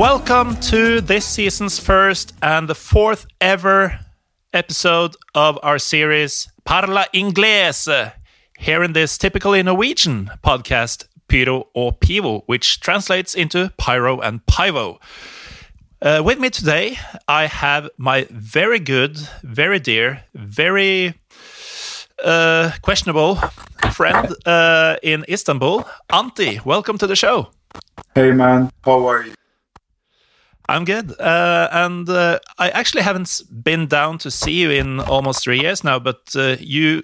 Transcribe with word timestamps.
Welcome 0.00 0.56
to 0.60 1.02
this 1.02 1.26
season's 1.26 1.78
first 1.78 2.32
and 2.40 2.66
the 2.70 2.74
fourth 2.74 3.26
ever 3.38 4.00
episode 4.50 5.14
of 5.34 5.58
our 5.62 5.78
series 5.78 6.48
Parla 6.64 7.04
Inglese, 7.12 8.14
here 8.58 8.82
in 8.82 8.94
this 8.94 9.18
typically 9.18 9.62
Norwegian 9.62 10.30
podcast, 10.42 11.04
Pyro 11.28 11.68
or 11.74 11.92
Pivo, 11.92 12.44
which 12.46 12.80
translates 12.80 13.34
into 13.34 13.74
Pyro 13.76 14.20
and 14.20 14.40
Pivo. 14.46 15.00
Uh, 16.00 16.22
with 16.24 16.38
me 16.38 16.48
today, 16.48 16.96
I 17.28 17.44
have 17.44 17.90
my 17.98 18.26
very 18.30 18.78
good, 18.78 19.18
very 19.42 19.80
dear, 19.80 20.24
very 20.32 21.12
uh, 22.24 22.70
questionable 22.80 23.36
friend 23.92 24.34
uh, 24.46 24.96
in 25.02 25.26
Istanbul, 25.28 25.86
Anti. 26.10 26.58
Welcome 26.64 26.96
to 26.96 27.06
the 27.06 27.16
show. 27.16 27.50
Hey 28.14 28.32
man, 28.32 28.70
how 28.82 29.06
are 29.06 29.26
you? 29.26 29.34
I'm 30.70 30.84
good. 30.84 31.20
Uh, 31.20 31.68
and 31.72 32.08
uh, 32.08 32.38
I 32.58 32.70
actually 32.70 33.02
haven't 33.02 33.42
been 33.62 33.86
down 33.88 34.18
to 34.18 34.30
see 34.30 34.52
you 34.52 34.70
in 34.70 35.00
almost 35.00 35.42
three 35.42 35.60
years 35.60 35.82
now, 35.82 35.98
but 35.98 36.20
uh, 36.36 36.56
you 36.60 37.02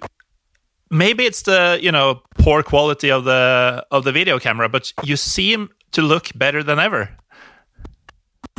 maybe 0.89 1.25
it's 1.25 1.41
the 1.41 1.77
you 1.81 1.91
know 1.91 2.21
poor 2.37 2.63
quality 2.63 3.11
of 3.11 3.25
the 3.25 3.85
of 3.91 4.05
the 4.05 4.13
video 4.13 4.39
camera, 4.39 4.69
but 4.69 4.93
you 5.03 5.17
seem 5.17 5.69
to 5.91 6.01
look 6.01 6.31
better 6.33 6.63
than 6.63 6.79
ever. 6.79 7.09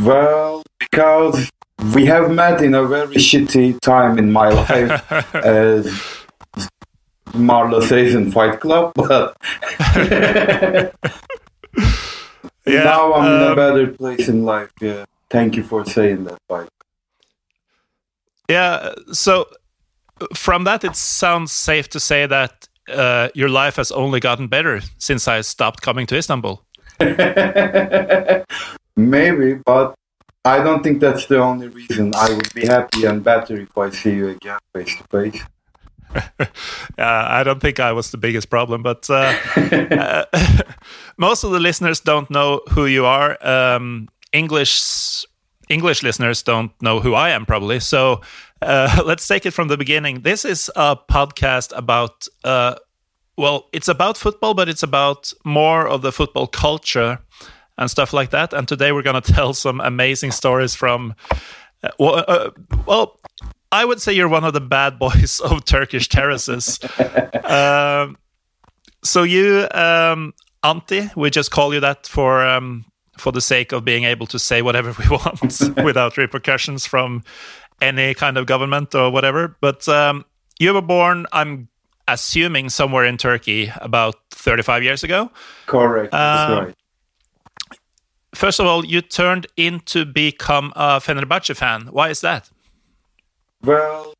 Well, 0.03 0.62
because 0.79 1.51
we 1.95 2.05
have 2.05 2.31
met 2.31 2.61
in 2.62 2.75
a 2.75 2.86
very 2.86 3.17
shitty 3.17 3.81
time 3.81 4.19
in 4.19 4.31
my 4.31 4.51
life 4.51 5.12
as 5.34 5.86
Marla 7.33 7.83
says 7.83 8.14
in 8.14 8.31
Fight 8.31 8.61
Club, 8.61 8.92
but 8.95 9.36
now 12.69 13.14
I'm 13.14 13.27
in 13.27 13.42
a 13.42 13.50
um, 13.50 13.56
better 13.56 13.86
place 13.88 14.28
in 14.28 14.44
life. 14.44 14.70
Yeah. 14.80 15.05
Thank 15.30 15.56
you 15.56 15.62
for 15.62 15.84
saying 15.84 16.24
that, 16.24 16.38
Fight. 16.48 16.69
yeah. 18.48 18.94
So 19.12 19.47
from 20.34 20.64
that, 20.64 20.84
it 20.84 20.96
sounds 20.96 21.52
safe 21.52 21.89
to 21.91 22.00
say 22.00 22.27
that 22.27 22.66
uh, 22.89 23.28
your 23.34 23.48
life 23.48 23.77
has 23.77 23.92
only 23.92 24.20
gotten 24.20 24.48
better 24.48 24.80
since 24.98 25.28
I 25.28 25.42
stopped 25.42 25.83
coming 25.83 26.06
to 26.06 26.16
Istanbul. 26.16 26.64
Maybe, 28.96 29.55
but 29.55 29.94
I 30.44 30.62
don't 30.62 30.83
think 30.83 31.00
that's 31.00 31.27
the 31.27 31.39
only 31.39 31.69
reason. 31.69 32.12
I 32.16 32.33
would 32.34 32.52
be 32.55 32.66
happy 32.66 33.05
and 33.05 33.23
better 33.23 33.61
if 33.61 33.77
I 33.77 33.90
see 33.90 34.14
you 34.14 34.29
again 34.29 34.58
face 34.74 34.96
to 34.96 35.05
face. 35.05 35.42
Uh, 36.14 36.19
I 36.98 37.42
don't 37.45 37.61
think 37.61 37.80
I 37.80 37.92
was 37.92 38.11
the 38.11 38.19
biggest 38.19 38.51
problem, 38.51 38.83
but 38.83 39.08
uh, 39.11 39.35
uh, 39.57 40.24
most 41.17 41.45
of 41.45 41.51
the 41.51 41.61
listeners 41.61 42.01
don't 42.01 42.30
know 42.30 42.61
who 42.70 42.86
you 42.86 43.05
are. 43.07 43.36
Um, 43.46 44.08
English 44.33 45.24
English 45.68 46.02
listeners 46.02 46.42
don't 46.42 46.73
know 46.80 47.01
who 47.01 47.14
I 47.14 47.30
am, 47.30 47.45
probably. 47.45 47.80
So 47.80 48.23
uh, 48.63 49.02
let's 49.05 49.27
take 49.27 49.47
it 49.47 49.52
from 49.52 49.68
the 49.68 49.77
beginning. 49.77 50.23
This 50.23 50.45
is 50.45 50.70
a 50.77 50.97
podcast 50.97 51.77
about, 51.77 52.27
uh, 52.42 52.77
well, 53.36 53.68
it's 53.73 53.89
about 53.89 54.17
football, 54.17 54.55
but 54.55 54.68
it's 54.68 54.83
about 54.83 55.33
more 55.45 55.86
of 55.86 56.02
the 56.02 56.13
football 56.13 56.47
culture 56.47 57.18
and 57.77 57.91
stuff 57.91 58.13
like 58.13 58.30
that. 58.30 58.52
And 58.52 58.67
today 58.67 58.92
we're 58.92 59.02
going 59.02 59.20
to 59.20 59.33
tell 59.33 59.52
some 59.52 59.80
amazing 59.80 60.33
stories 60.33 60.74
from, 60.74 61.14
uh, 61.83 61.91
well, 61.98 62.24
uh, 62.27 62.51
well, 62.86 63.20
I 63.70 63.84
would 63.84 64.01
say 64.01 64.12
you're 64.12 64.29
one 64.29 64.45
of 64.45 64.52
the 64.55 64.61
bad 64.61 64.98
boys 64.98 65.40
of 65.45 65.64
Turkish 65.64 66.08
terraces. 66.08 66.79
um, 67.45 68.17
so 69.05 69.23
you, 69.23 69.67
um, 69.73 70.34
Anti, 70.64 71.08
we 71.17 71.30
just 71.30 71.51
call 71.51 71.73
you 71.74 71.80
that 71.80 72.06
for 72.06 72.45
um, 72.45 72.84
for 73.17 73.33
the 73.33 73.40
sake 73.40 73.73
of 73.73 73.84
being 73.84 74.05
able 74.05 74.27
to 74.29 74.39
say 74.39 74.62
whatever 74.62 74.92
we 74.98 75.08
want 75.08 75.61
without 75.84 76.17
repercussions 76.17 76.86
from 76.86 77.23
any 77.80 78.14
kind 78.14 78.36
of 78.36 78.46
government 78.46 78.95
or 78.95 79.11
whatever. 79.11 79.56
But 79.61 79.89
um, 79.89 80.24
you 80.58 80.73
were 80.74 80.83
born, 80.83 81.27
I'm 81.33 81.68
assuming, 82.08 82.70
somewhere 82.70 83.05
in 83.05 83.17
Turkey 83.18 83.70
about 83.80 84.17
35 84.30 84.83
years 84.83 85.05
ago. 85.05 85.30
Correct. 85.67 86.11
That's 86.12 86.50
Um, 86.52 86.64
right. 86.67 86.74
First 88.35 88.61
of 88.61 88.67
all, 88.67 88.85
you 88.85 89.00
turned 89.00 89.46
in 89.56 89.80
to 89.86 90.05
become 90.05 90.73
a 90.77 91.00
Fenerbahce 91.00 91.56
fan. 91.56 91.89
Why 91.90 92.08
is 92.11 92.20
that? 92.20 92.50
Well, 93.63 94.14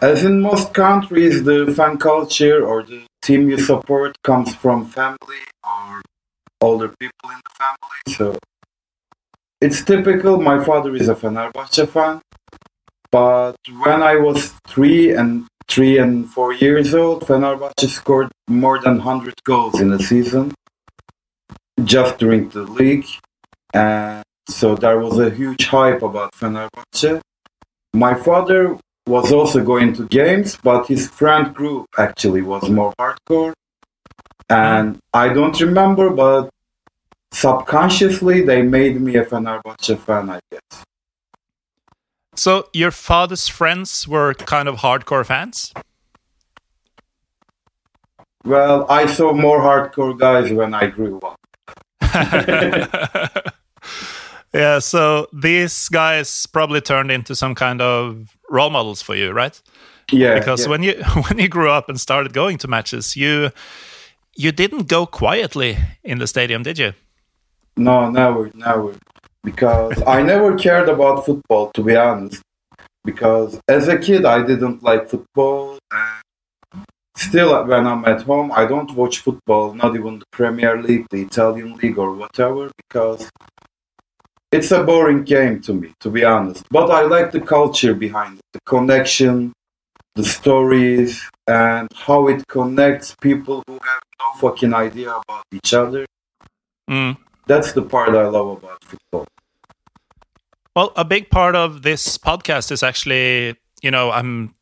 as 0.00 0.24
in 0.24 0.40
most 0.40 0.72
countries, 0.72 1.44
the 1.44 1.72
fan 1.76 1.98
culture 1.98 2.64
or 2.64 2.82
the 2.82 3.02
team 3.22 3.50
you 3.50 3.58
support 3.58 4.16
comes 4.22 4.54
from 4.54 4.86
family 4.86 5.44
or 5.62 6.02
older 6.60 6.88
people 6.88 7.30
in 7.30 7.40
the 7.44 7.54
family. 7.58 8.16
So 8.16 8.38
it's 9.60 9.84
typical. 9.84 10.40
My 10.40 10.64
father 10.64 10.94
is 10.96 11.08
a 11.08 11.14
Fenerbahce 11.14 11.86
fan, 11.88 12.22
but 13.12 13.56
when 13.82 14.02
I 14.02 14.16
was 14.16 14.54
three 14.66 15.12
and 15.12 15.46
three 15.68 15.98
and 15.98 16.28
four 16.28 16.52
years 16.54 16.94
old, 16.94 17.26
Fenerbahce 17.26 17.88
scored 17.88 18.30
more 18.48 18.78
than 18.78 19.00
hundred 19.00 19.34
goals 19.44 19.80
in 19.80 19.92
a 19.92 19.98
season 19.98 20.54
just 21.84 22.18
during 22.18 22.48
the 22.50 22.62
league, 22.62 23.06
and 23.74 24.22
so 24.48 24.74
there 24.74 24.98
was 24.98 25.18
a 25.18 25.30
huge 25.30 25.66
hype 25.66 26.02
about 26.02 26.32
Fenerbahce. 26.32 27.20
My 27.92 28.14
father 28.14 28.78
was 29.06 29.32
also 29.32 29.64
going 29.64 29.92
to 29.94 30.06
games, 30.06 30.56
but 30.62 30.86
his 30.86 31.08
friend 31.08 31.52
group 31.54 31.86
actually 31.98 32.42
was 32.42 32.68
more 32.70 32.92
hardcore. 32.98 33.52
And 34.48 34.98
I 35.12 35.28
don't 35.28 35.58
remember, 35.60 36.10
but 36.10 36.50
subconsciously 37.32 38.42
they 38.42 38.62
made 38.62 39.00
me 39.00 39.16
a 39.16 39.24
Fenerbahce 39.24 39.98
fan, 39.98 40.30
I 40.30 40.40
guess. 40.50 40.84
So 42.34 42.68
your 42.72 42.90
father's 42.90 43.48
friends 43.48 44.06
were 44.06 44.34
kind 44.34 44.68
of 44.68 44.76
hardcore 44.76 45.26
fans? 45.26 45.72
Well, 48.44 48.86
I 48.88 49.06
saw 49.06 49.32
more 49.32 49.60
hardcore 49.60 50.18
guys 50.18 50.52
when 50.52 50.72
I 50.72 50.86
grew 50.86 51.20
up. 51.20 51.36
yeah, 54.52 54.80
so 54.80 55.28
these 55.32 55.88
guys 55.88 56.46
probably 56.46 56.80
turned 56.80 57.10
into 57.10 57.34
some 57.34 57.54
kind 57.54 57.80
of 57.80 58.36
role 58.48 58.70
models 58.70 59.02
for 59.02 59.14
you, 59.14 59.30
right? 59.30 59.60
Yeah, 60.10 60.38
Because 60.38 60.64
yeah. 60.64 60.70
when 60.70 60.82
you 60.82 61.02
when 61.28 61.38
you 61.38 61.48
grew 61.48 61.70
up 61.70 61.88
and 61.88 62.00
started 62.00 62.32
going 62.32 62.58
to 62.58 62.68
matches, 62.68 63.16
you 63.16 63.50
you 64.36 64.52
didn't 64.52 64.88
go 64.88 65.06
quietly 65.06 65.76
in 66.02 66.18
the 66.18 66.26
stadium, 66.26 66.62
did 66.62 66.78
you? 66.78 66.92
No, 67.76 68.10
never, 68.10 68.50
never. 68.54 68.94
Because 69.42 70.02
I 70.06 70.22
never 70.22 70.56
cared 70.56 70.88
about 70.88 71.24
football, 71.24 71.70
to 71.72 71.82
be 71.82 71.96
honest. 71.96 72.42
Because 73.04 73.58
as 73.68 73.88
a 73.88 73.98
kid, 73.98 74.24
I 74.24 74.44
didn't 74.44 74.82
like 74.82 75.08
football. 75.08 75.78
And 75.90 76.84
still, 77.16 77.64
when 77.66 77.86
I'm 77.86 78.04
at 78.04 78.22
home, 78.22 78.52
I 78.52 78.66
don't 78.66 78.92
watch 78.92 79.20
football, 79.20 79.72
not 79.74 79.94
even 79.94 80.18
the 80.18 80.26
Premier 80.30 80.80
League, 80.82 81.06
the 81.10 81.22
Italian 81.22 81.76
League, 81.76 81.98
or 81.98 82.12
whatever, 82.14 82.70
because 82.76 83.30
it's 84.52 84.70
a 84.70 84.82
boring 84.82 85.24
game 85.24 85.60
to 85.62 85.72
me, 85.72 85.92
to 86.00 86.10
be 86.10 86.24
honest. 86.24 86.64
But 86.70 86.90
I 86.90 87.02
like 87.02 87.32
the 87.32 87.40
culture 87.40 87.94
behind 87.94 88.38
it, 88.38 88.44
the 88.52 88.60
connection, 88.66 89.52
the 90.14 90.24
stories, 90.24 91.22
and 91.46 91.88
how 91.94 92.28
it 92.28 92.46
connects 92.48 93.14
people 93.20 93.62
who 93.66 93.74
have 93.74 94.02
no 94.18 94.40
fucking 94.40 94.74
idea 94.74 95.10
about 95.10 95.44
each 95.52 95.72
other. 95.72 96.06
Mm. 96.90 97.16
That's 97.46 97.72
the 97.72 97.82
part 97.82 98.10
I 98.10 98.26
love 98.26 98.58
about 98.58 98.82
football. 98.84 99.26
Well, 100.76 100.92
a 100.96 101.04
big 101.04 101.30
part 101.30 101.56
of 101.56 101.82
this 101.82 102.18
podcast 102.18 102.70
is 102.70 102.82
actually, 102.82 103.56
you 103.82 103.90
know, 103.90 104.10
I'm 104.10 104.54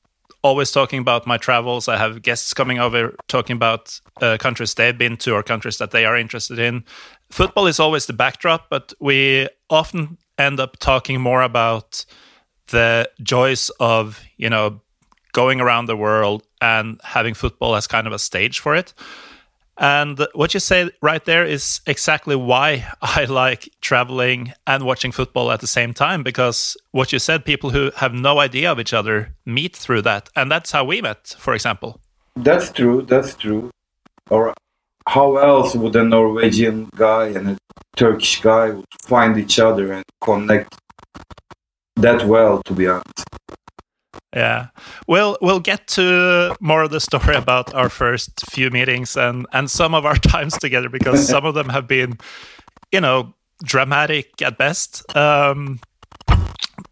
always 0.42 0.70
talking 0.70 1.00
about 1.00 1.26
my 1.26 1.36
travels. 1.36 1.88
I 1.88 1.96
have 1.96 2.22
guests 2.22 2.54
coming 2.54 2.78
over 2.78 3.14
talking 3.28 3.56
about 3.56 4.00
uh, 4.20 4.36
countries 4.38 4.74
they've 4.74 4.96
been 4.96 5.16
to 5.18 5.32
or 5.32 5.42
countries 5.42 5.78
that 5.78 5.90
they 5.90 6.04
are 6.04 6.16
interested 6.16 6.58
in. 6.58 6.84
Football 7.30 7.66
is 7.66 7.78
always 7.78 8.06
the 8.06 8.12
backdrop, 8.12 8.68
but 8.70 8.92
we 9.00 9.48
often 9.68 10.18
end 10.38 10.60
up 10.60 10.78
talking 10.78 11.20
more 11.20 11.42
about 11.42 12.04
the 12.68 13.10
joys 13.22 13.70
of 13.80 14.22
you 14.36 14.48
know 14.48 14.80
going 15.32 15.60
around 15.60 15.86
the 15.86 15.96
world 15.96 16.42
and 16.60 17.00
having 17.04 17.34
football 17.34 17.74
as 17.76 17.86
kind 17.86 18.06
of 18.06 18.12
a 18.12 18.18
stage 18.18 18.60
for 18.60 18.74
it. 18.74 18.94
And 19.78 20.26
what 20.34 20.54
you 20.54 20.60
say 20.60 20.90
right 21.00 21.24
there 21.24 21.46
is 21.46 21.80
exactly 21.86 22.34
why 22.34 22.90
I 23.02 23.24
like 23.24 23.68
traveling 23.80 24.52
and 24.66 24.82
watching 24.84 25.12
football 25.12 25.52
at 25.52 25.60
the 25.60 25.66
same 25.66 25.94
time. 25.94 26.22
Because 26.22 26.76
what 26.90 27.12
you 27.12 27.18
said, 27.18 27.44
people 27.44 27.70
who 27.70 27.92
have 27.96 28.12
no 28.12 28.40
idea 28.40 28.72
of 28.72 28.80
each 28.80 28.92
other 28.92 29.34
meet 29.46 29.76
through 29.76 30.02
that. 30.02 30.28
And 30.34 30.50
that's 30.50 30.72
how 30.72 30.84
we 30.84 31.00
met, 31.00 31.36
for 31.38 31.54
example. 31.54 32.00
That's 32.36 32.72
true. 32.72 33.02
That's 33.02 33.34
true. 33.34 33.70
Or 34.30 34.52
how 35.08 35.38
else 35.38 35.74
would 35.74 35.96
a 35.96 36.04
Norwegian 36.04 36.90
guy 36.94 37.28
and 37.28 37.50
a 37.50 37.58
Turkish 37.96 38.42
guy 38.42 38.70
would 38.70 38.84
find 39.02 39.38
each 39.38 39.58
other 39.58 39.92
and 39.92 40.04
connect 40.20 40.76
that 41.96 42.26
well, 42.26 42.62
to 42.64 42.74
be 42.74 42.86
honest? 42.86 43.24
Yeah, 44.36 44.66
we'll 45.06 45.38
we'll 45.40 45.60
get 45.60 45.86
to 45.96 46.54
more 46.60 46.82
of 46.82 46.90
the 46.90 47.00
story 47.00 47.34
about 47.34 47.74
our 47.74 47.88
first 47.88 48.30
few 48.50 48.70
meetings 48.70 49.16
and 49.16 49.46
and 49.52 49.70
some 49.70 49.94
of 49.94 50.04
our 50.04 50.16
times 50.34 50.58
together 50.58 50.90
because 50.90 51.26
some 51.26 51.46
of 51.46 51.54
them 51.54 51.70
have 51.70 51.88
been, 51.88 52.18
you 52.92 53.00
know, 53.00 53.34
dramatic 53.64 54.42
at 54.42 54.58
best. 54.58 55.16
Um, 55.16 55.80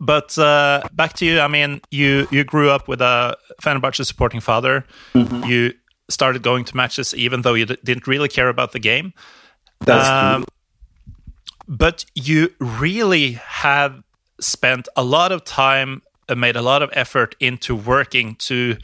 but 0.00 0.38
uh, 0.38 0.82
back 0.94 1.12
to 1.14 1.26
you. 1.26 1.40
I 1.40 1.48
mean, 1.48 1.82
you 1.90 2.26
you 2.30 2.44
grew 2.44 2.70
up 2.70 2.88
with 2.88 3.02
a 3.02 3.36
Fenerbahce 3.62 4.06
supporting 4.06 4.40
father. 4.40 4.86
Mm-hmm. 5.14 5.44
You 5.44 5.74
started 6.08 6.42
going 6.42 6.64
to 6.64 6.76
matches 6.76 7.14
even 7.14 7.42
though 7.42 7.54
you 7.54 7.66
d- 7.66 7.78
didn't 7.84 8.06
really 8.06 8.28
care 8.28 8.48
about 8.48 8.72
the 8.72 8.78
game. 8.78 9.12
That's 9.80 10.08
um, 10.08 10.44
But 11.68 12.04
you 12.14 12.52
really 12.58 13.32
have 13.32 14.02
spent 14.40 14.88
a 14.96 15.02
lot 15.02 15.32
of 15.32 15.44
time 15.44 16.02
uh, 16.28 16.34
made 16.34 16.56
a 16.56 16.62
lot 16.62 16.82
of 16.82 16.90
effort 16.92 17.34
into 17.40 17.74
working 17.74 18.36
to 18.36 18.76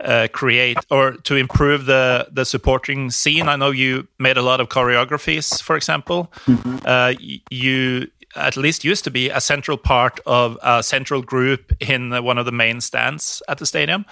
uh, 0.00 0.28
create 0.32 0.78
or 0.90 1.12
to 1.12 1.36
improve 1.36 1.86
the 1.86 2.26
the 2.32 2.44
supporting 2.44 3.10
scene. 3.10 3.48
I 3.48 3.56
know 3.56 3.70
you 3.70 4.08
made 4.18 4.36
a 4.36 4.42
lot 4.42 4.60
of 4.60 4.68
choreographies, 4.68 5.62
for 5.62 5.76
example. 5.76 6.32
Mm-hmm. 6.46 6.78
Uh, 6.84 7.14
you 7.50 8.08
at 8.34 8.56
least 8.56 8.84
used 8.84 9.04
to 9.04 9.10
be 9.10 9.28
a 9.28 9.40
central 9.40 9.76
part 9.76 10.20
of 10.26 10.58
a 10.62 10.82
central 10.82 11.22
group 11.22 11.72
in 11.80 12.10
one 12.24 12.38
of 12.38 12.46
the 12.46 12.52
main 12.52 12.80
stands 12.80 13.42
at 13.48 13.58
the 13.58 13.66
stadium. 13.66 14.04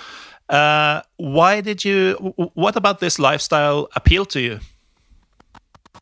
Uh, 0.51 1.01
why 1.17 1.61
did 1.61 1.85
you? 1.85 2.15
What 2.55 2.75
about 2.75 2.99
this 2.99 3.19
lifestyle 3.19 3.89
appeal 3.95 4.25
to 4.27 4.41
you? 4.41 4.59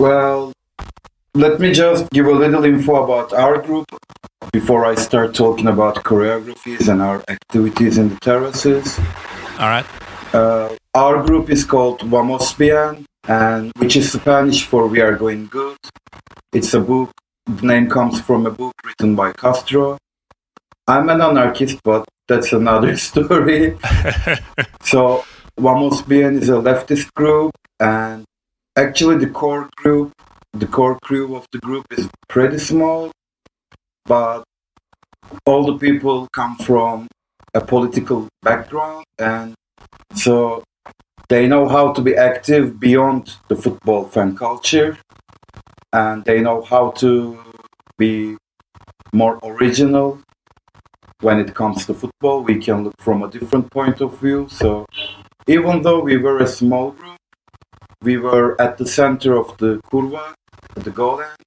Well, 0.01 0.53
let 1.35 1.61
me 1.61 1.73
just 1.73 2.09
give 2.11 2.27
a 2.27 2.33
little 2.33 2.65
info 2.65 3.05
about 3.05 3.35
our 3.35 3.61
group 3.61 3.85
before 4.53 4.87
I 4.87 4.95
start 4.95 5.35
talking 5.35 5.67
about 5.67 5.97
choreographies 5.97 6.89
and 6.89 7.03
our 7.03 7.23
activities 7.29 7.99
in 7.99 8.09
the 8.09 8.17
terraces. 8.17 8.99
All 9.59 9.69
right. 9.69 9.87
Uh, 10.33 10.75
our 10.95 11.23
group 11.23 11.51
is 11.51 11.65
called 11.65 12.01
Vamos 12.03 12.53
Bien, 12.55 13.05
and 13.29 13.71
which 13.77 13.97
is 13.97 14.13
Spanish 14.13 14.65
for 14.65 14.87
"We 14.87 15.01
Are 15.03 15.15
Going 15.15 15.47
Good." 15.47 15.77
It's 16.55 16.73
a 16.73 16.81
book. 16.81 17.11
The 17.45 17.67
name 17.67 17.91
comes 17.91 18.21
from 18.21 18.47
a 18.47 18.51
book 18.51 18.73
written 18.85 19.15
by 19.15 19.33
Castro. 19.33 19.99
I'm 20.87 21.11
an 21.11 21.21
anarchist, 21.21 21.81
but 21.83 22.07
that's 22.29 22.53
another 22.53 22.97
story. 23.09 23.77
so, 24.83 25.25
Vamos 25.59 26.03
Bien 26.03 26.37
is 26.37 26.49
a 26.49 26.53
leftist 26.53 27.13
group, 27.15 27.53
and 27.81 28.25
actually, 28.77 29.17
the 29.19 29.31
core 29.31 29.69
group, 29.77 30.13
the 30.53 30.67
core 30.67 30.99
crew 31.01 31.35
of 31.37 31.47
the 31.53 31.59
group 31.59 31.85
is 31.91 32.09
pretty 32.29 32.59
small 32.59 33.11
but 34.09 34.43
all 35.47 35.65
the 35.67 35.79
people 35.79 36.27
come 36.33 36.57
from 36.57 37.07
a 37.55 37.61
political 37.61 38.27
background 38.43 39.05
and 39.19 39.55
so 40.15 40.65
they 41.29 41.47
know 41.47 41.69
how 41.69 41.93
to 41.93 42.01
be 42.01 42.17
active 42.17 42.81
beyond 42.81 43.37
the 43.49 43.57
football 43.57 44.09
fan 44.09 44.35
culture 44.35 44.99
and 45.93 46.25
they 46.25 46.41
know 46.41 46.63
how 46.63 46.91
to 46.91 47.39
be 47.99 48.37
more 49.13 49.39
original 49.43 50.19
when 51.21 51.39
it 51.39 51.55
comes 51.55 51.87
to 51.87 51.95
football 51.95 52.43
we 52.43 52.59
can 52.59 52.85
look 52.85 53.01
from 53.01 53.23
a 53.23 53.31
different 53.31 53.71
point 53.71 54.01
of 54.01 54.19
view 54.19 54.47
so 54.49 54.87
even 55.47 55.83
though 55.83 56.01
we 56.01 56.17
were 56.17 56.39
a 56.39 56.47
small 56.47 56.91
group 56.93 57.19
we 58.03 58.17
were 58.17 58.61
at 58.61 58.79
the 58.79 58.87
center 58.87 59.37
of 59.37 59.57
the 59.59 59.81
curva 59.91 60.35
the 60.75 60.91
goal 60.91 61.21
end 61.21 61.43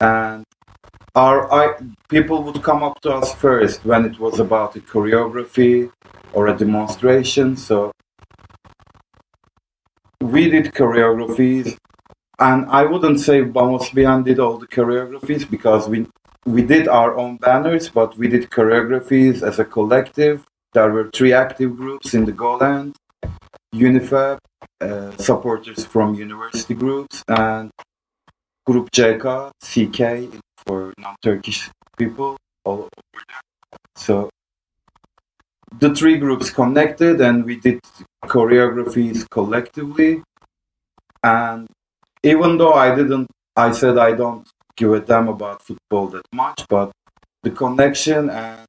and 0.00 0.44
our 1.14 1.52
I, 1.52 1.74
people 2.08 2.42
would 2.42 2.62
come 2.62 2.82
up 2.82 3.00
to 3.02 3.12
us 3.12 3.32
first 3.34 3.84
when 3.84 4.04
it 4.04 4.18
was 4.18 4.40
about 4.40 4.74
a 4.74 4.80
choreography 4.80 5.92
or 6.32 6.48
a 6.48 6.56
demonstration. 6.56 7.56
So 7.56 7.92
we 10.20 10.50
did 10.50 10.72
choreographies, 10.72 11.76
and 12.40 12.66
I 12.66 12.84
wouldn't 12.84 13.20
say 13.20 13.42
Vamos 13.42 13.90
Bien 13.90 14.24
did 14.24 14.40
all 14.40 14.58
the 14.58 14.66
choreographies 14.66 15.48
because 15.48 15.88
we 15.88 16.06
we 16.46 16.62
did 16.62 16.88
our 16.88 17.16
own 17.16 17.36
banners, 17.38 17.88
but 17.88 18.16
we 18.18 18.28
did 18.28 18.50
choreographies 18.50 19.42
as 19.42 19.58
a 19.58 19.64
collective. 19.64 20.44
There 20.72 20.90
were 20.90 21.10
three 21.14 21.32
active 21.32 21.76
groups 21.76 22.14
in 22.14 22.24
the 22.24 22.32
goal 22.32 22.62
end, 22.62 22.96
UNIFEB, 23.74 24.38
uh, 24.80 25.16
supporters 25.16 25.84
from 25.84 26.14
university 26.14 26.74
groups, 26.74 27.22
and 27.28 27.70
Group 28.66 28.90
JK, 28.92 29.50
CK 29.60 30.40
for 30.66 30.94
non-Turkish 30.96 31.70
people 31.98 32.38
all 32.64 32.88
over 32.88 32.88
there. 33.12 33.78
So 33.94 34.30
the 35.78 35.94
three 35.94 36.16
groups 36.16 36.48
connected 36.48 37.20
and 37.20 37.44
we 37.44 37.56
did 37.56 37.80
choreographies 38.24 39.28
collectively. 39.28 40.22
And 41.22 41.66
even 42.22 42.56
though 42.56 42.72
I 42.72 42.94
didn't, 42.94 43.28
I 43.54 43.72
said 43.72 43.98
I 43.98 44.12
don't 44.12 44.48
give 44.76 44.92
a 44.92 45.00
damn 45.00 45.28
about 45.28 45.62
football 45.62 46.08
that 46.08 46.26
much, 46.32 46.64
but 46.68 46.90
the 47.42 47.50
connection 47.50 48.30
and 48.30 48.66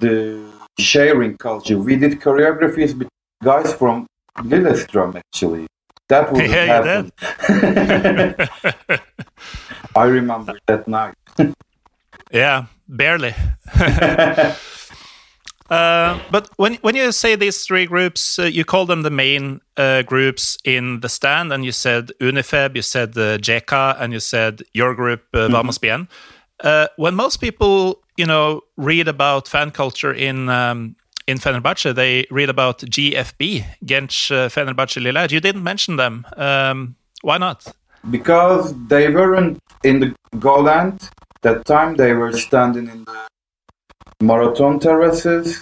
the 0.00 0.50
sharing 0.78 1.36
culture. 1.36 1.78
We 1.78 1.96
did 1.96 2.20
choreographies 2.20 2.96
with 2.96 3.08
guys 3.42 3.74
from 3.74 4.06
Lillestrøm 4.38 5.16
actually. 5.16 5.66
That 6.08 6.32
would 6.32 6.50
yeah, 6.50 6.66
happen. 6.66 7.12
I 9.96 10.04
remember 10.04 10.58
that 10.66 10.86
night. 10.88 11.14
yeah, 12.32 12.66
barely. 12.88 13.34
uh, 15.70 16.18
but 16.30 16.48
when 16.56 16.74
when 16.82 16.96
you 16.96 17.12
say 17.12 17.36
these 17.36 17.64
three 17.64 17.86
groups, 17.86 18.38
uh, 18.38 18.44
you 18.44 18.64
call 18.64 18.86
them 18.86 19.02
the 19.02 19.10
main 19.10 19.60
uh, 19.76 20.02
groups 20.02 20.56
in 20.64 21.00
the 21.00 21.08
stand, 21.08 21.52
and 21.52 21.64
you 21.64 21.72
said 21.72 22.10
Unifeb, 22.20 22.76
you 22.76 22.82
said 22.82 23.16
uh, 23.16 23.38
JK, 23.38 23.96
and 24.00 24.12
you 24.12 24.20
said 24.20 24.62
your 24.74 24.94
group 24.94 25.22
uh, 25.32 25.38
mm-hmm. 25.38 25.52
Vamos 25.52 25.78
Bien. 25.78 26.08
Uh, 26.62 26.86
when 26.96 27.14
most 27.14 27.38
people, 27.38 28.02
you 28.16 28.26
know, 28.26 28.62
read 28.76 29.08
about 29.08 29.48
fan 29.48 29.70
culture 29.70 30.12
in 30.12 30.48
um, 30.48 30.96
in 31.26 31.38
Fenerbahce, 31.38 31.94
they 31.94 32.26
read 32.30 32.48
about 32.48 32.78
GFB, 32.80 33.64
Genç 33.84 34.30
uh, 34.30 34.48
Fenerbahceliler. 34.48 35.30
You 35.30 35.40
didn't 35.40 35.62
mention 35.62 35.96
them. 35.96 36.26
Um, 36.36 36.96
why 37.22 37.38
not? 37.38 37.66
Because 38.10 38.74
they 38.88 39.08
weren't 39.08 39.58
in 39.84 40.00
the 40.00 40.14
goal 40.38 40.68
end 40.68 41.08
that 41.42 41.64
time. 41.64 41.94
They 41.96 42.14
were 42.14 42.32
standing 42.32 42.88
in 42.88 43.04
the 43.04 43.31
marathon 44.22 44.78
terraces. 44.78 45.60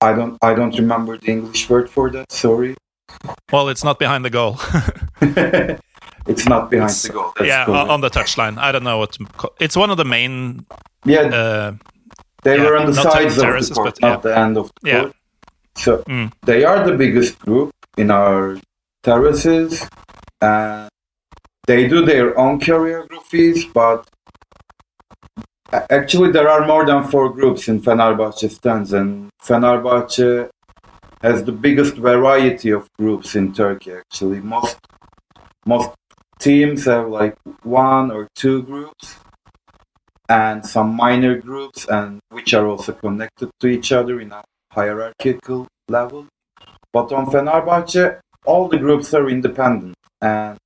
I 0.00 0.12
don't. 0.12 0.38
I 0.42 0.54
don't 0.54 0.76
remember 0.76 1.18
the 1.18 1.30
English 1.30 1.68
word 1.68 1.90
for 1.90 2.10
that. 2.10 2.30
Sorry. 2.32 2.76
Well, 3.52 3.68
it's 3.68 3.84
not 3.84 3.98
behind 3.98 4.24
the 4.24 4.30
goal. 4.30 4.58
it's 6.26 6.46
not 6.46 6.70
behind 6.70 6.90
it's, 6.90 7.02
the 7.02 7.12
goal. 7.12 7.32
That's 7.36 7.48
yeah, 7.48 7.66
on 7.66 8.00
the 8.00 8.10
touchline. 8.10 8.58
I 8.58 8.70
don't 8.72 8.84
know 8.84 8.98
what. 8.98 9.16
It's 9.60 9.76
one 9.76 9.90
of 9.90 9.96
the 9.96 10.04
main. 10.04 10.66
Yeah. 11.04 11.22
Uh, 11.22 11.72
they 12.44 12.56
yeah, 12.56 12.64
were 12.64 12.76
on 12.76 12.86
the 12.86 12.94
sides 12.94 13.36
of 13.36 13.44
the 13.44 13.74
court, 13.74 13.84
but, 13.84 13.98
yeah. 14.00 14.08
not 14.08 14.22
the 14.22 14.38
end 14.38 14.56
of 14.56 14.70
the 14.82 14.90
court. 14.90 15.12
So 15.76 15.98
mm. 16.04 16.32
they 16.42 16.64
are 16.64 16.84
the 16.88 16.96
biggest 16.96 17.38
group 17.40 17.72
in 17.96 18.10
our 18.10 18.58
terraces, 19.02 19.84
and 20.40 20.88
they 21.66 21.88
do 21.88 22.04
their 22.04 22.38
own 22.38 22.60
choreographies. 22.60 23.72
But 23.72 24.08
actually, 25.72 26.32
there 26.32 26.48
are 26.48 26.66
more 26.66 26.84
than 26.86 27.04
four 27.04 27.30
groups 27.30 27.68
in 27.68 27.80
Fenerbahce 27.80 28.50
stands, 28.50 28.92
and 28.92 29.30
Fenerbahce 29.42 30.48
has 31.22 31.44
the 31.44 31.52
biggest 31.52 31.96
variety 31.96 32.70
of 32.70 32.88
groups 32.98 33.34
in 33.34 33.52
Turkey. 33.52 33.92
Actually, 33.92 34.40
most 34.40 34.76
most 35.66 35.90
teams 36.38 36.84
have 36.86 37.08
like 37.08 37.36
one 37.62 38.10
or 38.10 38.28
two 38.34 38.62
groups 38.62 39.16
and 40.28 40.64
some 40.64 40.94
minor 40.94 41.36
groups 41.36 41.86
and 41.88 42.20
which 42.30 42.54
are 42.54 42.66
also 42.66 42.92
connected 42.92 43.50
to 43.60 43.66
each 43.66 43.92
other 43.92 44.20
in 44.20 44.32
a 44.32 44.42
hierarchical 44.72 45.66
level. 45.88 46.26
But 46.92 47.12
on 47.12 47.26
Fenerbahce, 47.26 48.20
all 48.44 48.68
the 48.68 48.78
groups 48.78 49.12
are 49.14 49.28
independent 49.28 49.94
and 50.20 50.56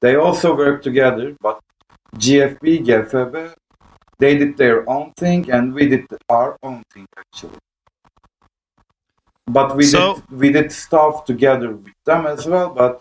they 0.00 0.16
also 0.16 0.56
work 0.56 0.82
together. 0.82 1.36
But 1.40 1.60
GFB, 2.16 2.84
GFB, 2.86 3.54
they 4.22 4.34
did 4.42 4.52
their 4.56 4.78
own 4.94 5.08
thing 5.22 5.50
and 5.54 5.74
we 5.76 5.84
did 5.92 6.04
our 6.38 6.50
own 6.62 6.80
thing 6.92 7.06
actually. 7.22 7.58
But 9.58 9.68
we 9.78 9.84
So- 9.84 10.14
did 10.14 10.38
we 10.42 10.48
did 10.58 10.68
stuff 10.86 11.14
together 11.32 11.70
with 11.84 11.96
them 12.08 12.22
as 12.34 12.46
well. 12.52 12.68
But 12.82 12.94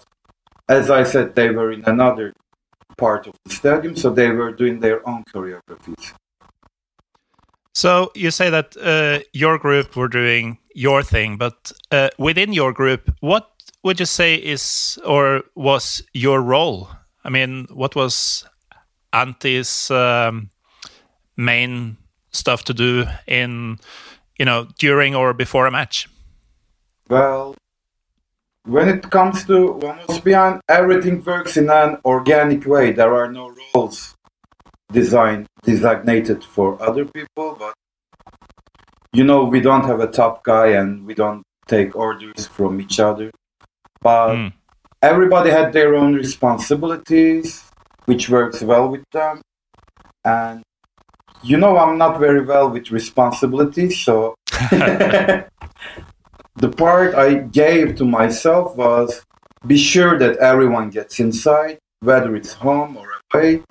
as 0.78 0.86
I 1.00 1.04
said, 1.14 1.28
they 1.40 1.50
were 1.58 1.72
in 1.78 1.84
another 1.96 2.28
part 2.98 3.28
of 3.28 3.34
the 3.44 3.52
stadium, 3.60 3.96
so 3.96 4.08
they 4.10 4.30
were 4.40 4.52
doing 4.62 4.80
their 4.86 5.00
own 5.10 5.22
choreographies. 5.32 6.06
So 7.74 7.92
you 8.24 8.32
say 8.32 8.50
that 8.50 8.76
uh, 8.78 9.20
your 9.34 9.58
group 9.58 9.96
were 9.96 10.12
doing 10.22 10.58
your 10.88 11.04
thing, 11.04 11.38
but 11.38 11.72
uh, 11.92 12.10
within 12.18 12.54
your 12.54 12.74
group, 12.74 13.02
what 13.22 13.46
would 13.84 14.00
you 14.00 14.06
say 14.06 14.36
is 14.36 15.00
or 15.06 15.44
was 15.56 16.04
your 16.14 16.42
role? 16.42 16.90
I 17.24 17.30
mean, 17.30 17.68
what 17.82 17.96
was 17.96 18.46
Anti's 19.14 19.90
um, 19.92 20.51
main 21.42 21.98
stuff 22.32 22.64
to 22.66 22.74
do 22.74 23.06
in, 23.28 23.78
you 24.38 24.46
know, 24.46 24.68
during 24.78 25.16
or 25.16 25.34
before 25.34 25.68
a 25.68 25.72
match? 25.72 26.08
Well, 27.10 27.56
when 28.66 28.88
it 28.90 29.10
comes 29.10 29.44
to 29.46 29.74
Vamos 29.80 30.20
Bien, 30.20 30.62
everything 30.70 31.24
works 31.24 31.58
in 31.58 31.70
an 31.70 31.98
organic 32.06 32.66
way. 32.66 32.92
There 32.92 33.14
are 33.14 33.32
no 33.32 33.54
roles 33.74 34.14
designed 34.92 35.48
designated 35.64 36.44
for 36.44 36.82
other 36.82 37.06
people, 37.06 37.56
but 37.58 37.74
you 39.14 39.24
know 39.24 39.44
we 39.44 39.60
don't 39.62 39.86
have 39.86 40.00
a 40.00 40.08
top 40.08 40.44
guy 40.44 40.68
and 40.68 41.06
we 41.06 41.14
don't 41.14 41.44
take 41.68 41.96
orders 41.96 42.48
from 42.48 42.80
each 42.80 43.00
other. 43.00 43.32
But 44.02 44.36
Mm. 44.36 44.54
everybody 45.02 45.50
had 45.50 45.74
their 45.74 45.96
own 45.96 46.14
responsibilities, 46.14 47.64
which 48.06 48.30
works 48.30 48.62
well 48.62 48.88
with 48.90 49.04
them. 49.12 49.42
And 50.24 50.64
you 51.44 51.58
know 51.58 51.78
I'm 51.78 51.98
not 51.98 52.20
very 52.20 52.42
well 52.42 52.70
with 52.70 52.92
responsibility, 52.92 53.90
so 53.90 54.36
the 54.52 55.46
part 56.78 57.16
I 57.16 57.36
gave 57.36 57.96
to 57.98 58.06
myself 58.06 58.76
was 58.76 59.24
be 59.66 59.78
sure 59.78 60.18
that 60.20 60.38
everyone 60.38 60.90
gets 60.90 61.20
inside, 61.20 61.78
whether 62.02 62.36
it's 62.36 62.54
home 62.54 62.98
or 62.98 63.08
away, 63.34 63.64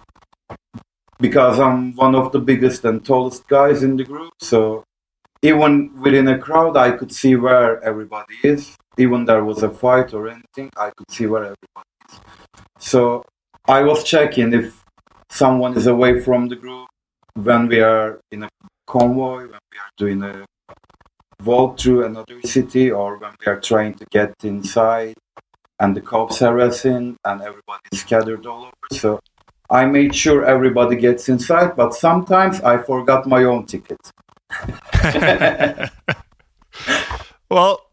because 1.19 1.59
I'm 1.59 1.95
one 1.97 2.15
of 2.15 2.33
the 2.33 2.41
biggest 2.41 2.85
and 2.85 3.05
tallest 3.05 3.47
guys 3.49 3.83
in 3.83 3.97
the 3.97 4.05
group. 4.05 4.33
So 4.41 4.85
even 5.43 5.91
within 6.01 6.29
a 6.29 6.39
crowd, 6.39 6.77
I 6.77 6.93
could 6.93 7.13
see 7.13 7.37
where 7.37 7.83
everybody 7.83 8.35
is. 8.43 8.77
Even 8.99 9.25
there 9.25 9.45
was 9.45 9.63
a 9.63 9.71
fight 9.71 10.13
or 10.13 10.29
anything, 10.29 10.71
I 10.77 10.91
could 10.97 11.11
see 11.11 11.27
where 11.27 11.43
everybody 11.43 11.91
is. 12.09 12.21
So 12.79 13.25
I 13.67 13.83
was 13.83 14.05
checking 14.05 14.53
if 14.53 14.85
someone 15.31 15.77
is 15.77 15.87
away 15.87 16.21
from 16.21 16.49
the 16.49 16.57
group 16.57 16.90
when 17.35 17.69
we 17.69 17.81
are 17.81 18.21
in 18.31 18.45
a 18.45 18.49
convoy, 18.87 19.43
when 19.43 19.61
we 19.73 19.79
are 19.79 19.93
doing 19.97 20.23
a 20.23 20.45
walk 21.45 21.79
through 21.79 22.05
another 22.05 22.41
city 22.43 22.91
or 22.91 23.17
when 23.19 23.33
we 23.41 23.47
are 23.51 23.61
trying 23.61 23.95
to 23.95 24.05
get 24.11 24.35
inside 24.45 25.15
and 25.79 25.97
the 25.97 26.01
cops 26.01 26.43
are 26.43 26.53
harassing 26.53 27.17
and 27.25 27.41
everybody 27.41 27.83
is 27.93 28.01
scattered 28.01 28.45
all 28.47 28.65
over. 28.65 29.01
So 29.01 29.21
I 29.71 29.87
made 29.87 30.15
sure 30.15 30.45
everybody 30.45 30.97
gets 30.97 31.29
inside, 31.29 31.77
but 31.77 31.95
sometimes 31.95 32.61
I 32.61 32.79
forgot 32.79 33.27
my 33.27 33.45
own 33.45 33.67
ticket. 33.67 34.01
Well, 37.51 37.90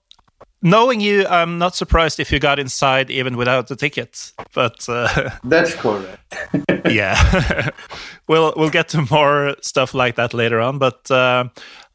knowing 0.62 1.02
you, 1.02 1.26
I'm 1.28 1.58
not 1.58 1.76
surprised 1.76 2.20
if 2.20 2.32
you 2.32 2.40
got 2.40 2.60
inside 2.60 3.10
even 3.10 3.38
without 3.38 3.68
the 3.68 3.76
ticket. 3.76 4.32
But 4.54 4.88
uh, 4.90 5.32
That's 5.44 5.74
correct. 5.76 6.36
yeah, 6.90 7.70
we'll 8.28 8.54
we'll 8.56 8.70
get 8.70 8.90
to 8.90 9.08
more 9.10 9.56
stuff 9.62 9.94
like 9.94 10.16
that 10.16 10.34
later 10.34 10.60
on. 10.60 10.80
But 10.80 11.10
uh, 11.12 11.46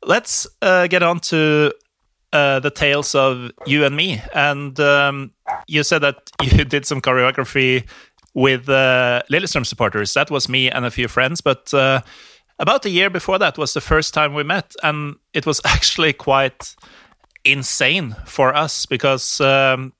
let's 0.04 0.47
uh, 0.61 0.87
get 0.87 1.02
on 1.02 1.21
to 1.21 1.73
uh, 2.33 2.61
the 2.61 2.71
tales 2.71 3.14
of 3.14 3.50
you 3.66 3.85
and 3.85 3.97
me. 3.97 4.23
And 4.35 4.78
um, 4.81 5.33
you 5.66 5.83
said 5.83 6.00
that 6.00 6.31
you 6.42 6.64
did 6.64 6.87
some 6.87 7.00
choreography 7.00 7.85
with 8.35 8.69
uh, 8.69 9.23
Lillestrøm 9.31 9.66
supporters. 9.66 10.14
That 10.14 10.31
was 10.31 10.49
me 10.49 10.71
and 10.71 10.87
a 10.87 10.90
few 10.90 11.09
friends. 11.09 11.40
But 11.40 11.73
uh, 11.75 12.00
about 12.59 12.87
a 12.87 12.90
year 12.90 13.11
before 13.11 13.38
that 13.38 13.59
was 13.59 13.75
the 13.75 13.81
first 13.81 14.14
time 14.14 14.35
we 14.35 14.45
met, 14.45 14.75
and 14.83 15.16
it 15.35 15.47
was 15.47 15.61
actually 15.64 16.12
quite 16.12 16.75
insane 17.44 18.16
for 18.25 18.54
us 18.54 18.87
because 18.87 19.40
um, 19.40 19.92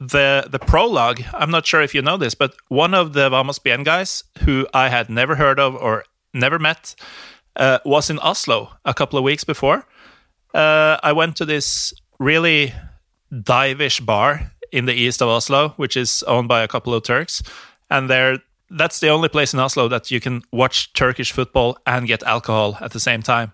the 0.00 0.46
the 0.50 0.58
prologue. 0.58 1.22
I'm 1.34 1.50
not 1.50 1.66
sure 1.66 1.82
if 1.82 1.94
you 1.94 2.02
know 2.02 2.16
this, 2.16 2.34
but 2.34 2.54
one 2.68 2.94
of 2.94 3.12
the 3.12 3.28
Vamos 3.30 3.58
Bien 3.58 3.82
guys 3.82 4.24
who 4.40 4.66
I 4.72 4.88
had 4.88 5.10
never 5.10 5.34
heard 5.36 5.58
of 5.58 5.74
or 5.74 6.04
never 6.32 6.58
met 6.58 6.94
uh, 7.56 7.78
was 7.84 8.10
in 8.10 8.18
Oslo 8.20 8.70
a 8.84 8.94
couple 8.94 9.18
of 9.18 9.24
weeks 9.24 9.44
before. 9.44 9.86
Uh, 10.54 10.98
I 11.02 11.12
went 11.12 11.36
to 11.36 11.44
this 11.44 11.92
really 12.18 12.72
divish 13.32 14.04
bar 14.04 14.52
in 14.72 14.86
the 14.86 14.94
east 14.94 15.22
of 15.22 15.28
Oslo, 15.28 15.70
which 15.76 15.96
is 15.96 16.22
owned 16.24 16.48
by 16.48 16.62
a 16.62 16.68
couple 16.68 16.94
of 16.94 17.02
Turks, 17.02 17.42
and 17.90 18.08
there. 18.08 18.38
That's 18.70 19.00
the 19.00 19.08
only 19.08 19.30
place 19.30 19.54
in 19.54 19.60
Oslo 19.60 19.88
that 19.88 20.10
you 20.10 20.20
can 20.20 20.42
watch 20.52 20.92
Turkish 20.92 21.32
football 21.32 21.78
and 21.86 22.06
get 22.06 22.22
alcohol 22.24 22.76
at 22.82 22.90
the 22.90 23.00
same 23.00 23.22
time. 23.22 23.52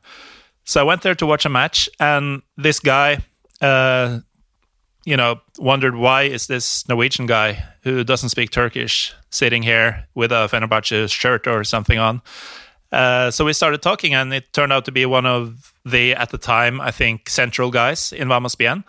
So 0.64 0.80
I 0.80 0.84
went 0.84 1.02
there 1.02 1.14
to 1.14 1.26
watch 1.26 1.44
a 1.44 1.50
match, 1.50 1.88
and 2.00 2.42
this 2.56 2.80
guy, 2.80 3.18
uh, 3.60 4.20
you 5.04 5.16
know, 5.16 5.40
wondered 5.58 5.94
why 5.94 6.22
is 6.22 6.46
this 6.46 6.88
Norwegian 6.88 7.26
guy 7.26 7.64
who 7.82 8.02
doesn't 8.02 8.30
speak 8.30 8.50
Turkish 8.50 9.14
sitting 9.30 9.62
here 9.62 10.06
with 10.14 10.32
a 10.32 10.48
Fenerbahce 10.50 11.10
shirt 11.10 11.46
or 11.46 11.64
something 11.64 11.98
on. 11.98 12.22
Uh, 12.90 13.30
so 13.30 13.44
we 13.44 13.52
started 13.52 13.82
talking, 13.82 14.14
and 14.14 14.32
it 14.32 14.52
turned 14.52 14.72
out 14.72 14.86
to 14.86 14.92
be 14.92 15.04
one 15.04 15.26
of 15.26 15.74
the, 15.84 16.14
at 16.14 16.30
the 16.30 16.38
time, 16.38 16.80
I 16.80 16.90
think, 16.90 17.28
central 17.28 17.70
guys 17.70 18.12
in 18.12 18.28
Vamos 18.28 18.54
Bien. 18.54 18.84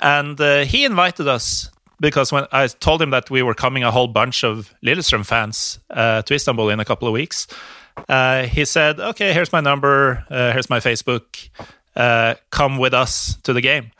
And 0.00 0.40
uh, 0.40 0.64
he 0.64 0.84
invited 0.84 1.26
us 1.26 1.70
because 2.00 2.32
when 2.32 2.46
I 2.52 2.66
told 2.66 3.00
him 3.02 3.10
that 3.10 3.30
we 3.30 3.42
were 3.42 3.54
coming 3.54 3.82
a 3.82 3.90
whole 3.90 4.08
bunch 4.08 4.44
of 4.44 4.74
Lillestrøm 4.84 5.24
fans 5.24 5.78
uh, 5.90 6.22
to 6.22 6.34
Istanbul 6.34 6.70
in 6.70 6.80
a 6.80 6.84
couple 6.84 7.08
of 7.08 7.14
weeks, 7.14 7.46
uh, 8.08 8.44
he 8.46 8.64
said, 8.64 9.00
"Okay, 9.00 9.32
here's 9.32 9.52
my 9.52 9.60
number. 9.60 10.24
Uh, 10.30 10.52
here's 10.52 10.70
my 10.70 10.80
Facebook. 10.80 11.48
Uh, 11.96 12.34
come 12.50 12.78
with 12.78 12.94
us 12.94 13.36
to 13.42 13.52
the 13.52 13.60
game." 13.60 13.90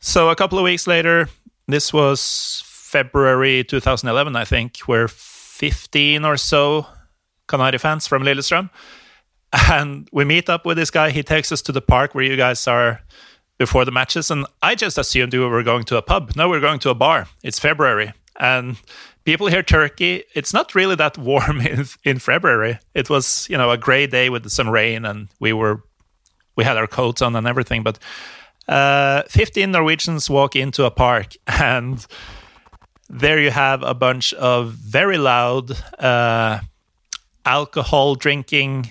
So 0.00 0.30
a 0.30 0.36
couple 0.36 0.58
of 0.58 0.64
weeks 0.64 0.86
later, 0.86 1.28
this 1.66 1.92
was 1.92 2.62
February 2.64 3.64
2011, 3.64 4.36
I 4.36 4.44
think. 4.44 4.78
We're 4.86 5.08
15 5.08 6.24
or 6.24 6.36
so 6.36 6.86
Kanari 7.48 7.80
fans 7.80 8.06
from 8.06 8.22
Lillestrøm, 8.22 8.70
and 9.70 10.08
we 10.12 10.24
meet 10.24 10.48
up 10.48 10.64
with 10.64 10.76
this 10.76 10.90
guy. 10.90 11.10
He 11.10 11.22
takes 11.22 11.50
us 11.50 11.62
to 11.62 11.72
the 11.72 11.80
park 11.80 12.14
where 12.14 12.24
you 12.24 12.36
guys 12.36 12.66
are 12.68 13.00
before 13.58 13.84
the 13.84 13.90
matches, 13.90 14.30
and 14.30 14.46
I 14.62 14.74
just 14.74 14.98
assumed 14.98 15.34
we 15.34 15.40
were 15.40 15.62
going 15.62 15.84
to 15.84 15.96
a 15.96 16.02
pub. 16.02 16.32
No, 16.36 16.48
we're 16.48 16.60
going 16.60 16.78
to 16.80 16.90
a 16.90 16.94
bar. 16.94 17.26
It's 17.42 17.58
February, 17.58 18.12
and 18.38 18.76
people 19.28 19.48
here 19.48 19.62
Turkey. 19.62 20.24
It's 20.34 20.54
not 20.54 20.74
really 20.74 20.94
that 20.94 21.18
warm 21.18 21.60
in, 21.72 21.84
in 22.02 22.18
February. 22.18 22.78
It 22.94 23.10
was, 23.10 23.46
you 23.50 23.58
know, 23.58 23.70
a 23.70 23.76
gray 23.76 24.06
day 24.06 24.30
with 24.30 24.48
some 24.48 24.70
rain, 24.70 25.04
and 25.04 25.28
we 25.38 25.52
were 25.52 25.82
we 26.56 26.64
had 26.64 26.78
our 26.78 26.86
coats 26.86 27.20
on 27.20 27.36
and 27.36 27.46
everything. 27.46 27.82
But 27.82 27.98
uh, 28.68 29.24
15 29.28 29.70
Norwegians 29.70 30.30
walk 30.30 30.56
into 30.56 30.86
a 30.86 30.90
park, 30.90 31.34
and 31.46 32.06
there 33.10 33.38
you 33.38 33.50
have 33.50 33.82
a 33.82 33.92
bunch 33.92 34.32
of 34.32 34.72
very 34.72 35.18
loud 35.18 35.72
uh, 36.00 36.60
alcohol 37.44 38.14
drinking 38.14 38.88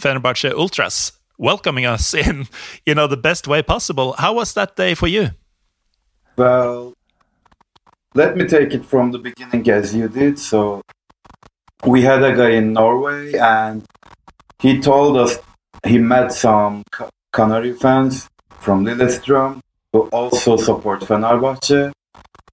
Fenerbahce 0.00 0.50
ultras 0.52 1.12
welcoming 1.38 1.86
us 1.86 2.12
in, 2.26 2.48
you 2.84 2.96
know, 2.96 3.06
the 3.06 3.16
best 3.16 3.46
way 3.46 3.62
possible. 3.62 4.14
How 4.18 4.32
was 4.34 4.52
that 4.54 4.74
day 4.74 4.94
for 4.94 5.06
you? 5.06 5.30
Well, 6.36 6.92
let 8.14 8.36
me 8.36 8.46
take 8.46 8.74
it 8.74 8.84
from 8.84 9.12
the 9.12 9.18
beginning 9.18 9.68
as 9.70 9.94
you 9.94 10.08
did. 10.08 10.38
So, 10.38 10.82
we 11.84 12.02
had 12.02 12.22
a 12.22 12.34
guy 12.36 12.50
in 12.50 12.72
Norway, 12.72 13.34
and 13.34 13.84
he 14.58 14.80
told 14.80 15.16
us 15.16 15.38
he 15.86 15.98
met 15.98 16.32
some 16.32 16.82
Canary 17.32 17.72
fans 17.72 18.28
from 18.58 18.84
Lillestrøm 18.84 19.60
who 19.92 20.02
also 20.12 20.56
support 20.56 21.00
Fenerbahce. 21.00 21.92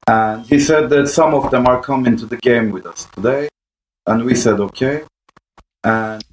And 0.08 0.46
he 0.46 0.60
said 0.60 0.90
that 0.90 1.08
some 1.08 1.34
of 1.34 1.52
them 1.52 1.68
are 1.68 1.82
coming 1.82 2.16
to 2.18 2.26
the 2.26 2.38
game 2.38 2.72
with 2.72 2.86
us 2.86 3.06
today. 3.14 3.50
And 4.06 4.24
we 4.24 4.36
said, 4.36 4.60
okay. 4.60 5.04
And 5.84 6.24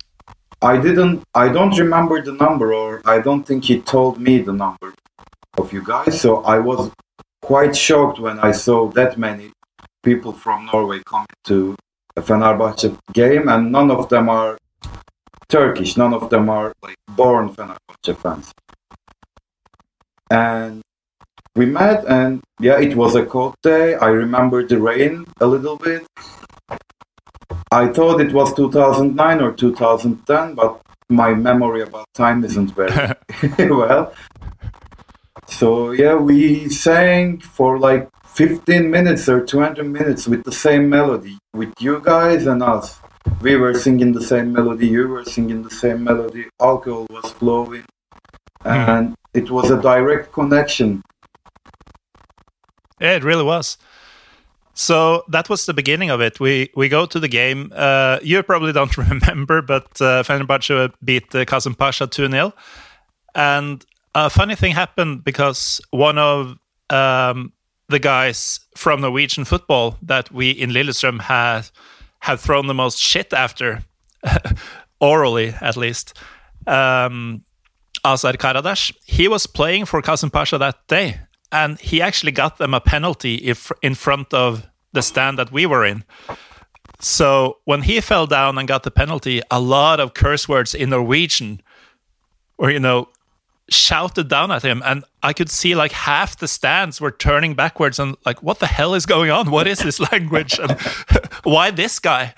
I 0.62 0.76
didn't, 0.80 1.24
I 1.34 1.48
don't 1.48 1.76
remember 1.76 2.22
the 2.22 2.32
number, 2.32 2.72
or 2.72 3.02
I 3.04 3.18
don't 3.18 3.44
think 3.44 3.64
he 3.64 3.80
told 3.80 4.20
me 4.20 4.38
the 4.38 4.52
number 4.52 4.94
of 5.58 5.72
you 5.72 5.82
guys. 5.82 6.20
So 6.20 6.42
I 6.44 6.58
was 6.58 6.90
quite 7.50 7.76
shocked 7.76 8.18
when 8.18 8.38
I 8.40 8.52
saw 8.52 8.88
that 8.98 9.18
many 9.18 9.52
people 10.02 10.32
from 10.32 10.66
Norway 10.72 11.00
coming 11.06 11.26
to 11.44 11.76
a 12.16 12.22
Fenerbahce 12.22 12.96
game, 13.12 13.48
and 13.48 13.70
none 13.72 13.90
of 13.90 14.08
them 14.08 14.28
are 14.28 14.56
Turkish. 15.48 15.96
None 15.96 16.14
of 16.14 16.30
them 16.30 16.48
are 16.48 16.72
like 16.82 16.96
born 17.08 17.44
Fenerbahce 17.54 18.16
fans. 18.22 18.52
and 20.30 20.80
we 21.56 21.66
met 21.66 22.04
and 22.06 22.40
yeah 22.60 22.78
it 22.80 22.96
was 22.96 23.14
a 23.14 23.24
cold 23.24 23.54
day 23.62 23.94
i 23.96 24.08
remember 24.08 24.66
the 24.66 24.78
rain 24.78 25.24
a 25.40 25.46
little 25.46 25.76
bit 25.76 26.02
i 27.70 27.86
thought 27.88 28.20
it 28.20 28.32
was 28.32 28.52
2009 28.54 29.40
or 29.40 29.52
2010 29.52 30.54
but 30.54 30.80
my 31.08 31.34
memory 31.34 31.82
about 31.82 32.06
time 32.14 32.44
isn't 32.44 32.70
very 32.74 33.14
well 33.70 34.12
so 35.58 35.92
yeah 35.92 36.14
we 36.14 36.68
sang 36.68 37.38
for 37.38 37.78
like 37.78 38.08
15 38.24 38.90
minutes 38.90 39.28
or 39.28 39.44
20 39.46 39.82
minutes 39.82 40.26
with 40.26 40.42
the 40.44 40.52
same 40.52 40.88
melody 40.88 41.38
with 41.52 41.72
you 41.78 42.00
guys 42.02 42.46
and 42.46 42.62
us 42.62 42.98
we 43.40 43.56
were 43.56 43.74
singing 43.74 44.12
the 44.12 44.22
same 44.22 44.52
melody 44.52 44.86
you 44.86 45.06
were 45.08 45.24
singing 45.24 45.62
the 45.62 45.70
same 45.70 46.02
melody 46.02 46.46
alcohol 46.60 47.06
was 47.10 47.30
flowing 47.32 47.84
and 48.64 49.14
it 49.32 49.50
was 49.50 49.70
a 49.70 49.80
direct 49.80 50.32
connection 50.32 51.02
Yeah, 53.00 53.16
it 53.16 53.24
really 53.24 53.44
was. 53.44 53.76
So 54.74 55.24
that 55.28 55.48
was 55.48 55.66
the 55.66 55.74
beginning 55.74 56.10
of 56.10 56.20
it. 56.20 56.40
We 56.40 56.70
we 56.74 56.88
go 56.88 57.06
to 57.06 57.20
the 57.20 57.28
game. 57.28 57.72
Uh, 57.74 58.18
you 58.22 58.42
probably 58.42 58.72
don't 58.72 58.96
remember, 59.10 59.62
but 59.62 59.86
uh, 60.00 60.22
Fenerbahce 60.22 60.92
beat 61.02 61.34
uh, 61.34 61.44
Pasha 61.78 62.06
2 62.06 62.30
0. 62.30 62.52
And 63.34 63.84
a 64.14 64.30
funny 64.30 64.54
thing 64.54 64.72
happened 64.72 65.24
because 65.24 65.80
one 65.90 66.18
of 66.18 66.56
um, 66.90 67.52
the 67.88 67.98
guys 67.98 68.60
from 68.76 69.00
Norwegian 69.00 69.44
football 69.44 69.96
that 70.02 70.30
we 70.32 70.50
in 70.50 70.70
Lillestrøm 70.70 71.20
had 71.20 71.70
have 72.20 72.40
thrown 72.40 72.66
the 72.66 72.74
most 72.74 72.98
shit 72.98 73.32
after, 73.32 73.84
orally 75.00 75.54
at 75.60 75.76
least, 75.76 76.14
um, 76.66 77.44
Azar 78.04 78.32
Karadas, 78.34 78.92
he 79.04 79.28
was 79.28 79.46
playing 79.46 79.84
for 79.84 80.00
Kasımpaşa 80.00 80.58
that 80.58 80.86
day 80.88 81.20
and 81.52 81.78
he 81.80 82.02
actually 82.02 82.32
got 82.32 82.58
them 82.58 82.74
a 82.74 82.80
penalty 82.80 83.36
if 83.36 83.70
in 83.82 83.94
front 83.94 84.32
of 84.34 84.66
the 84.92 85.02
stand 85.02 85.38
that 85.38 85.52
we 85.52 85.66
were 85.66 85.84
in. 85.84 86.04
So 87.00 87.58
when 87.64 87.82
he 87.82 88.00
fell 88.00 88.26
down 88.26 88.58
and 88.58 88.66
got 88.66 88.82
the 88.82 88.90
penalty, 88.90 89.42
a 89.50 89.60
lot 89.60 90.00
of 90.00 90.14
curse 90.14 90.48
words 90.48 90.74
in 90.74 90.90
Norwegian 90.90 91.60
were, 92.58 92.70
you 92.70 92.80
know, 92.80 93.08
shouted 93.70 94.28
down 94.28 94.50
at 94.50 94.62
him. 94.62 94.82
And 94.84 95.04
I 95.22 95.32
could 95.32 95.50
see 95.50 95.74
like 95.74 95.92
half 95.92 96.36
the 96.36 96.48
stands 96.48 97.00
were 97.00 97.10
turning 97.10 97.54
backwards 97.54 97.98
and 97.98 98.16
like, 98.26 98.42
what 98.42 98.58
the 98.58 98.66
hell 98.66 98.94
is 98.94 99.06
going 99.06 99.30
on? 99.30 99.50
What 99.50 99.66
is 99.66 99.78
this 99.78 100.00
language? 100.12 100.58
And 100.58 100.80
why 101.42 101.70
this 101.70 101.98
guy? 101.98 102.34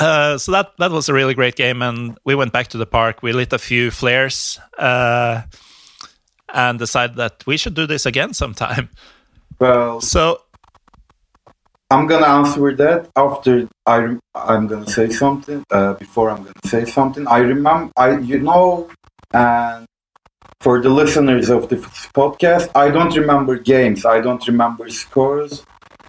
Uh, 0.00 0.36
so 0.36 0.52
that 0.52 0.72
that 0.78 0.90
was 0.90 1.08
a 1.08 1.14
really 1.14 1.32
great 1.32 1.54
game, 1.54 1.80
and 1.80 2.18
we 2.24 2.34
went 2.34 2.52
back 2.52 2.66
to 2.68 2.76
the 2.76 2.86
park. 2.86 3.22
We 3.22 3.32
lit 3.32 3.52
a 3.52 3.58
few 3.58 3.92
flares, 3.92 4.58
uh, 4.76 5.42
and 6.52 6.78
decided 6.78 7.16
that 7.16 7.46
we 7.46 7.56
should 7.56 7.74
do 7.74 7.86
this 7.86 8.04
again 8.04 8.34
sometime. 8.34 8.90
well 9.60 10.00
So 10.00 10.42
i'm 11.90 12.06
gonna 12.06 12.26
answer 12.26 12.74
that 12.76 13.10
after 13.16 13.68
i 13.86 14.16
i'm 14.34 14.66
gonna 14.68 14.88
say 14.88 15.10
something 15.10 15.64
uh, 15.70 15.94
before 15.94 16.30
i'm 16.30 16.42
gonna 16.44 16.66
say 16.66 16.84
something 16.84 17.26
i 17.26 17.38
remember 17.38 17.92
i 17.96 18.16
you 18.18 18.38
know 18.38 18.88
and 19.32 19.86
for 20.60 20.80
the 20.80 20.88
listeners 20.88 21.48
of 21.50 21.68
the 21.68 21.76
podcast 22.14 22.68
i 22.74 22.90
don't 22.90 23.16
remember 23.16 23.58
games 23.58 24.04
i 24.04 24.20
don't 24.20 24.46
remember 24.46 24.88
scores 24.88 25.64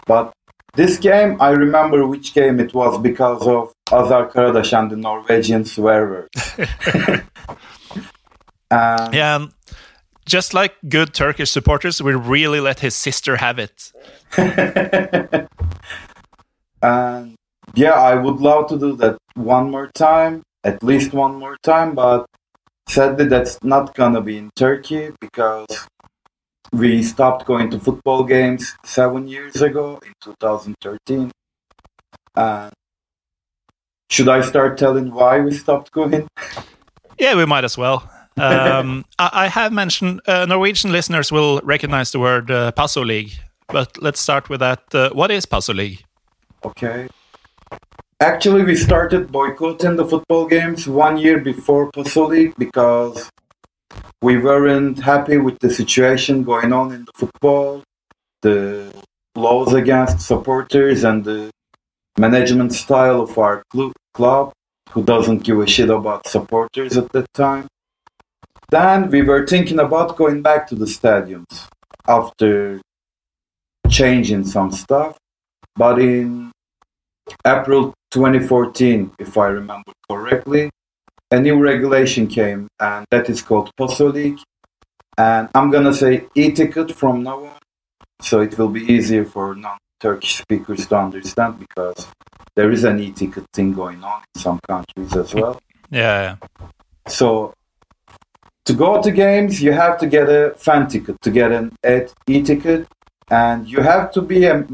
but 0.05 0.31
this 0.75 0.97
game 0.97 1.39
i 1.41 1.49
remember 1.49 2.07
which 2.07 2.33
game 2.33 2.59
it 2.59 2.73
was 2.73 2.97
because 2.99 3.45
of 3.47 3.71
azar 3.91 4.29
karadas 4.29 4.77
and 4.77 4.91
the 4.91 4.95
norwegian 4.95 5.63
swear 5.65 6.07
words 6.09 6.55
and 8.71 9.13
yeah, 9.13 9.35
and 9.35 9.51
just 10.25 10.53
like 10.53 10.75
good 10.87 11.13
Turkish 11.13 11.51
supporters, 11.51 12.01
we 12.01 12.13
really 12.13 12.59
let 12.61 12.79
his 12.79 12.95
sister 12.95 13.35
have 13.37 13.59
it. 13.59 13.91
and 16.81 17.35
yeah, 17.75 17.93
I 17.93 18.15
would 18.15 18.37
love 18.39 18.67
to 18.69 18.79
do 18.79 18.95
that 18.97 19.17
one 19.35 19.69
more 19.69 19.87
time, 19.93 20.43
at 20.63 20.81
least 20.83 21.13
one 21.13 21.35
more 21.35 21.57
time, 21.63 21.95
but 21.95 22.25
sadly 22.91 23.25
that's 23.25 23.57
not 23.63 23.95
gonna 23.95 24.21
be 24.21 24.37
in 24.37 24.51
Turkey 24.55 25.11
because 25.21 25.87
we 26.73 27.01
stopped 27.01 27.45
going 27.45 27.69
to 27.71 27.79
football 27.79 28.23
games 28.23 28.75
seven 28.83 29.27
years 29.27 29.61
ago 29.61 29.99
in 30.05 30.13
2013. 30.21 31.31
And 32.35 32.71
should 34.09 34.27
I 34.27 34.41
start 34.41 34.77
telling 34.77 35.11
why 35.11 35.39
we 35.39 35.53
stopped 35.53 35.91
going? 35.91 36.27
Yeah, 37.19 37.35
we 37.35 37.45
might 37.45 37.63
as 37.63 37.77
well. 37.77 38.09
Um, 38.37 39.05
I, 39.19 39.45
I 39.45 39.47
have 39.47 39.71
mentioned 39.71 40.21
uh, 40.25 40.47
Norwegian 40.47 40.91
listeners 40.91 41.31
will 41.31 41.61
recognize 41.63 42.11
the 42.11 42.17
word 42.17 42.49
uh, 42.49 42.71
Passolig, 42.71 43.37
but 43.67 44.01
let's 44.01 44.19
start 44.19 44.49
with 44.49 44.59
that. 44.61 44.81
Uh, 44.91 45.11
what 45.11 45.29
is 45.29 45.45
Passolig? 45.45 46.01
Okay. 46.65 47.09
Actually, 48.21 48.61
we 48.63 48.75
started 48.75 49.31
boycotting 49.31 49.95
the 49.95 50.05
football 50.05 50.45
games 50.45 50.87
one 50.87 51.17
year 51.17 51.39
before 51.39 51.89
League 52.15 52.53
because 52.55 53.31
we 54.21 54.37
weren't 54.37 54.99
happy 54.99 55.37
with 55.37 55.57
the 55.57 55.71
situation 55.71 56.43
going 56.43 56.71
on 56.71 56.91
in 56.91 57.03
the 57.05 57.11
football, 57.15 57.81
the 58.43 58.93
laws 59.35 59.73
against 59.73 60.21
supporters, 60.21 61.03
and 61.03 61.25
the 61.25 61.49
management 62.15 62.73
style 62.73 63.21
of 63.21 63.35
our 63.39 63.63
clu- 63.71 63.91
club, 64.13 64.51
who 64.91 65.03
doesn't 65.03 65.39
give 65.39 65.57
a 65.57 65.65
shit 65.65 65.89
about 65.89 66.27
supporters 66.27 66.97
at 66.97 67.11
that 67.13 67.25
time. 67.33 67.65
Then 68.69 69.09
we 69.09 69.23
were 69.23 69.47
thinking 69.47 69.79
about 69.79 70.15
going 70.15 70.43
back 70.43 70.67
to 70.67 70.75
the 70.75 70.85
stadiums 70.85 71.67
after 72.07 72.81
changing 73.89 74.45
some 74.45 74.71
stuff. 74.71 75.17
But 75.75 75.97
in 75.97 76.51
April 77.47 77.95
2014, 78.11 79.11
if 79.19 79.37
I 79.37 79.47
remember 79.47 79.91
correctly, 80.09 80.69
a 81.31 81.39
new 81.39 81.57
regulation 81.59 82.27
came, 82.27 82.67
and 82.79 83.05
that 83.09 83.29
is 83.29 83.41
called 83.41 83.71
POSO 83.77 84.37
And 85.17 85.49
I'm 85.55 85.71
gonna 85.71 85.93
say 85.93 86.27
e-ticket 86.35 86.91
from 86.91 87.23
now 87.23 87.45
on, 87.45 87.59
so 88.21 88.41
it 88.41 88.57
will 88.57 88.67
be 88.67 88.81
easier 88.81 89.23
for 89.23 89.55
non-Turkish 89.55 90.35
speakers 90.35 90.85
to 90.87 90.97
understand 90.97 91.59
because 91.59 92.07
there 92.55 92.69
is 92.69 92.83
an 92.83 92.99
e-ticket 92.99 93.45
thing 93.53 93.73
going 93.73 94.03
on 94.03 94.21
in 94.35 94.41
some 94.41 94.59
countries 94.67 95.15
as 95.15 95.33
well. 95.33 95.61
Yeah, 95.89 96.35
So 97.07 97.53
to 98.65 98.73
go 98.73 99.01
to 99.01 99.11
games, 99.11 99.61
you 99.61 99.71
have 99.71 99.97
to 99.99 100.07
get 100.07 100.29
a 100.29 100.53
fan 100.57 100.87
ticket 100.87 101.21
to 101.21 101.31
get 101.31 101.51
an 101.51 101.71
e-ticket, 102.27 102.87
and 103.29 103.67
you 103.67 103.79
have 103.79 104.11
to 104.11 104.21
be 104.21 104.45
a 104.45 104.65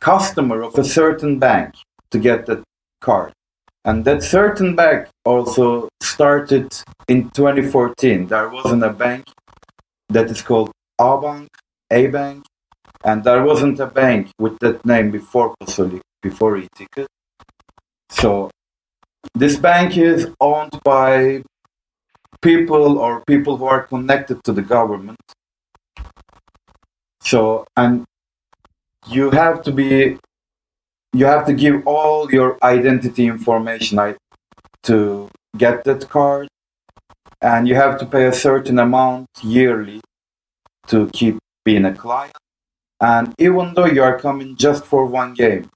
customer 0.00 0.62
of 0.62 0.78
a 0.78 0.84
certain 0.84 1.38
bank 1.38 1.74
to 2.14 2.18
get 2.20 2.46
that 2.46 2.62
card. 3.00 3.32
And 3.84 4.04
that 4.06 4.22
certain 4.22 4.74
bank 4.74 5.08
also 5.24 5.88
started 6.00 6.66
in 7.08 7.28
2014. 7.30 8.28
There 8.28 8.48
wasn't 8.48 8.84
a 8.84 8.94
bank 9.04 9.24
that 10.08 10.26
is 10.30 10.40
called 10.40 10.70
A 10.98 11.20
Bank, 11.20 11.48
A 11.90 12.06
Bank, 12.06 12.44
and 13.04 13.22
there 13.24 13.42
wasn't 13.42 13.78
a 13.80 13.86
bank 13.86 14.30
with 14.38 14.56
that 14.60 14.86
name 14.86 15.10
before 15.10 15.54
Passolig, 15.60 16.00
before 16.22 16.56
e-ticket. 16.56 17.08
So 18.08 18.50
this 19.34 19.56
bank 19.58 19.98
is 19.98 20.28
owned 20.40 20.76
by 20.84 21.42
people 22.40 22.98
or 22.98 23.22
people 23.26 23.56
who 23.58 23.66
are 23.66 23.82
connected 23.92 24.38
to 24.44 24.52
the 24.52 24.62
government. 24.62 25.24
So, 27.20 27.66
and 27.76 28.04
you 29.08 29.30
have 29.30 29.62
to 29.64 29.72
be, 29.72 30.18
you 31.14 31.26
have 31.26 31.46
to 31.46 31.52
give 31.52 31.86
all 31.86 32.30
your 32.30 32.58
identity 32.62 33.26
information 33.26 34.16
to 34.82 35.28
get 35.56 35.84
that 35.84 36.08
card, 36.08 36.48
and 37.40 37.68
you 37.68 37.76
have 37.76 37.98
to 37.98 38.06
pay 38.06 38.26
a 38.26 38.32
certain 38.32 38.78
amount 38.78 39.28
yearly 39.42 40.00
to 40.88 41.08
keep 41.12 41.38
being 41.64 41.84
a 41.84 41.94
client. 41.94 42.36
And 43.00 43.32
even 43.38 43.74
though 43.74 43.86
you 43.86 44.02
are 44.02 44.18
coming 44.18 44.56
just 44.56 44.84
for 44.84 45.06
one 45.06 45.34
game, 45.34 45.70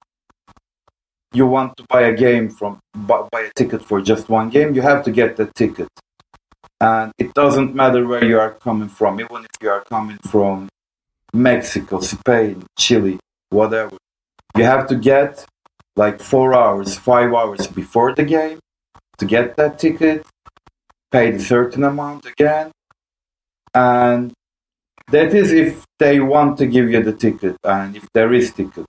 you 1.33 1.46
want 1.46 1.77
to 1.77 1.85
buy 1.88 2.03
a 2.03 2.14
game 2.14 2.51
from 2.51 2.81
buy 2.94 3.29
a 3.35 3.51
ticket 3.55 3.85
for 3.85 4.01
just 4.01 4.29
one 4.29 4.51
game, 4.51 4.74
you 4.74 4.83
have 4.83 5.05
to 5.05 5.11
get 5.11 5.37
the 5.37 5.46
ticket. 5.55 5.88
And 6.81 7.12
it 7.18 7.33
doesn't 7.35 7.74
matter 7.74 8.07
where 8.07 8.24
you 8.24 8.38
are 8.40 8.55
coming 8.55 8.88
from, 8.88 9.20
even 9.20 9.44
if 9.44 9.51
you 9.62 9.70
are 9.70 9.85
coming 9.85 10.18
from 10.31 10.68
Mexico, 11.33 12.01
Spain, 12.01 12.64
Chile, 12.79 13.18
whatever. 13.51 13.96
You 14.56 14.64
have 14.64 14.87
to 14.88 14.96
get 14.96 15.44
like 15.96 16.20
four 16.20 16.54
hours, 16.54 16.96
five 16.96 17.32
hours 17.32 17.66
before 17.66 18.14
the 18.14 18.24
game 18.24 18.58
to 19.18 19.24
get 19.26 19.56
that 19.56 19.78
ticket, 19.78 20.26
pay 21.11 21.30
the 21.32 21.40
certain 21.40 21.84
amount 21.84 22.26
again, 22.26 22.70
and 23.74 24.32
that 25.11 25.34
is 25.34 25.52
if 25.52 25.84
they 25.98 26.20
want 26.20 26.58
to 26.58 26.66
give 26.66 26.90
you 26.90 27.02
the 27.02 27.12
ticket 27.12 27.56
and 27.64 27.96
if 27.96 28.06
there 28.14 28.32
is 28.32 28.52
ticket. 28.52 28.84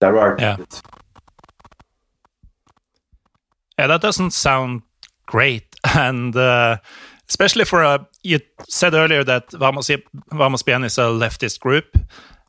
There 0.00 0.18
are 0.18 0.36
Yeah. 0.38 0.56
tickets. 0.56 0.82
Yeah, 3.78 3.86
that 3.88 4.00
doesn't 4.00 4.32
sound 4.32 4.82
great. 5.26 5.64
And 5.96 6.36
uh, 6.36 6.76
especially 7.28 7.64
for 7.64 7.82
a. 7.82 8.06
You 8.22 8.38
said 8.68 8.92
earlier 8.94 9.24
that 9.24 9.50
Vamos, 9.52 9.90
Vamos 10.30 10.62
Bien 10.62 10.84
is 10.84 10.98
a 10.98 11.02
leftist 11.08 11.58
group. 11.60 11.86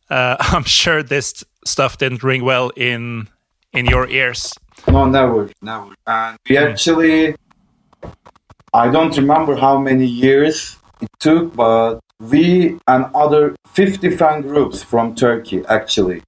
Uh, 0.09 0.35
I'm 0.53 0.65
sure 0.65 1.01
this 1.03 1.43
stuff 1.65 1.97
didn't 1.97 2.23
ring 2.23 2.43
well 2.43 2.71
in 2.75 3.27
in 3.73 3.85
your 3.85 4.07
ears. 4.09 4.53
No, 4.87 5.05
never, 5.05 5.49
never. 5.61 5.93
And 6.07 6.37
we 6.49 6.57
actually, 6.57 7.35
I 8.73 8.89
don't 8.89 9.15
remember 9.15 9.55
how 9.55 9.77
many 9.79 10.05
years 10.05 10.77
it 11.01 11.09
took, 11.19 11.55
but 11.55 11.99
we 12.19 12.77
and 12.87 13.05
other 13.15 13.55
50 13.67 14.15
fan 14.17 14.41
groups 14.41 14.83
from 14.83 15.15
Turkey 15.15 15.63
actually 15.67 16.21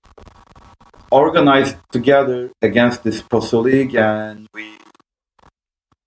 organized 1.12 1.78
together 1.91 2.52
against 2.62 3.04
this 3.04 3.22
Passolig 3.22 3.96
and 3.96 4.48
we 4.54 4.78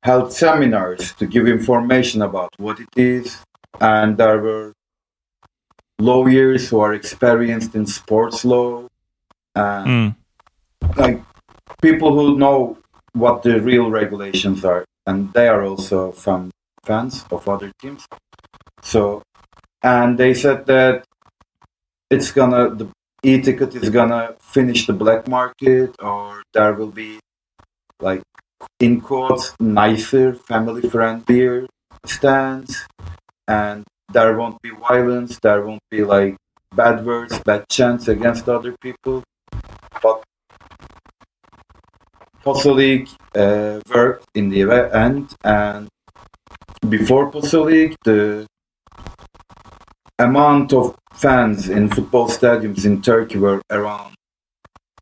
held 0.02 0.32
seminars 0.32 1.12
to 1.14 1.26
give 1.26 1.46
information 1.46 2.22
about 2.22 2.50
what 2.58 2.80
it 2.80 2.88
is. 2.96 3.38
And 3.80 4.16
there 4.16 4.38
were 4.38 4.72
lawyers 5.98 6.68
who 6.68 6.80
are 6.80 6.94
experienced 6.94 7.74
in 7.74 7.86
sports 7.86 8.44
law 8.44 8.86
and 9.56 9.86
mm. 9.88 10.96
like 10.96 11.22
people 11.80 12.12
who 12.14 12.38
know 12.38 12.78
what 13.12 13.42
the 13.42 13.60
real 13.60 13.90
regulations 13.90 14.64
are 14.64 14.84
and 15.06 15.32
they 15.32 15.48
are 15.48 15.64
also 15.64 16.12
fan 16.12 16.50
fans 16.84 17.24
of 17.32 17.48
other 17.48 17.72
teams 17.80 18.06
so 18.82 19.22
and 19.82 20.18
they 20.18 20.32
said 20.34 20.66
that 20.66 21.04
it's 22.10 22.30
gonna 22.30 22.70
the 22.74 22.86
e-ticket 23.22 23.74
is 23.74 23.90
gonna 23.90 24.36
finish 24.40 24.86
the 24.86 24.92
black 24.92 25.26
market 25.26 25.90
or 26.00 26.42
there 26.52 26.74
will 26.74 26.92
be 26.92 27.18
like 28.00 28.22
in 28.78 29.00
quotes 29.00 29.54
nicer 29.58 30.34
family 30.34 30.82
friendlier 30.88 31.66
stands 32.04 32.86
and 33.48 33.84
there 34.12 34.36
won't 34.36 34.60
be 34.62 34.70
violence 34.70 35.38
there 35.40 35.62
won't 35.66 35.82
be 35.90 36.04
like 36.04 36.36
bad 36.74 37.04
words 37.04 37.38
bad 37.40 37.64
chants 37.68 38.06
against 38.06 38.48
other 38.48 38.76
people 38.80 39.24
but 40.02 40.22
League 42.64 43.08
uh, 43.34 43.80
worked 43.92 44.26
in 44.34 44.50
the 44.50 44.62
end 44.92 45.34
and 45.44 45.88
before 46.88 47.30
League 47.32 47.96
the 48.04 48.46
amount 50.18 50.72
of 50.72 50.94
fans 51.12 51.68
in 51.68 51.88
football 51.88 52.28
stadiums 52.28 52.84
in 52.84 53.02
Turkey 53.02 53.38
were 53.38 53.60
around 53.70 54.14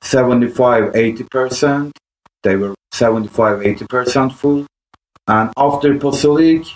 75 0.03 0.93
80%. 0.93 1.93
They 2.43 2.57
were 2.57 2.75
75 2.93 3.61
80% 3.61 4.33
full. 4.33 4.67
And 5.27 5.51
after 5.57 5.99
League, 6.25 6.67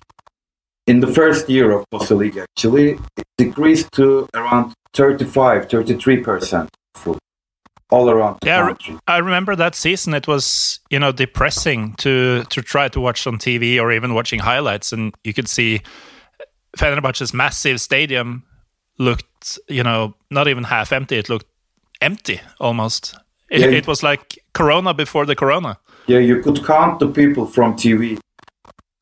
in 0.87 1.01
the 1.01 1.07
first 1.07 1.49
year 1.51 1.71
of 1.73 1.85
League, 2.11 2.39
actually, 2.39 2.99
it 3.17 3.25
decreased 3.37 3.93
to 3.93 4.27
around 4.35 4.73
35 4.95 5.69
33% 5.69 6.69
full. 6.95 7.19
All 7.91 8.11
around 8.11 8.39
yeah, 8.45 8.67
country. 8.67 8.99
I 9.07 9.17
remember 9.19 9.57
that 9.57 9.75
season. 9.75 10.13
It 10.13 10.29
was, 10.29 10.81
you 10.91 10.99
know, 10.99 11.11
depressing 11.11 11.95
to 11.95 12.45
to 12.51 12.61
try 12.61 12.89
to 12.89 13.01
watch 13.01 13.27
on 13.27 13.39
TV 13.39 13.81
or 13.81 13.91
even 13.93 14.13
watching 14.13 14.41
highlights, 14.41 14.93
and 14.93 15.15
you 15.25 15.33
could 15.33 15.49
see 15.49 15.81
Fenerbahce's 16.77 17.33
massive 17.33 17.81
stadium 17.81 18.45
looked, 18.99 19.59
you 19.69 19.83
know, 19.83 20.15
not 20.31 20.49
even 20.49 20.65
half 20.65 20.93
empty. 20.93 21.17
It 21.17 21.29
looked 21.29 21.47
empty 22.01 22.41
almost. 22.61 23.17
It, 23.51 23.61
yeah. 23.61 23.67
it, 23.69 23.87
was 23.87 24.03
like 24.03 24.39
Corona 24.53 24.93
before 24.93 25.25
the 25.25 25.35
Corona. 25.35 25.79
Yeah, 26.07 26.19
you 26.19 26.43
could 26.43 26.65
count 26.65 26.99
the 26.99 27.09
people 27.09 27.47
from 27.47 27.75
TV. 27.75 28.19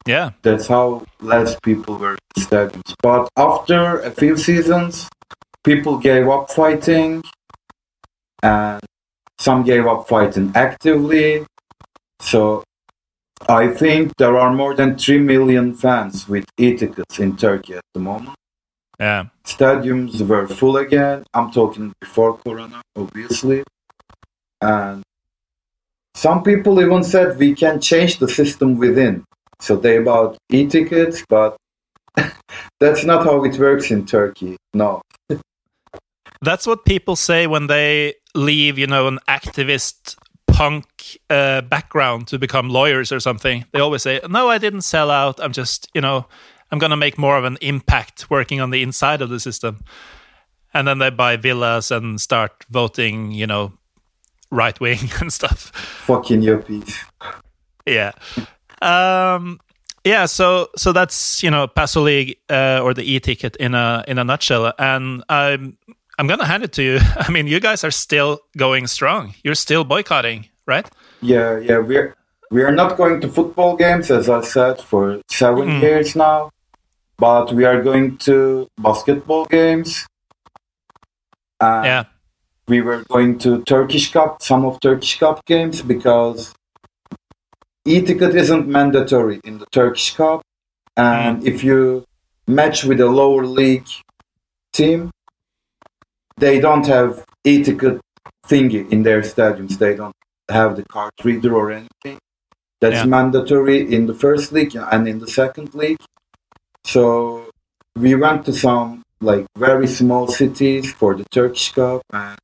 Yeah. 0.07 0.31
That's 0.43 0.69
how 0.69 1.05
less 1.21 1.59
people 1.61 1.97
were 1.97 2.13
in 2.13 2.43
stadiums. 2.43 2.95
But 3.03 3.29
after 3.37 4.01
a 4.01 4.11
few 4.11 4.37
seasons, 4.37 5.09
people 5.65 5.99
gave 5.99 6.29
up 6.29 6.51
fighting 6.51 7.25
and 8.43 8.81
some 9.39 9.63
gave 9.63 9.87
up 9.87 10.09
fighting 10.09 10.53
actively. 10.55 11.45
So 12.21 12.65
I 13.49 13.69
think 13.69 14.17
there 14.17 14.37
are 14.39 14.53
more 14.53 14.75
than 14.75 14.97
3 14.97 15.19
million 15.19 15.75
fans 15.75 16.29
with 16.29 16.47
e-tickets 16.57 17.19
in 17.19 17.37
Turkey 17.37 17.75
at 17.75 17.85
the 17.93 18.01
moment. 18.01 18.37
Yeah. 18.99 19.27
Stadiums 19.45 20.27
were 20.27 20.49
full 20.49 20.79
again. 20.79 21.25
I'm 21.35 21.51
talking 21.51 21.93
before 22.01 22.39
Corona, 22.39 22.81
obviously. 22.97 23.63
And 24.63 25.03
some 26.15 26.43
people 26.43 26.81
even 26.81 27.05
said 27.05 27.39
we 27.39 27.55
can 27.55 27.81
change 27.81 28.19
the 28.19 28.29
system 28.29 28.79
within. 28.79 29.25
So 29.61 29.77
they 29.77 29.99
bought 29.99 30.39
e-tickets, 30.51 31.23
but 31.29 31.57
that's 32.81 33.05
not 33.05 33.25
how 33.25 33.45
it 33.45 33.59
works 33.59 33.91
in 33.91 34.07
Turkey. 34.07 34.57
No. 34.73 35.03
that's 36.43 36.67
what 36.67 36.85
people 36.85 37.17
say 37.17 37.47
when 37.47 37.67
they 37.67 38.15
leave, 38.35 38.79
you 38.79 38.87
know, 38.87 39.09
an 39.09 39.19
activist 39.29 40.17
punk 40.47 41.19
uh, 41.29 41.61
background 41.63 42.29
to 42.29 42.39
become 42.39 42.71
lawyers 42.71 43.13
or 43.13 43.21
something. 43.21 43.65
They 43.73 43.81
always 43.81 44.03
say, 44.03 44.21
"No, 44.29 44.49
I 44.49 44.59
didn't 44.59 44.83
sell 44.83 45.11
out. 45.11 45.41
I'm 45.41 45.53
just, 45.53 45.91
you 45.95 46.01
know, 46.01 46.27
I'm 46.71 46.79
going 46.79 46.91
to 46.91 46.97
make 46.97 47.19
more 47.19 47.37
of 47.37 47.45
an 47.45 47.59
impact 47.61 48.31
working 48.31 48.61
on 48.61 48.71
the 48.71 48.83
inside 48.83 49.23
of 49.23 49.29
the 49.29 49.41
system." 49.41 49.85
And 50.75 50.87
then 50.87 50.99
they 50.99 51.11
buy 51.11 51.37
villas 51.37 51.91
and 51.91 52.21
start 52.21 52.65
voting, 52.69 53.33
you 53.33 53.47
know, 53.47 53.73
right 54.51 54.79
wing 54.79 55.11
and 55.21 55.33
stuff. 55.33 55.71
Fucking 56.07 56.43
yuppies. 56.43 56.95
Yeah. 57.87 58.13
Um, 58.83 59.61
yeah, 60.05 60.27
so 60.27 60.69
so 60.77 60.93
that's 60.93 61.43
you 61.43 61.51
know 61.51 61.67
Passolig 61.67 62.37
uh, 62.49 62.81
or 62.83 62.95
the 62.95 63.03
e-ticket 63.03 63.57
in 63.57 63.75
a 63.75 64.05
in 64.07 64.19
a 64.19 64.25
nutshell, 64.25 64.73
and 64.79 65.25
I'm 65.29 65.79
I'm 66.19 66.27
gonna 66.27 66.47
hand 66.47 66.63
it 66.63 66.73
to 66.73 66.83
you. 66.83 66.99
I 67.17 67.31
mean, 67.31 67.47
you 67.47 67.61
guys 67.61 67.85
are 67.85 67.91
still 67.91 68.41
going 68.57 68.87
strong. 68.87 69.35
You're 69.45 69.55
still 69.55 69.85
boycotting, 69.85 70.47
right? 70.67 70.89
Yeah, 71.21 71.59
yeah. 71.59 71.79
We're 71.79 72.17
we 72.51 72.63
are 72.63 72.73
not 72.73 72.97
going 72.97 73.21
to 73.21 73.29
football 73.29 73.77
games, 73.77 74.11
as 74.11 74.29
I 74.29 74.41
said, 74.43 74.81
for 74.81 75.21
seven 75.29 75.69
mm. 75.69 75.83
years 75.83 76.15
now. 76.15 76.51
But 77.19 77.53
we 77.53 77.65
are 77.65 77.83
going 77.83 78.19
to 78.19 78.69
basketball 78.79 79.47
games. 79.47 80.07
yeah. 81.61 82.05
We 82.69 82.81
were 82.81 83.05
going 83.05 83.39
to 83.41 83.63
Turkish 83.63 84.13
Cup, 84.13 84.43
some 84.43 84.65
of 84.65 84.81
Turkish 84.81 85.19
Cup 85.19 85.45
games 85.47 85.83
because 85.83 86.53
e-ticket 87.85 88.35
isn't 88.35 88.67
mandatory 88.67 89.41
in 89.45 89.59
the 89.59 89.67
Turkish 89.67 90.15
Cup, 90.15 90.43
and 90.97 91.43
mm. 91.43 91.47
if 91.47 91.63
you 91.63 92.05
match 92.49 92.85
with 92.85 93.01
a 93.01 93.07
lower 93.07 93.47
league 93.47 93.87
team, 94.73 95.11
they 96.37 96.61
don't 96.61 96.87
have 96.87 97.25
e-ticket 97.45 98.01
thingy 98.47 98.91
in 98.93 99.03
their 99.03 99.23
stadiums. 99.23 99.79
They 99.79 99.95
don't 99.95 100.15
have 100.51 100.77
the 100.77 100.85
card 100.85 101.13
reader 101.25 101.55
or 101.55 101.73
anything. 101.73 102.19
That's 102.81 102.97
yeah. 102.97 103.05
mandatory 103.07 103.93
in 103.95 104.07
the 104.07 104.15
first 104.15 104.53
league 104.53 104.77
and 104.77 105.09
in 105.09 105.19
the 105.19 105.29
second 105.29 105.75
league. 105.75 105.99
So 106.85 107.51
we 107.97 108.15
went 108.15 108.45
to 108.47 108.53
some 108.53 109.03
like 109.21 109.47
very 109.57 109.87
small 109.87 110.29
cities 110.29 110.93
for 110.93 111.15
the 111.15 111.25
Turkish 111.33 111.73
Cup, 111.73 112.03
and 112.13 112.39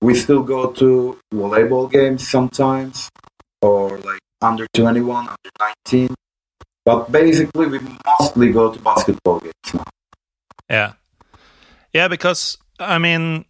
we 0.00 0.14
still 0.14 0.42
go 0.42 0.72
to 0.72 1.18
volleyball 1.32 1.90
games 1.90 2.28
sometimes, 2.28 3.08
or 3.62 3.98
like 3.98 4.18
under 4.40 4.66
21, 4.74 5.28
under 5.28 5.50
19. 5.86 6.14
But 6.84 7.12
basically, 7.12 7.66
we 7.66 7.78
mostly 8.18 8.50
go 8.50 8.72
to 8.72 8.78
basketball 8.80 9.38
games 9.38 9.74
now. 9.74 9.84
Yeah, 10.68 10.92
yeah, 11.92 12.08
because 12.08 12.58
I 12.78 12.98
mean, 12.98 13.44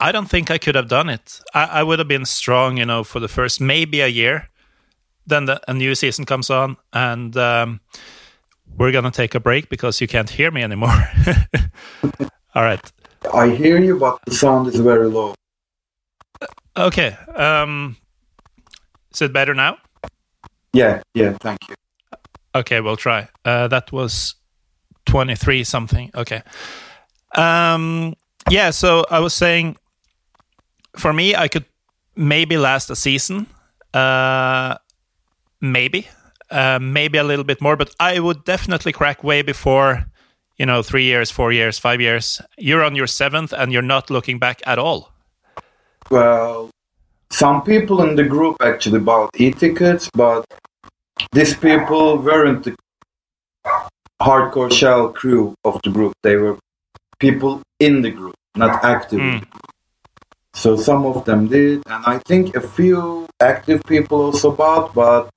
I 0.00 0.12
don't 0.12 0.28
think 0.28 0.50
I 0.50 0.58
could 0.58 0.74
have 0.74 0.88
done 0.88 1.08
it. 1.08 1.40
I, 1.54 1.64
I 1.64 1.82
would 1.82 1.98
have 1.98 2.08
been 2.08 2.24
strong, 2.26 2.76
you 2.76 2.84
know, 2.84 3.04
for 3.04 3.20
the 3.20 3.28
first 3.28 3.60
maybe 3.60 4.00
a 4.00 4.08
year. 4.08 4.48
Then 5.26 5.46
the, 5.46 5.60
a 5.66 5.74
new 5.74 5.94
season 5.94 6.24
comes 6.24 6.50
on, 6.50 6.76
and 6.92 7.36
um, 7.36 7.80
we're 8.76 8.92
gonna 8.92 9.10
take 9.10 9.34
a 9.34 9.40
break 9.40 9.68
because 9.68 10.00
you 10.00 10.06
can't 10.06 10.30
hear 10.30 10.52
me 10.52 10.62
anymore. 10.62 10.94
All 12.54 12.62
right. 12.62 12.80
I 13.34 13.48
hear 13.48 13.80
you, 13.80 13.98
but 13.98 14.18
the 14.24 14.32
sound 14.32 14.68
is 14.68 14.78
very 14.78 15.08
low. 15.08 15.34
Okay. 16.76 17.16
Um, 17.34 17.96
is 19.12 19.22
it 19.22 19.32
better 19.32 19.54
now? 19.54 19.78
Yeah. 20.72 21.02
Yeah. 21.14 21.36
Thank 21.40 21.68
you. 21.68 21.74
Okay, 22.54 22.80
we'll 22.80 22.96
try. 22.96 23.28
Uh, 23.44 23.66
that 23.68 23.90
was 23.92 24.36
twenty-three 25.06 25.64
something. 25.64 26.10
Okay. 26.14 26.42
Um, 27.34 28.14
yeah, 28.50 28.70
so 28.70 29.04
I 29.10 29.20
was 29.20 29.34
saying, 29.34 29.76
for 30.96 31.12
me, 31.12 31.34
I 31.34 31.48
could 31.48 31.64
maybe 32.14 32.56
last 32.56 32.90
a 32.90 32.96
season, 32.96 33.46
uh, 33.92 34.76
maybe, 35.60 36.08
uh, 36.50 36.78
maybe 36.80 37.18
a 37.18 37.24
little 37.24 37.44
bit 37.44 37.60
more, 37.60 37.76
but 37.76 37.90
I 38.00 38.18
would 38.20 38.44
definitely 38.44 38.92
crack 38.92 39.24
way 39.24 39.42
before, 39.42 40.06
you 40.56 40.66
know, 40.66 40.82
three 40.82 41.04
years, 41.04 41.30
four 41.30 41.52
years, 41.52 41.78
five 41.78 42.00
years. 42.00 42.40
You're 42.56 42.84
on 42.84 42.94
your 42.94 43.06
seventh, 43.06 43.52
and 43.52 43.72
you're 43.72 43.82
not 43.82 44.10
looking 44.10 44.38
back 44.38 44.62
at 44.66 44.78
all. 44.78 45.12
Well, 46.10 46.70
some 47.30 47.62
people 47.62 48.02
in 48.02 48.14
the 48.14 48.24
group 48.24 48.56
actually 48.60 49.00
bought 49.00 49.30
e-tickets, 49.36 50.08
but 50.14 50.44
these 51.32 51.56
people 51.56 52.18
weren't 52.18 52.64
the 52.64 52.76
hardcore 54.22 54.72
shell 54.72 55.08
crew 55.12 55.54
of 55.64 55.80
the 55.82 55.90
group. 55.90 56.14
They 56.22 56.36
were 56.36 56.56
people 57.18 57.62
in 57.80 58.02
the 58.02 58.10
group, 58.10 58.35
not 58.56 58.84
active. 58.84 59.20
Mm. 59.20 59.44
So 60.54 60.76
some 60.76 61.04
of 61.04 61.24
them 61.24 61.48
did, 61.48 61.82
and 61.86 62.04
I 62.06 62.18
think 62.18 62.56
a 62.56 62.60
few 62.60 63.26
active 63.40 63.82
people 63.84 64.22
also 64.22 64.50
bought, 64.50 64.94
but 64.94 65.28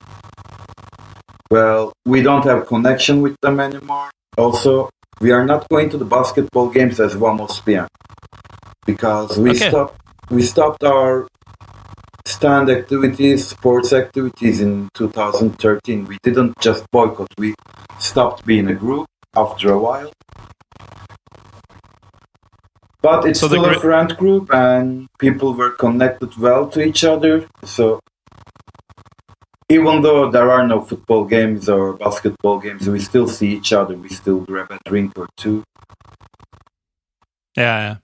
well, 1.50 1.92
we 2.06 2.22
don't 2.22 2.44
have 2.44 2.66
connection 2.66 3.20
with 3.20 3.36
them 3.42 3.60
anymore. 3.60 4.10
Also, 4.38 4.88
we 5.20 5.30
are 5.32 5.44
not 5.44 5.68
going 5.68 5.90
to 5.90 5.98
the 5.98 6.04
basketball 6.04 6.70
games 6.70 6.98
as 7.00 7.14
Vamos 7.14 7.60
Bien 7.60 7.86
because 8.86 9.36
we 9.36 9.50
Okay. 9.50 9.68
stopped 9.68 9.96
we 10.30 10.42
stopped 10.42 10.84
our 10.84 11.26
stand 12.24 12.70
activities, 12.70 13.48
sports 13.48 13.92
activities 13.92 14.60
in 14.60 14.88
2013. 14.94 16.06
We 16.06 16.18
didn't 16.22 16.54
just 16.60 16.84
boycott; 16.92 17.28
we 17.36 17.54
stopped 17.98 18.46
being 18.46 18.68
a 18.68 18.74
group 18.74 19.06
after 19.36 19.72
a 19.72 19.78
while. 19.78 20.10
But 23.02 23.24
it's 23.24 23.40
So 23.40 23.48
still 23.48 23.64
a 23.64 23.78
friend 23.80 24.14
group, 24.16 24.52
and 24.52 25.08
people 25.18 25.54
were 25.54 25.70
connected 25.70 26.36
well 26.36 26.68
to 26.68 26.82
each 26.82 27.02
other. 27.04 27.46
So 27.64 28.00
even 29.70 30.02
though 30.02 30.30
there 30.30 30.50
are 30.50 30.66
no 30.66 30.82
football 30.82 31.24
games 31.24 31.68
or 31.68 31.94
basketball 31.94 32.58
games, 32.58 32.88
we 32.88 33.00
still 33.00 33.28
see 33.28 33.54
each 33.54 33.72
other. 33.72 33.96
We 33.96 34.08
still 34.08 34.40
grab 34.40 34.70
a 34.70 34.78
drink 34.84 35.16
or 35.16 35.28
two. 35.36 35.62
Yeah, 37.56 37.78
yeah. 37.78 37.96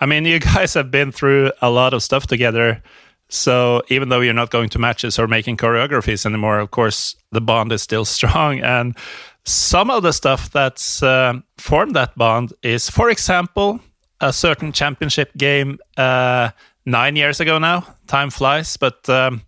I 0.00 0.06
mean, 0.06 0.24
you 0.24 0.38
guys 0.54 0.74
have 0.74 0.90
been 0.90 1.12
through 1.12 1.52
a 1.62 1.70
lot 1.70 1.94
of 1.94 2.02
stuff 2.02 2.26
together. 2.26 2.82
So 3.28 3.82
even 3.88 4.08
though 4.08 4.20
you're 4.20 4.34
not 4.34 4.50
going 4.50 4.68
to 4.70 4.78
matches 4.80 5.18
or 5.18 5.28
making 5.28 5.56
choreographies 5.56 6.26
anymore, 6.26 6.58
of 6.58 6.72
course, 6.72 7.14
the 7.30 7.40
bond 7.40 7.70
is 7.72 7.82
still 7.82 8.04
strong. 8.18 8.60
And 8.60 8.96
some 9.44 9.90
of 9.90 10.02
the 10.02 10.12
stuff 10.12 10.50
that's 10.50 11.02
um 11.02 11.44
formed 11.56 11.94
that 11.94 12.16
bond 12.16 12.52
is, 12.62 12.90
for 12.90 13.08
example, 13.08 13.80
a 14.20 14.32
certain 14.32 14.72
championship 14.72 15.30
game 15.36 15.78
uh, 15.96 16.50
nine 16.84 17.16
years 17.16 17.40
ago 17.40 17.58
now. 17.58 17.86
Time 18.06 18.30
flies. 18.30 18.76
But 18.76 19.08
um, 19.08 19.42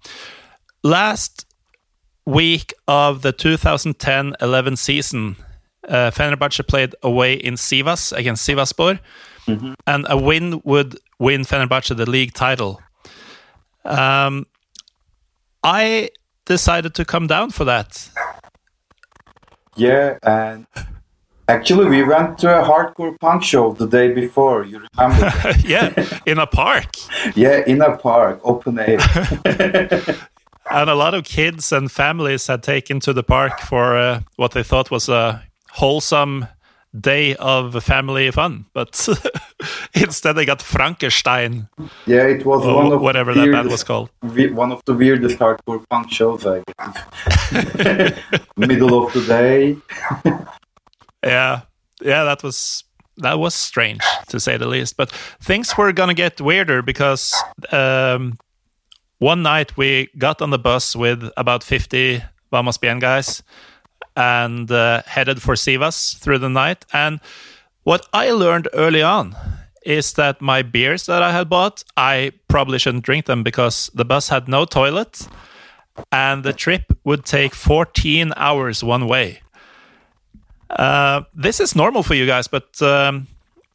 last 0.82 1.46
week 2.24 2.72
of 2.88 3.22
the 3.22 3.32
2010 3.32 4.34
11 4.40 4.76
season, 4.76 5.36
uh, 5.88 6.10
Fenerbahce 6.10 6.66
played 6.66 6.94
away 7.02 7.34
in 7.34 7.54
Sivas 7.54 8.16
against 8.16 8.48
Sivaspor 8.48 9.00
and 9.86 10.06
a 10.08 10.16
win 10.16 10.60
would 10.64 10.98
win 11.18 11.42
Fenerbahce 11.42 11.96
the 11.96 12.08
league 12.08 12.32
title. 12.32 12.80
Um, 13.84 14.46
I 15.62 16.10
decided 16.44 16.94
to 16.94 17.04
come 17.04 17.26
down 17.26 17.50
for 17.50 17.64
that. 17.64 18.08
Yeah, 19.76 20.18
and 20.22 20.66
actually, 21.48 21.88
we 21.88 22.02
went 22.02 22.38
to 22.38 22.48
a 22.60 22.62
hardcore 22.64 23.18
punk 23.20 23.42
show 23.42 23.72
the 23.72 23.86
day 23.86 24.12
before. 24.12 24.64
You 24.64 24.82
remember? 24.98 25.32
yeah, 25.64 25.92
in 26.26 26.38
a 26.38 26.46
park. 26.46 26.86
yeah, 27.34 27.62
in 27.66 27.80
a 27.82 27.96
park, 27.96 28.40
open 28.44 28.78
air. 28.78 28.98
And 30.70 30.88
a 30.88 30.94
lot 30.94 31.12
of 31.12 31.24
kids 31.24 31.72
and 31.72 31.90
families 31.90 32.46
had 32.46 32.62
taken 32.62 33.00
to 33.00 33.12
the 33.12 33.24
park 33.24 33.58
for 33.60 33.96
uh, 33.96 34.20
what 34.36 34.52
they 34.52 34.62
thought 34.62 34.90
was 34.90 35.08
a 35.08 35.42
wholesome 35.72 36.46
day 36.98 37.34
of 37.34 37.82
family 37.84 38.30
fun. 38.30 38.66
But 38.72 39.08
instead, 39.92 40.34
they 40.34 40.44
got 40.46 40.62
Frankenstein, 40.62 41.68
Yeah, 42.06 42.26
it 42.28 42.46
was 42.46 42.64
one 42.64 42.92
of 42.92 43.00
whatever 43.02 43.34
the 43.34 43.40
that 43.40 43.46
band 43.52 43.68
weirdest- 43.68 43.72
was 43.72 43.84
called. 43.84 44.10
one 44.56 44.70
of 44.72 44.80
the 44.86 44.94
weirdest 44.94 45.38
hardcore 45.38 45.82
punk 45.90 46.10
shows, 46.12 46.46
I 46.46 46.62
guess. 46.78 48.18
Middle 48.56 49.04
of 49.04 49.12
the 49.12 49.24
day. 49.26 49.76
Yeah, 51.24 51.62
yeah, 52.00 52.24
that 52.24 52.42
was 52.42 52.84
that 53.18 53.38
was 53.38 53.54
strange 53.54 54.02
to 54.28 54.40
say 54.40 54.56
the 54.56 54.66
least. 54.66 54.96
But 54.96 55.10
things 55.40 55.76
were 55.76 55.92
gonna 55.92 56.14
get 56.14 56.40
weirder 56.40 56.82
because 56.82 57.34
um, 57.70 58.38
one 59.18 59.42
night 59.42 59.76
we 59.76 60.08
got 60.18 60.42
on 60.42 60.50
the 60.50 60.58
bus 60.58 60.96
with 60.96 61.30
about 61.36 61.62
fifty 61.62 62.22
Vamos 62.50 62.78
Bien 62.78 62.98
guys 62.98 63.42
and 64.16 64.70
uh, 64.70 65.02
headed 65.06 65.40
for 65.40 65.54
Sivas 65.54 66.18
through 66.18 66.38
the 66.38 66.48
night. 66.48 66.84
And 66.92 67.20
what 67.84 68.06
I 68.12 68.30
learned 68.30 68.68
early 68.74 69.02
on 69.02 69.34
is 69.84 70.12
that 70.14 70.40
my 70.40 70.62
beers 70.62 71.06
that 71.06 71.22
I 71.22 71.32
had 71.32 71.48
bought, 71.48 71.82
I 71.96 72.32
probably 72.48 72.78
shouldn't 72.78 73.04
drink 73.04 73.26
them 73.26 73.42
because 73.42 73.90
the 73.94 74.04
bus 74.04 74.28
had 74.28 74.48
no 74.48 74.64
toilet, 74.64 75.26
and 76.10 76.44
the 76.44 76.52
trip 76.52 76.84
would 77.04 77.24
take 77.24 77.54
fourteen 77.54 78.32
hours 78.36 78.84
one 78.84 79.06
way. 79.06 79.40
Uh, 80.72 81.22
this 81.34 81.60
is 81.60 81.76
normal 81.76 82.02
for 82.02 82.14
you 82.14 82.26
guys, 82.26 82.48
but 82.48 82.80
um, 82.82 83.26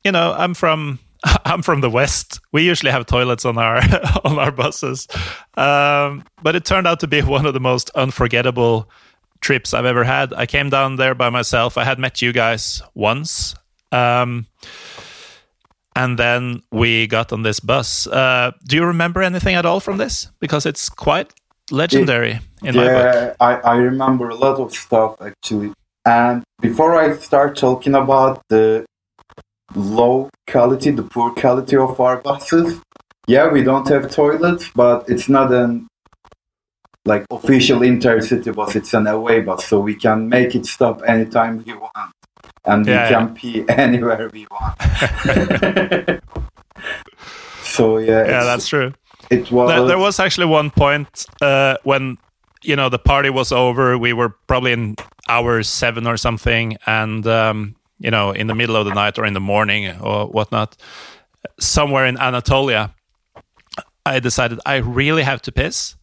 you 0.03 0.11
know, 0.11 0.33
I'm 0.33 0.53
from 0.53 0.99
I'm 1.45 1.61
from 1.61 1.81
the 1.81 1.89
west. 1.89 2.39
We 2.51 2.63
usually 2.63 2.91
have 2.91 3.05
toilets 3.05 3.45
on 3.45 3.57
our 3.57 3.77
on 4.23 4.39
our 4.39 4.51
buses, 4.51 5.07
um, 5.55 6.23
but 6.41 6.55
it 6.55 6.65
turned 6.65 6.87
out 6.87 6.99
to 7.01 7.07
be 7.07 7.21
one 7.35 7.45
of 7.45 7.53
the 7.53 7.59
most 7.59 7.89
unforgettable 7.91 8.89
trips 9.41 9.73
I've 9.73 9.85
ever 9.85 10.03
had. 10.03 10.33
I 10.33 10.45
came 10.45 10.69
down 10.69 10.95
there 10.95 11.15
by 11.15 11.29
myself. 11.29 11.77
I 11.77 11.83
had 11.83 11.99
met 11.99 12.21
you 12.21 12.33
guys 12.33 12.81
once, 12.93 13.55
um, 13.91 14.47
and 15.95 16.17
then 16.17 16.63
we 16.71 17.07
got 17.07 17.31
on 17.31 17.43
this 17.43 17.59
bus. 17.59 18.07
Uh, 18.07 18.51
do 18.65 18.75
you 18.75 18.85
remember 18.85 19.21
anything 19.21 19.55
at 19.55 19.65
all 19.65 19.79
from 19.79 19.97
this? 19.97 20.27
Because 20.39 20.65
it's 20.65 20.89
quite 20.89 21.33
legendary 21.69 22.39
in 22.63 22.75
my 22.75 22.83
book. 22.83 23.13
yeah, 23.13 23.33
I, 23.39 23.55
I 23.55 23.75
remember 23.75 24.29
a 24.29 24.35
lot 24.35 24.59
of 24.59 24.73
stuff 24.73 25.21
actually. 25.21 25.73
And 26.07 26.41
before 26.61 26.95
I 26.95 27.17
start 27.17 27.57
talking 27.57 27.93
about 27.93 28.41
the 28.47 28.85
low 29.75 30.29
quality, 30.49 30.91
the 30.91 31.03
poor 31.03 31.31
quality 31.33 31.75
of 31.75 31.99
our 31.99 32.17
buses, 32.21 32.79
yeah, 33.27 33.51
we 33.51 33.61
don't 33.61 33.85
have 33.89 34.09
toilets, 34.09 34.71
but 34.73 35.09
it's 35.09 35.27
not 35.27 35.51
an 35.51 35.87
like 37.05 37.25
official 37.29 37.79
intercity 37.81 38.55
bus. 38.55 38.77
It's 38.77 38.93
an 38.93 39.07
away 39.07 39.41
bus, 39.41 39.65
so 39.67 39.81
we 39.81 39.95
can 39.95 40.29
make 40.29 40.55
it 40.55 40.65
stop 40.65 41.01
anytime 41.05 41.61
we 41.65 41.73
want, 41.73 42.11
and 42.63 42.85
we 42.85 42.91
Yeah, 42.93 43.09
can 43.09 43.33
pee 43.35 43.65
anywhere 43.85 44.29
we 44.31 44.47
want. 44.49 44.75
so 47.63 47.97
yeah, 47.97 48.25
Yeah, 48.27 48.43
that's 48.45 48.67
true. 48.69 48.93
it 49.29 49.51
was. 49.51 49.69
There, 49.69 49.85
there 49.87 49.97
was 49.99 50.21
actually 50.21 50.47
one 50.47 50.69
point 50.69 51.25
uh, 51.41 51.75
when 51.83 52.17
you 52.67 52.75
know 52.75 52.89
the 52.89 52.99
party 52.99 53.29
was 53.29 53.51
over. 53.51 53.97
We 53.97 54.11
were 54.11 54.29
probably 54.45 54.73
in 54.73 54.97
hour 55.29 55.63
seven 55.63 56.05
or 56.05 56.17
something, 56.17 56.77
and 56.85 57.25
um, 57.25 57.75
you 57.97 58.11
know, 58.11 58.31
in 58.31 58.47
the 58.47 58.55
middle 58.55 58.75
of 58.75 58.85
the 58.85 58.93
night 58.93 59.17
or 59.17 59.25
in 59.25 59.33
the 59.33 59.39
morning 59.39 59.89
or 60.01 60.27
whatnot, 60.27 60.75
somewhere 61.59 62.05
in 62.05 62.17
Anatolia, 62.17 62.93
I 64.05 64.19
decided 64.19 64.59
I 64.65 64.75
really 64.75 65.23
have 65.23 65.41
to 65.43 65.51
piss, 65.51 65.95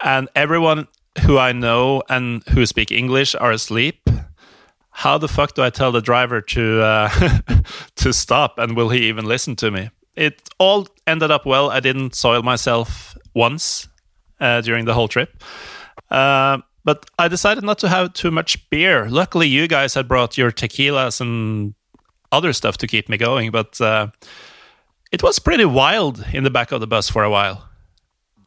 and 0.00 0.28
everyone 0.34 0.88
who 1.24 1.38
I 1.38 1.52
know 1.52 2.02
and 2.08 2.42
who 2.48 2.66
speak 2.66 2.90
English 2.90 3.36
are 3.36 3.52
asleep. 3.52 4.10
How 4.90 5.16
the 5.18 5.28
fuck 5.28 5.54
do 5.54 5.62
I 5.62 5.70
tell 5.70 5.92
the 5.92 6.02
driver 6.02 6.40
to 6.40 6.82
uh, 6.82 7.08
to 7.96 8.12
stop, 8.12 8.58
and 8.58 8.76
will 8.76 8.88
he 8.88 9.08
even 9.08 9.26
listen 9.26 9.54
to 9.56 9.70
me? 9.70 9.90
It 10.16 10.48
all 10.58 10.88
ended 11.06 11.30
up 11.30 11.46
well. 11.46 11.70
I 11.70 11.78
didn't 11.78 12.16
soil 12.16 12.42
myself 12.42 13.16
once 13.32 13.88
uh, 14.40 14.60
during 14.60 14.86
the 14.86 14.94
whole 14.94 15.08
trip. 15.08 15.42
Uh, 16.14 16.58
but 16.84 17.06
I 17.18 17.26
decided 17.26 17.64
not 17.64 17.78
to 17.80 17.88
have 17.88 18.12
too 18.12 18.30
much 18.30 18.70
beer. 18.70 19.08
Luckily, 19.10 19.48
you 19.48 19.66
guys 19.66 19.94
had 19.94 20.06
brought 20.06 20.38
your 20.38 20.52
tequilas 20.52 21.20
and 21.20 21.74
other 22.30 22.52
stuff 22.52 22.76
to 22.78 22.86
keep 22.86 23.08
me 23.08 23.16
going. 23.16 23.50
But 23.50 23.80
uh, 23.80 24.08
it 25.10 25.22
was 25.22 25.40
pretty 25.40 25.64
wild 25.64 26.24
in 26.32 26.44
the 26.44 26.50
back 26.50 26.70
of 26.70 26.80
the 26.80 26.86
bus 26.86 27.10
for 27.10 27.24
a 27.24 27.30
while. 27.30 27.68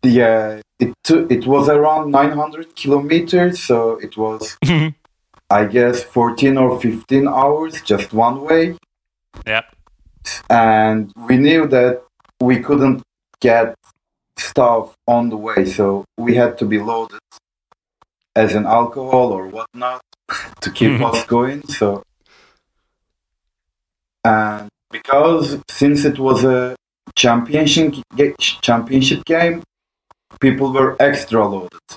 Yeah, 0.02 0.62
it 0.80 0.94
took, 1.04 1.30
it 1.30 1.46
was 1.46 1.68
around 1.68 2.12
900 2.12 2.76
kilometers, 2.76 3.62
so 3.62 3.98
it 3.98 4.16
was, 4.16 4.58
I 5.50 5.66
guess, 5.66 6.04
14 6.04 6.58
or 6.58 6.80
15 6.80 7.28
hours 7.28 7.82
just 7.82 8.14
one 8.14 8.46
way. 8.46 8.78
Yeah. 9.46 9.64
And 10.50 11.12
we 11.28 11.36
knew 11.36 11.68
that 11.68 12.04
we 12.40 12.60
couldn't 12.60 13.02
get 13.42 13.76
stuff 14.38 14.96
on 15.06 15.30
the 15.30 15.38
way, 15.38 15.66
so 15.66 16.06
we 16.18 16.36
had 16.36 16.58
to 16.60 16.66
be 16.66 16.80
loaded 16.80 17.20
as 18.44 18.54
an 18.60 18.66
alcohol 18.66 19.28
or 19.38 19.44
whatnot 19.48 20.02
to 20.64 20.70
keep 20.78 20.92
Mhm. 20.92 21.06
us 21.10 21.20
going. 21.36 21.62
So, 21.80 21.88
and 24.24 24.68
because 24.98 25.46
since 25.70 26.00
it 26.06 26.18
was 26.28 26.44
a 26.44 26.76
championship 27.16 27.94
championship 28.68 29.22
game, 29.26 29.64
people 30.46 30.68
were 30.78 30.92
extra 31.00 31.42
loaded 31.54 31.88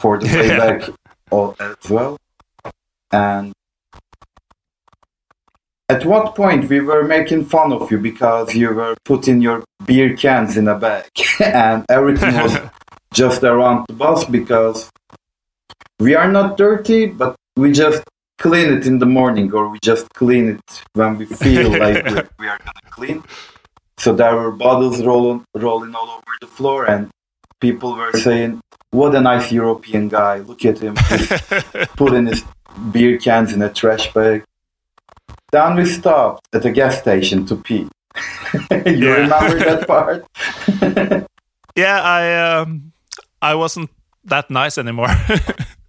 for 0.00 0.12
the 0.20 0.26
playback 0.36 0.80
as 1.66 1.90
well. 1.90 2.16
And 3.12 3.52
at 5.88 6.04
what 6.04 6.34
point 6.34 6.68
we 6.72 6.80
were 6.80 7.04
making 7.16 7.44
fun 7.44 7.72
of 7.72 7.90
you 7.90 7.98
because 7.98 8.54
you 8.54 8.68
were 8.80 8.94
putting 9.04 9.40
your 9.40 9.58
beer 9.84 10.16
cans 10.16 10.56
in 10.56 10.66
a 10.68 10.78
bag 10.86 11.08
and 11.44 11.84
everything 11.98 12.34
was 12.44 12.54
just 13.20 13.42
around 13.44 13.84
the 13.88 13.94
bus 13.94 14.24
because 14.38 14.78
we 15.98 16.14
are 16.14 16.30
not 16.30 16.56
dirty, 16.56 17.06
but 17.06 17.34
we 17.56 17.72
just 17.72 18.02
clean 18.38 18.72
it 18.72 18.86
in 18.86 18.98
the 18.98 19.06
morning 19.06 19.52
or 19.52 19.68
we 19.68 19.78
just 19.82 20.08
clean 20.14 20.48
it 20.50 20.82
when 20.94 21.16
we 21.18 21.24
feel 21.44 21.70
like 21.70 22.04
we, 22.04 22.14
we 22.38 22.48
are 22.48 22.58
gonna 22.58 22.90
clean. 22.90 23.22
So 23.98 24.14
there 24.14 24.34
were 24.36 24.52
bottles 24.52 25.02
rolling 25.02 25.44
rolling 25.54 25.94
all 25.94 26.08
over 26.10 26.32
the 26.40 26.46
floor, 26.46 26.84
and 26.84 27.08
people 27.60 27.94
were 27.96 28.12
saying, 28.12 28.60
"What 28.90 29.14
a 29.14 29.20
nice 29.20 29.50
European 29.50 30.08
guy! 30.08 30.38
Look 30.40 30.64
at 30.66 30.78
him, 30.78 30.96
He's 31.08 31.32
putting 31.96 32.26
his 32.26 32.44
beer 32.92 33.16
cans 33.18 33.52
in 33.54 33.62
a 33.62 33.72
trash 33.72 34.12
bag." 34.12 34.44
Then 35.50 35.76
we 35.76 35.86
stopped 35.86 36.46
at 36.52 36.64
a 36.66 36.70
gas 36.70 36.98
station 36.98 37.46
to 37.46 37.56
pee. 37.56 37.88
you 38.70 39.06
Yeah. 39.06 39.16
remember 39.24 39.58
that 39.64 39.86
part? 39.88 40.26
Yeah, 41.74 42.00
I 42.02 42.22
um, 42.60 42.92
I 43.40 43.54
wasn't 43.54 43.88
that 44.24 44.50
nice 44.50 44.76
anymore. 44.76 45.08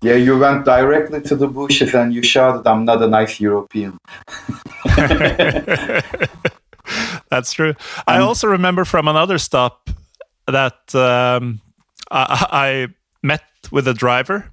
Yeah, 0.01 0.13
you 0.13 0.38
went 0.38 0.65
directly 0.65 1.21
to 1.21 1.36
the 1.36 1.47
bushes 1.47 1.93
and 1.95 2.13
you 2.13 2.21
shouted, 2.21 2.67
"I'm 2.67 2.86
not 2.86 3.01
a 3.01 3.07
nice 3.07 3.39
European." 3.39 3.97
That's 7.29 7.51
true. 7.51 7.73
I 8.07 8.19
also 8.19 8.47
remember 8.47 8.86
from 8.86 9.07
another 9.07 9.38
stop 9.38 9.89
that 10.45 10.95
um, 10.95 11.62
I, 12.12 12.47
I 12.51 12.88
met 13.23 13.43
with 13.71 13.88
a 13.88 13.93
driver. 13.93 14.51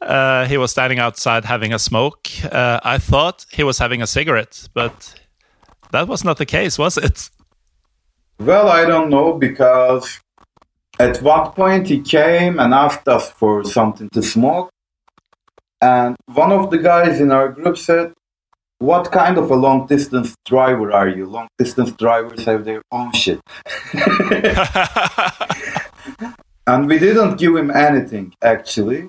Uh, 0.00 0.46
he 0.46 0.58
was 0.58 0.70
standing 0.70 0.98
outside 0.98 1.44
having 1.44 1.72
a 1.72 1.78
smoke. 1.78 2.28
Uh, 2.44 2.80
I 2.82 2.98
thought 2.98 3.46
he 3.52 3.62
was 3.62 3.78
having 3.78 4.02
a 4.02 4.06
cigarette, 4.06 4.68
but 4.74 5.14
that 5.92 6.08
was 6.08 6.24
not 6.24 6.38
the 6.38 6.46
case, 6.46 6.78
was 6.78 6.98
it? 6.98 7.30
Well, 8.38 8.68
I 8.68 8.84
don't 8.84 9.08
know 9.08 9.32
because 9.32 10.20
at 10.98 11.22
one 11.22 11.52
point 11.52 11.88
he 11.88 12.00
came 12.00 12.58
and 12.58 12.74
asked 12.74 13.08
us 13.08 13.30
for 13.30 13.64
something 13.64 14.08
to 14.10 14.22
smoke. 14.22 14.70
And 15.80 16.16
one 16.26 16.52
of 16.52 16.70
the 16.70 16.78
guys 16.78 17.20
in 17.20 17.30
our 17.30 17.48
group 17.50 17.76
said, 17.78 18.12
What 18.78 19.12
kind 19.12 19.38
of 19.38 19.50
a 19.50 19.56
long 19.56 19.86
distance 19.86 20.34
driver 20.46 20.92
are 20.92 21.08
you? 21.08 21.26
Long 21.26 21.48
distance 21.58 21.92
drivers 21.92 22.44
have 22.44 22.64
their 22.64 22.82
own 22.90 23.12
shit. 23.12 23.40
And 26.68 26.88
we 26.88 26.98
didn't 26.98 27.36
give 27.36 27.54
him 27.54 27.70
anything 27.70 28.34
actually. 28.42 29.08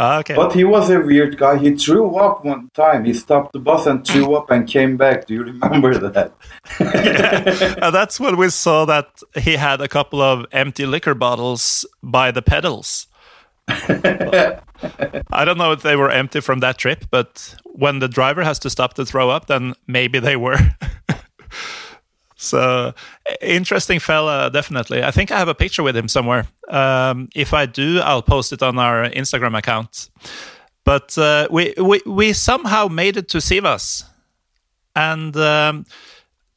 Ah, 0.00 0.18
okay. 0.20 0.36
But 0.36 0.52
he 0.52 0.62
was 0.62 0.90
a 0.90 1.00
weird 1.00 1.36
guy. 1.38 1.58
He 1.58 1.74
threw 1.74 2.14
up 2.16 2.44
one 2.44 2.70
time. 2.74 3.04
He 3.04 3.12
stopped 3.12 3.52
the 3.52 3.58
bus 3.58 3.84
and 3.86 4.06
threw 4.06 4.36
up 4.36 4.48
and 4.50 4.66
came 4.68 4.96
back. 4.96 5.26
Do 5.26 5.34
you 5.34 5.42
remember 5.42 5.98
that? 6.10 6.32
Uh, 7.82 7.90
that's 7.90 8.20
when 8.20 8.36
we 8.36 8.48
saw 8.48 8.84
that 8.84 9.22
he 9.34 9.56
had 9.56 9.80
a 9.80 9.88
couple 9.88 10.20
of 10.20 10.46
empty 10.52 10.86
liquor 10.86 11.14
bottles 11.14 11.84
by 12.02 12.30
the 12.30 12.42
pedals. 12.42 13.06
I 13.68 15.44
don't 15.44 15.58
know 15.58 15.72
if 15.72 15.82
they 15.82 15.96
were 15.96 16.10
empty 16.10 16.40
from 16.40 16.60
that 16.60 16.78
trip, 16.78 17.04
but 17.10 17.54
when 17.64 17.98
the 17.98 18.08
driver 18.08 18.44
has 18.44 18.58
to 18.60 18.70
stop 18.70 18.94
to 18.94 19.04
throw 19.04 19.30
up, 19.30 19.46
then 19.46 19.74
maybe 19.86 20.18
they 20.18 20.36
were. 20.36 20.58
so 22.38 22.94
interesting 23.42 23.98
fella, 23.98 24.48
definitely. 24.48 25.02
I 25.02 25.10
think 25.10 25.32
I 25.32 25.38
have 25.38 25.48
a 25.48 25.54
picture 25.56 25.82
with 25.82 25.96
him 25.96 26.06
somewhere. 26.06 26.46
Um, 26.68 27.28
if 27.34 27.52
I 27.52 27.66
do, 27.66 27.98
I'll 27.98 28.22
post 28.22 28.52
it 28.52 28.62
on 28.62 28.78
our 28.78 29.10
Instagram 29.10 29.58
account. 29.58 30.08
But 30.84 31.18
uh, 31.18 31.48
we, 31.50 31.74
we 31.76 32.00
we 32.06 32.32
somehow 32.32 32.86
made 32.86 33.16
it 33.16 33.28
to 33.30 33.38
Sivas, 33.38 34.04
and 34.94 35.36
um, 35.36 35.84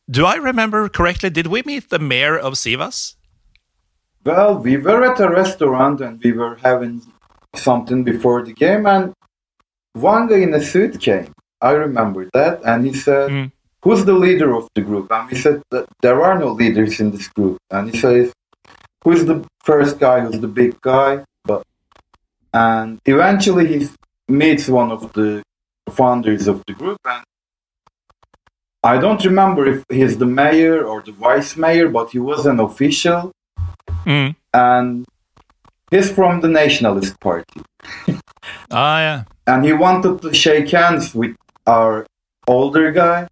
do 0.08 0.26
I 0.26 0.36
remember 0.36 0.88
correctly? 0.88 1.32
Did 1.32 1.48
we 1.48 1.64
meet 1.66 1.90
the 1.90 2.00
mayor 2.00 2.38
of 2.38 2.54
Sivas? 2.54 3.16
Well, 4.24 4.60
we 4.60 4.78
were 4.78 5.04
at 5.04 5.20
a 5.20 5.30
restaurant 5.30 6.00
and 6.00 6.22
we 6.24 6.32
were 6.32 6.58
having 6.62 7.02
something 7.56 8.04
before 8.04 8.44
the 8.46 8.54
game, 8.54 8.86
and 8.86 9.14
one 9.94 10.28
guy 10.28 10.38
in 10.38 10.54
a 10.54 10.62
suit 10.62 11.02
came. 11.02 11.34
I 11.60 11.72
remember 11.72 12.30
that, 12.34 12.62
and 12.64 12.86
he 12.86 12.94
said, 12.94 13.32
Mm. 13.32 13.52
"Who's 13.84 14.04
the 14.06 14.14
leader 14.26 14.50
of 14.56 14.68
the 14.76 14.82
group?" 14.82 15.12
And 15.12 15.30
we 15.30 15.36
said 15.38 15.62
that 15.72 15.86
there 16.02 16.20
are 16.24 16.38
no 16.38 16.50
leaders 16.62 17.00
in 17.00 17.12
this 17.12 17.28
group. 17.28 17.58
And 17.70 17.90
he 17.92 17.98
says, 17.98 18.32
"Who's 19.04 19.26
the 19.26 19.38
first 19.64 20.00
guy? 20.00 20.18
Who's 20.22 20.40
the 20.40 20.48
big 20.62 20.80
guy?" 20.82 21.24
But 21.46 21.64
and 22.54 23.00
eventually 23.06 23.66
he 23.74 23.90
meets 24.28 24.68
one 24.68 24.92
of 24.92 25.02
the 25.14 25.42
founders 25.90 26.48
of 26.48 26.58
the 26.68 26.74
group, 26.74 27.00
and 27.06 27.24
I 28.84 28.98
don't 28.98 29.24
remember 29.24 29.66
if 29.68 29.84
he's 29.90 30.18
the 30.18 30.26
mayor 30.26 30.84
or 30.86 31.02
the 31.02 31.12
vice 31.12 31.56
mayor, 31.56 31.88
but 31.90 32.12
he 32.12 32.20
was 32.20 32.46
an 32.46 32.60
official 32.60 33.32
Mm. 34.06 34.36
and 34.54 35.06
he's 35.92 36.12
from 36.12 36.42
the 36.42 36.48
Nationalist 36.48 37.20
Party. 37.20 37.62
Ah, 38.72 39.00
yeah. 39.00 39.24
And 39.46 39.64
he 39.66 39.74
wanted 39.74 40.22
to 40.24 40.34
shake 40.34 40.70
hands 40.72 41.14
with 41.14 41.36
our 41.68 42.06
older 42.48 42.92
guy, 42.92 43.28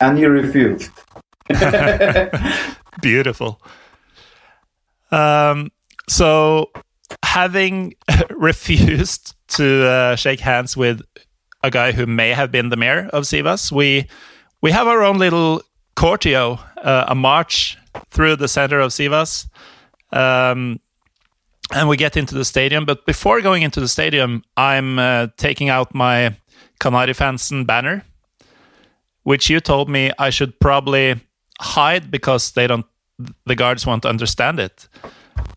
and 0.00 0.18
he 0.18 0.26
refused. 0.26 0.90
Beautiful. 3.02 3.60
Um, 5.10 5.70
so, 6.08 6.70
having 7.24 7.94
refused 8.30 9.34
to 9.48 9.86
uh, 9.86 10.16
shake 10.16 10.40
hands 10.40 10.76
with 10.76 11.02
a 11.62 11.70
guy 11.70 11.92
who 11.92 12.06
may 12.06 12.30
have 12.30 12.50
been 12.50 12.68
the 12.68 12.76
mayor 12.76 13.08
of 13.12 13.24
Sivas, 13.24 13.70
we 13.70 14.06
we 14.60 14.70
have 14.70 14.86
our 14.86 15.02
own 15.02 15.18
little 15.18 15.62
corteo, 15.96 16.58
uh, 16.82 17.04
a 17.08 17.14
march 17.14 17.76
through 18.10 18.36
the 18.36 18.48
center 18.48 18.80
of 18.80 18.90
Sivas, 18.90 19.46
um, 20.12 20.80
and 21.72 21.88
we 21.88 21.96
get 21.96 22.16
into 22.16 22.34
the 22.34 22.44
stadium. 22.44 22.84
But 22.84 23.06
before 23.06 23.40
going 23.40 23.62
into 23.62 23.80
the 23.80 23.88
stadium, 23.88 24.42
I'm 24.56 24.98
uh, 24.98 25.28
taking 25.36 25.68
out 25.68 25.94
my 25.94 26.36
Kanari 26.80 27.14
Fansen 27.14 27.66
banner, 27.66 28.04
which 29.24 29.50
you 29.50 29.60
told 29.60 29.88
me 29.88 30.12
I 30.18 30.30
should 30.30 30.58
probably 30.60 31.20
hide 31.60 32.10
because 32.10 32.52
they 32.52 32.66
don't 32.66 32.86
the 33.46 33.54
guards 33.54 33.86
won't 33.86 34.04
understand 34.04 34.58
it. 34.58 34.88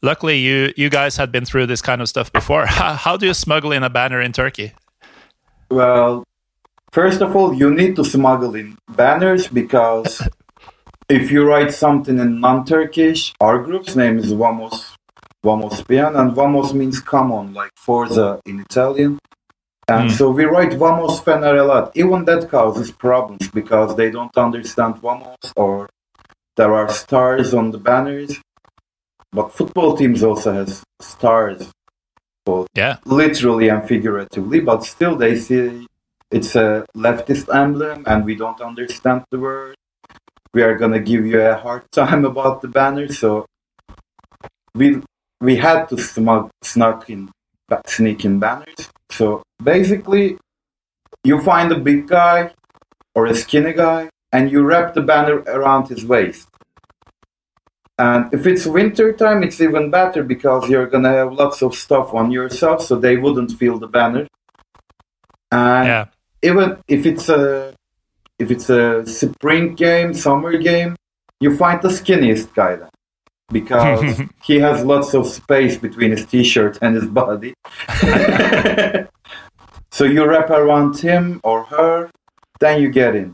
Luckily, 0.01 0.37
you 0.37 0.73
you 0.75 0.89
guys 0.89 1.17
had 1.17 1.31
been 1.31 1.45
through 1.45 1.67
this 1.67 1.81
kind 1.81 2.01
of 2.01 2.09
stuff 2.09 2.31
before. 2.31 2.65
How, 2.79 2.93
how 2.93 3.17
do 3.17 3.25
you 3.25 3.33
smuggle 3.33 3.71
in 3.71 3.83
a 3.83 3.89
banner 3.89 4.21
in 4.21 4.31
Turkey? 4.31 4.73
Well, 5.69 6.23
first 6.91 7.21
of 7.21 7.35
all, 7.35 7.53
you 7.53 7.69
need 7.73 7.95
to 7.97 8.05
smuggle 8.05 8.55
in 8.55 8.77
banners 8.89 9.47
because 9.47 10.21
if 11.09 11.31
you 11.31 11.43
write 11.45 11.73
something 11.73 12.19
in 12.19 12.39
non-Turkish, 12.39 13.33
our 13.41 13.59
group's 13.63 13.95
name 13.95 14.17
is 14.17 14.31
Vamos 14.31 14.95
Vamos 15.43 15.81
Bien, 15.83 16.15
and 16.15 16.33
Vamos 16.33 16.73
means 16.73 16.99
come 16.99 17.31
on, 17.31 17.53
like 17.53 17.71
Forza 17.75 18.39
in 18.45 18.59
Italian. 18.59 19.19
And 19.89 20.11
so 20.11 20.29
we 20.29 20.43
write 20.43 20.73
Vamos 20.73 21.21
Fener 21.21 21.59
a 21.59 21.63
lot. 21.63 21.95
Even 21.95 22.25
that 22.25 22.49
causes 22.49 22.91
problems 22.91 23.47
because 23.47 23.95
they 23.95 24.11
don't 24.11 24.35
understand 24.37 24.97
Vamos 24.97 25.37
or 25.55 25.87
there 26.57 26.73
are 26.73 26.89
stars 26.89 27.53
on 27.53 27.71
the 27.71 27.77
banners. 27.77 28.37
But 29.31 29.53
football 29.53 29.95
teams 29.95 30.23
also 30.23 30.51
has 30.53 30.83
stars, 30.99 31.71
both 32.45 32.67
Yeah, 32.75 32.97
literally 33.05 33.69
and 33.69 33.87
figuratively, 33.87 34.59
but 34.59 34.83
still 34.83 35.15
they 35.15 35.37
see 35.37 35.87
it's 36.31 36.55
a 36.55 36.85
leftist 36.95 37.53
emblem 37.53 38.03
and 38.07 38.25
we 38.25 38.35
don't 38.35 38.59
understand 38.59 39.23
the 39.31 39.39
word. 39.39 39.75
We 40.53 40.63
are 40.63 40.75
gonna 40.75 40.99
give 40.99 41.25
you 41.25 41.41
a 41.41 41.55
hard 41.55 41.83
time 41.91 42.25
about 42.25 42.61
the 42.61 42.67
banner, 42.67 43.07
so 43.11 43.45
we 44.73 45.01
we 45.39 45.55
had 45.55 45.87
to 45.89 45.97
smug, 45.97 46.49
snuck 46.61 47.09
in, 47.09 47.29
sneak 47.85 48.25
in 48.25 48.39
banners. 48.39 48.89
So 49.11 49.43
basically, 49.63 50.37
you 51.23 51.41
find 51.41 51.71
a 51.71 51.79
big 51.79 52.07
guy 52.07 52.51
or 53.15 53.25
a 53.25 53.35
skinny 53.35 53.73
guy, 53.73 54.09
and 54.31 54.51
you 54.51 54.63
wrap 54.63 54.93
the 54.93 55.01
banner 55.01 55.37
around 55.47 55.87
his 55.87 56.05
waist. 56.05 56.47
And 57.97 58.31
if 58.31 58.45
it's 58.45 58.65
winter 58.67 59.11
time, 59.13 59.41
it's 59.41 59.59
even 59.59 59.89
better 59.89 60.23
because 60.23 60.69
you're 60.69 60.85
gonna 60.85 61.13
have 61.13 61.33
lots 61.33 61.63
of 61.63 61.73
stuff 61.73 62.13
on 62.13 62.31
yourself, 62.31 62.83
so 62.83 62.95
they 62.95 63.17
wouldn't 63.17 63.53
feel 63.53 63.79
the 63.79 63.87
banner. 63.87 64.27
And 65.51 65.87
yeah, 65.87 66.05
even 66.43 66.77
if 66.87 67.05
it's 67.07 67.27
a 67.29 67.73
if 68.37 68.51
it's 68.51 68.69
a 68.69 69.05
spring 69.07 69.73
game, 69.73 70.13
summer 70.13 70.57
game, 70.57 70.95
you 71.39 71.57
find 71.57 71.81
the 71.81 71.89
skinniest 71.89 72.53
guy 72.53 72.75
then 72.75 72.89
because 73.51 74.21
he 74.43 74.59
has 74.59 74.83
lots 74.83 75.13
of 75.15 75.25
space 75.25 75.77
between 75.77 76.11
his 76.11 76.25
t-shirt 76.25 76.77
and 76.81 76.95
his 76.95 77.07
body. 77.07 77.53
so 79.97 80.03
you 80.05 80.23
wrap 80.29 80.49
around 80.51 80.99
him 80.99 81.39
or 81.43 81.63
her, 81.73 82.11
then 82.59 82.79
you 82.81 82.89
get 82.91 83.15
in. 83.15 83.33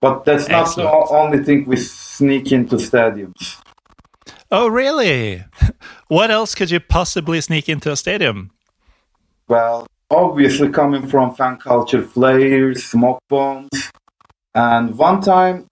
But 0.00 0.24
that's 0.24 0.48
not 0.48 0.64
the 0.74 0.82
Excellent. 0.82 0.90
o- 0.90 1.16
only 1.22 1.44
thing 1.44 1.64
we 1.64 1.76
sneak 1.76 2.50
into 2.50 2.74
stadiums. 2.76 3.42
Oh, 4.50 4.66
really? 4.68 5.44
What 6.08 6.30
else 6.32 6.56
could 6.56 6.72
you 6.72 6.80
possibly 6.80 7.40
sneak 7.40 7.68
into 7.68 7.92
a 7.92 7.96
stadium? 7.96 8.50
Well, 9.46 9.86
obviously 10.10 10.68
coming 10.70 11.06
from 11.06 11.34
fan 11.36 11.56
culture, 11.58 12.02
flares, 12.02 12.84
smoke 12.84 13.20
bombs. 13.28 13.92
And 14.52 14.98
one 14.98 15.20
time, 15.20 15.68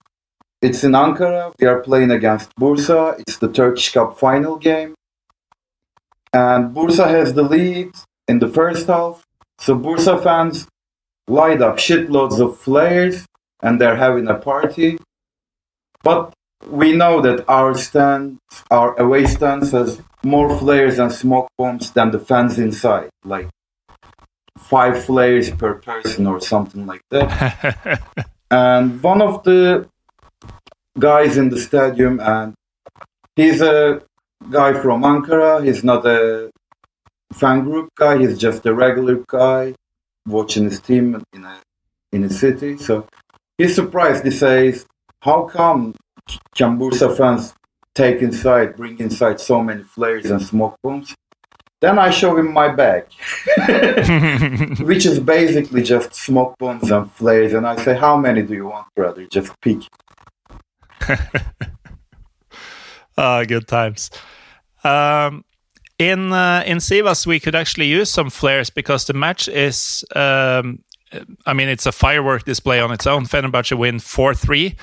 it's 0.61 0.81
in 0.85 0.93
Ankara, 0.93 1.51
we 1.59 1.67
are 1.67 1.81
playing 1.81 2.11
against 2.11 2.55
Bursa. 2.55 3.19
It's 3.19 3.37
the 3.37 3.51
Turkish 3.51 3.91
Cup 3.91 4.17
final 4.17 4.55
game. 4.55 4.95
And 6.31 6.73
Bursa 6.73 7.05
has 7.09 7.33
the 7.33 7.43
lead 7.43 7.91
in 8.29 8.39
the 8.39 8.47
first 8.47 8.87
half. 8.87 9.23
So 9.59 9.77
Bursa 9.77 10.23
fans 10.23 10.67
light 11.27 11.61
up 11.61 11.77
shitloads 11.77 12.39
of 12.39 12.57
flares 12.57 13.25
and 13.61 13.79
they're 13.79 13.97
having 13.97 14.27
a 14.27 14.35
party. 14.35 14.97
But 16.01 16.33
we 16.67 16.93
know 16.93 17.21
that 17.21 17.47
our 17.49 17.75
stand, 17.75 18.39
our 18.71 18.97
away 18.99 19.25
stands 19.25 19.71
has 19.71 20.01
more 20.23 20.57
flares 20.57 20.97
and 20.97 21.11
smoke 21.11 21.49
bombs 21.57 21.91
than 21.91 22.11
the 22.11 22.19
fans 22.19 22.57
inside, 22.57 23.09
like 23.23 23.49
five 24.57 25.03
flares 25.03 25.49
per 25.51 25.75
person 25.75 26.25
or 26.25 26.39
something 26.39 26.85
like 26.85 27.01
that. 27.09 28.01
and 28.51 29.01
one 29.03 29.21
of 29.21 29.43
the 29.43 29.87
guys 30.97 31.37
in 31.37 31.49
the 31.49 31.59
stadium, 31.59 32.19
and 32.19 32.53
he's 33.35 33.61
a 33.61 34.01
guy 34.49 34.73
from 34.73 35.03
Ankara. 35.03 35.63
He's 35.65 35.83
not 35.83 36.05
a 36.05 36.49
fan 37.33 37.63
group 37.63 37.89
guy. 37.95 38.17
He's 38.17 38.37
just 38.37 38.65
a 38.65 38.73
regular 38.73 39.23
guy 39.27 39.75
watching 40.27 40.65
his 40.65 40.79
team 40.79 41.21
in 41.33 41.45
a 41.45 41.59
in 42.11 42.23
a 42.23 42.29
city. 42.29 42.77
So 42.77 43.07
he's 43.57 43.75
surprised. 43.75 44.23
He 44.23 44.31
says, 44.31 44.85
"How 45.21 45.43
come 45.43 45.95
can 46.55 46.77
Bursa 46.77 47.15
fans 47.15 47.53
take 47.95 48.21
inside, 48.21 48.75
bring 48.75 48.99
inside 48.99 49.39
so 49.39 49.61
many 49.63 49.83
flares 49.83 50.29
and 50.31 50.41
smoke 50.41 50.75
bombs?" 50.83 51.15
Then 51.81 51.97
I 51.97 52.09
show 52.09 52.35
him 52.35 52.51
my 52.51 52.67
bag, 52.67 53.05
which 54.81 55.05
is 55.05 55.17
basically 55.17 55.81
just 55.81 56.13
smoke 56.13 56.57
bombs 56.57 56.91
and 56.91 57.09
flares. 57.09 57.53
And 57.53 57.65
I 57.65 57.77
say, 57.77 57.95
How 57.95 58.17
many 58.17 58.41
do 58.41 58.53
you 58.53 58.65
want, 58.67 58.87
brother? 58.95 59.25
Just 59.27 59.53
pick. 59.61 59.83
Ah, 63.21 63.43
good 63.43 63.67
times. 63.67 64.09
Um, 64.81 65.43
in 65.99 66.31
uh, 66.31 66.63
in 66.65 66.77
Sivas, 66.77 67.27
we 67.27 67.39
could 67.39 67.55
actually 67.55 67.87
use 67.87 68.09
some 68.09 68.29
flares 68.29 68.69
because 68.69 69.05
the 69.05 69.13
match 69.13 69.47
is, 69.49 70.05
um, 70.15 70.81
I 71.45 71.53
mean, 71.53 71.67
it's 71.67 71.85
a 71.85 71.91
firework 71.91 72.45
display 72.45 72.79
on 72.79 72.91
its 72.91 73.05
own. 73.05 73.25
Fenerbahce 73.25 73.77
win 73.77 73.99
4 73.99 74.33
3 74.33 74.75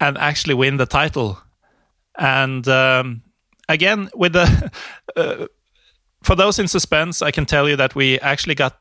and 0.00 0.16
actually 0.16 0.54
win 0.54 0.76
the 0.76 0.86
title. 0.86 1.38
And 2.18 2.66
um, 2.68 3.22
again, 3.68 4.08
with 4.14 4.32
the. 4.32 4.72
Uh, 5.16 5.46
for 6.22 6.36
those 6.36 6.58
in 6.58 6.68
suspense, 6.68 7.22
I 7.22 7.30
can 7.30 7.46
tell 7.46 7.68
you 7.68 7.74
that 7.76 7.94
we 7.94 8.20
actually 8.20 8.54
got 8.54 8.78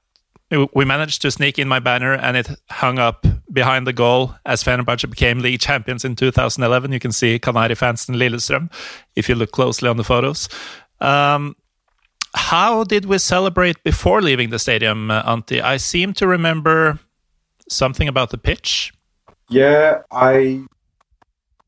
we 0.74 0.86
managed 0.86 1.22
to 1.24 1.32
sneak 1.32 1.60
in 1.60 1.68
my 1.68 1.80
banner 1.80 2.14
and 2.14 2.38
it 2.38 2.50
hung 2.70 3.00
up 3.00 3.26
behind 3.52 3.86
the 3.86 3.94
goal 3.94 4.34
as 4.46 4.64
Fenerbahce 4.64 5.10
became 5.10 5.40
league 5.40 5.60
champions 5.60 6.06
in 6.06 6.16
2011. 6.16 6.92
You 6.92 7.00
can 7.00 7.12
see 7.12 7.38
Kanari 7.38 7.76
fans 7.76 8.08
in 8.08 8.16
Lillestrøm 8.16 8.72
if 9.16 9.28
you 9.28 9.36
look 9.36 9.52
closely 9.52 9.90
on 9.90 9.98
the 9.98 10.04
photos. 10.04 10.48
Um, 11.00 11.56
how 12.36 12.84
did 12.84 13.06
we 13.06 13.18
celebrate 13.18 13.84
before 13.84 14.22
leaving 14.22 14.50
the 14.50 14.60
stadium, 14.60 15.12
uh, 15.12 15.24
Anti? 15.26 15.62
I 15.62 15.78
seem 15.78 16.14
to 16.14 16.28
remember 16.28 17.00
something 17.70 18.08
about 18.08 18.30
the 18.30 18.38
pitch. 18.38 18.94
Yeah, 19.50 20.02
I 20.12 20.62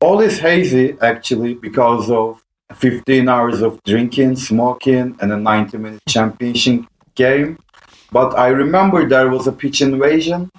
all 0.00 0.20
is 0.20 0.38
hazy 0.38 0.96
actually 1.00 1.54
because 1.54 2.10
of 2.10 2.42
15 2.74 3.28
hours 3.28 3.62
of 3.62 3.82
drinking, 3.84 4.36
smoking, 4.36 5.16
and 5.20 5.32
a 5.32 5.36
90 5.36 5.78
minute 5.78 6.02
championship 6.08 6.84
game. 7.14 7.58
But 8.12 8.38
I 8.38 8.48
remember 8.48 9.08
there 9.08 9.28
was 9.28 9.46
a 9.46 9.52
pitch 9.52 9.80
invasion. 9.82 10.50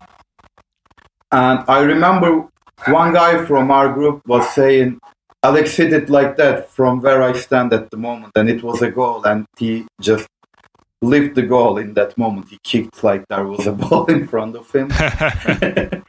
And 1.31 1.63
I 1.67 1.79
remember 1.81 2.49
one 2.87 3.13
guy 3.13 3.45
from 3.45 3.71
our 3.71 3.93
group 3.93 4.25
was 4.27 4.49
saying, 4.53 4.99
Alex 5.43 5.75
hit 5.75 5.91
it 5.91 6.09
like 6.09 6.37
that 6.37 6.69
from 6.69 7.01
where 7.01 7.23
I 7.23 7.33
stand 7.33 7.73
at 7.73 7.89
the 7.89 7.97
moment. 7.97 8.33
And 8.35 8.49
it 8.49 8.61
was 8.63 8.81
a 8.81 8.91
goal. 8.91 9.23
And 9.23 9.45
he 9.57 9.87
just 9.99 10.27
lifted 11.01 11.35
the 11.35 11.41
goal 11.43 11.77
in 11.77 11.93
that 11.95 12.17
moment. 12.17 12.49
He 12.49 12.59
kicked 12.63 13.03
like 13.03 13.25
there 13.27 13.45
was 13.45 13.65
a 13.65 13.71
ball 13.81 14.05
in 14.05 14.27
front 14.27 14.55
of 14.55 14.71
him. 14.71 14.91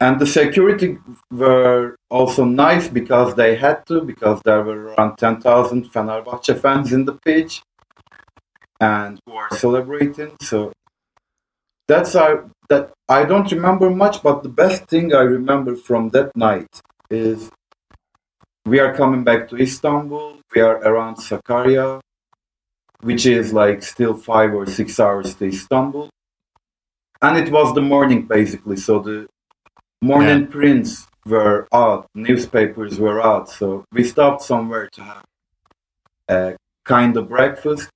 and 0.00 0.18
the 0.20 0.26
security 0.26 0.98
were 1.30 1.94
also 2.10 2.44
nice 2.44 2.88
because 2.88 3.36
they 3.36 3.54
had 3.54 3.86
to 3.86 4.00
because 4.00 4.40
there 4.44 4.62
were 4.62 4.94
around 4.94 5.16
10,000 5.16 5.92
Fenerbahce 5.92 6.60
fans 6.60 6.92
in 6.92 7.04
the 7.04 7.14
pitch 7.24 7.62
and 8.80 9.20
who 9.26 9.34
are 9.34 9.56
celebrating 9.56 10.36
so 10.40 10.72
that's 11.86 12.16
our 12.16 12.50
that 12.68 12.90
I 13.08 13.24
don't 13.24 13.50
remember 13.52 13.90
much 13.90 14.24
but 14.24 14.42
the 14.42 14.48
best 14.48 14.86
thing 14.86 15.14
I 15.14 15.24
remember 15.38 15.76
from 15.76 16.08
that 16.08 16.34
night 16.36 16.80
is 17.08 17.50
we 18.64 18.78
are 18.80 18.94
coming 18.94 19.24
back 19.24 19.48
to 19.50 19.56
Istanbul. 19.56 20.38
We 20.54 20.60
are 20.60 20.76
around 20.78 21.16
Sakarya 21.16 22.00
which 23.02 23.26
is 23.26 23.52
like 23.52 23.82
still 23.82 24.14
5 24.14 24.54
or 24.54 24.66
6 24.66 25.00
hours 25.00 25.34
to 25.34 25.46
Istanbul. 25.46 26.08
And 27.20 27.36
it 27.36 27.52
was 27.52 27.74
the 27.74 27.82
morning 27.82 28.26
basically. 28.26 28.76
So 28.76 29.00
the 29.00 29.26
morning 30.00 30.42
yeah. 30.42 30.50
prints 30.50 31.06
were 31.26 31.68
out, 31.72 32.06
newspapers 32.14 32.98
were 32.98 33.20
out, 33.22 33.48
so 33.48 33.84
we 33.92 34.02
stopped 34.02 34.42
somewhere 34.42 34.88
to 34.92 35.02
have 35.02 35.24
a 36.28 36.56
kind 36.84 37.16
of 37.16 37.28
breakfast, 37.28 37.88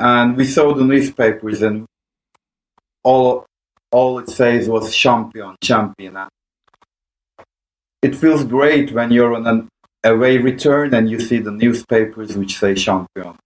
and 0.00 0.36
we 0.36 0.44
saw 0.44 0.74
the 0.74 0.82
newspapers, 0.84 1.62
and 1.62 1.86
all 3.04 3.46
all 3.92 4.18
it 4.18 4.28
says 4.28 4.68
was 4.68 4.94
champion, 4.94 5.54
champion. 5.62 6.16
And 6.16 6.30
it 8.02 8.16
feels 8.16 8.42
great 8.42 8.90
when 8.90 9.12
you're 9.12 9.34
on 9.36 9.46
an 9.46 9.68
away 10.04 10.38
return 10.38 10.94
and 10.94 11.10
you 11.10 11.20
see 11.20 11.38
the 11.38 11.50
newspapers 11.50 12.36
which 12.36 12.58
say 12.58 12.74
champion. 12.74 13.36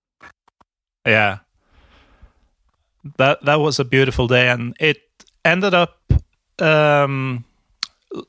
Yeah, 1.06 1.38
that 3.16 3.44
that 3.44 3.60
was 3.60 3.80
a 3.80 3.84
beautiful 3.84 4.26
day, 4.28 4.48
and 4.48 4.76
it 4.78 4.98
ended 5.44 5.74
up. 5.74 5.98
Um, 6.58 7.44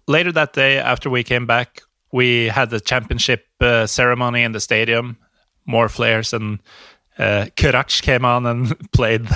later 0.08 0.32
that 0.32 0.54
day, 0.54 0.80
after 0.80 1.10
we 1.10 1.24
came 1.24 1.46
back, 1.46 1.82
we 2.12 2.48
had 2.48 2.70
the 2.70 2.80
championship 2.80 3.46
uh, 3.60 3.86
ceremony 3.86 4.44
in 4.44 4.54
the 4.54 4.60
stadium. 4.60 5.18
More 5.66 5.88
flares 5.88 6.34
and 6.34 6.60
uh, 7.18 7.48
came 7.56 8.26
on 8.26 8.46
and 8.46 8.92
played 8.92 9.28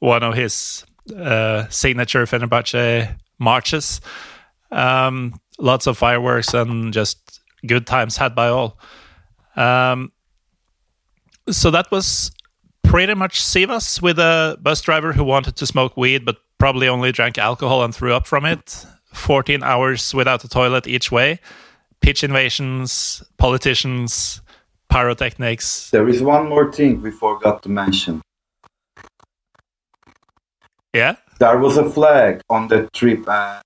one 0.00 0.22
of 0.22 0.34
his 0.34 0.84
uh, 1.16 1.68
signature 1.68 2.24
Fenerbahce 2.24 3.16
marches. 3.38 4.00
Um, 4.70 5.34
lots 5.58 5.86
of 5.86 5.98
fireworks 5.98 6.54
and 6.54 6.92
just 6.92 7.39
good 7.66 7.86
times 7.86 8.16
had 8.16 8.34
by 8.34 8.48
all. 8.48 8.78
Um, 9.56 10.12
so 11.48 11.70
that 11.70 11.90
was 11.90 12.30
pretty 12.82 13.14
much 13.14 13.40
Sivas 13.40 14.00
with 14.02 14.18
a 14.18 14.58
bus 14.60 14.80
driver 14.80 15.12
who 15.12 15.24
wanted 15.24 15.56
to 15.56 15.66
smoke 15.66 15.96
weed 15.96 16.24
but 16.24 16.38
probably 16.58 16.88
only 16.88 17.12
drank 17.12 17.38
alcohol 17.38 17.82
and 17.82 17.94
threw 17.94 18.12
up 18.12 18.26
from 18.26 18.44
it. 18.44 18.86
14 19.12 19.62
hours 19.62 20.14
without 20.14 20.44
a 20.44 20.48
toilet 20.48 20.86
each 20.86 21.10
way, 21.10 21.40
pitch 22.00 22.22
invasions, 22.22 23.24
politicians, 23.38 24.40
pyrotechnics. 24.88 25.90
There 25.90 26.08
is 26.08 26.22
one 26.22 26.48
more 26.48 26.72
thing 26.72 27.02
we 27.02 27.10
forgot 27.10 27.62
to 27.64 27.68
mention. 27.68 28.22
Yeah? 30.94 31.16
There 31.38 31.58
was 31.58 31.76
a 31.76 31.88
flag 31.88 32.40
on 32.50 32.68
the 32.68 32.88
trip. 32.92 33.24
Uh, 33.26 33.60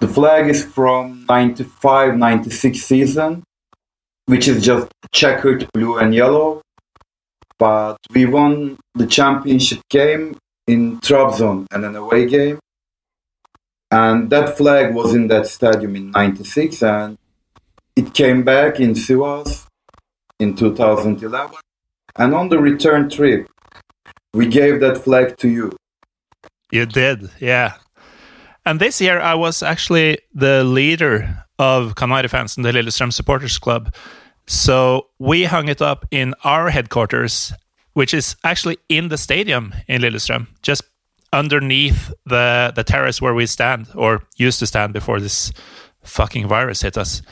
the 0.00 0.08
flag 0.08 0.48
is 0.48 0.64
from 0.64 1.26
95 1.28 2.16
96 2.16 2.78
season, 2.80 3.44
which 4.26 4.48
is 4.48 4.64
just 4.64 4.88
checkered 5.12 5.68
blue 5.72 5.98
and 5.98 6.14
yellow. 6.14 6.62
But 7.58 7.98
we 8.14 8.24
won 8.24 8.78
the 8.94 9.06
championship 9.06 9.80
game 9.90 10.38
in 10.66 11.00
Trabzon 11.00 11.66
and 11.70 11.84
an 11.84 11.96
away 11.96 12.26
game. 12.26 12.58
And 13.90 14.30
that 14.30 14.56
flag 14.56 14.94
was 14.94 15.14
in 15.14 15.28
that 15.28 15.46
stadium 15.46 15.96
in 15.96 16.12
96 16.12 16.82
and 16.82 17.18
it 17.94 18.14
came 18.14 18.42
back 18.42 18.80
in 18.80 18.94
Sivas 18.94 19.66
in 20.38 20.56
2011 20.56 21.56
and 22.16 22.34
on 22.34 22.48
the 22.48 22.58
return 22.58 23.10
trip 23.10 23.48
we 24.32 24.46
gave 24.46 24.80
that 24.80 24.96
flag 24.96 25.36
to 25.38 25.48
you. 25.48 25.72
You 26.70 26.86
did 26.86 27.30
yeah 27.40 27.74
and 28.66 28.80
this 28.80 29.00
year 29.00 29.20
i 29.20 29.34
was 29.34 29.62
actually 29.62 30.18
the 30.34 30.64
leader 30.64 31.44
of 31.58 31.94
Kanari 31.94 32.30
fans 32.30 32.56
in 32.56 32.62
the 32.62 32.72
Lillestrøm 32.72 33.12
supporters 33.12 33.58
club 33.58 33.94
so 34.46 35.06
we 35.18 35.44
hung 35.44 35.68
it 35.68 35.82
up 35.82 36.06
in 36.10 36.34
our 36.44 36.70
headquarters 36.70 37.52
which 37.92 38.14
is 38.14 38.36
actually 38.44 38.78
in 38.88 39.08
the 39.08 39.18
stadium 39.18 39.74
in 39.88 40.02
Lillestrøm 40.02 40.46
just 40.62 40.82
underneath 41.32 42.12
the 42.26 42.72
the 42.74 42.84
terrace 42.84 43.22
where 43.22 43.34
we 43.34 43.46
stand 43.46 43.86
or 43.94 44.22
used 44.36 44.58
to 44.58 44.66
stand 44.66 44.92
before 44.92 45.20
this 45.20 45.52
fucking 46.02 46.48
virus 46.48 46.82
hit 46.82 46.96
us. 46.96 47.22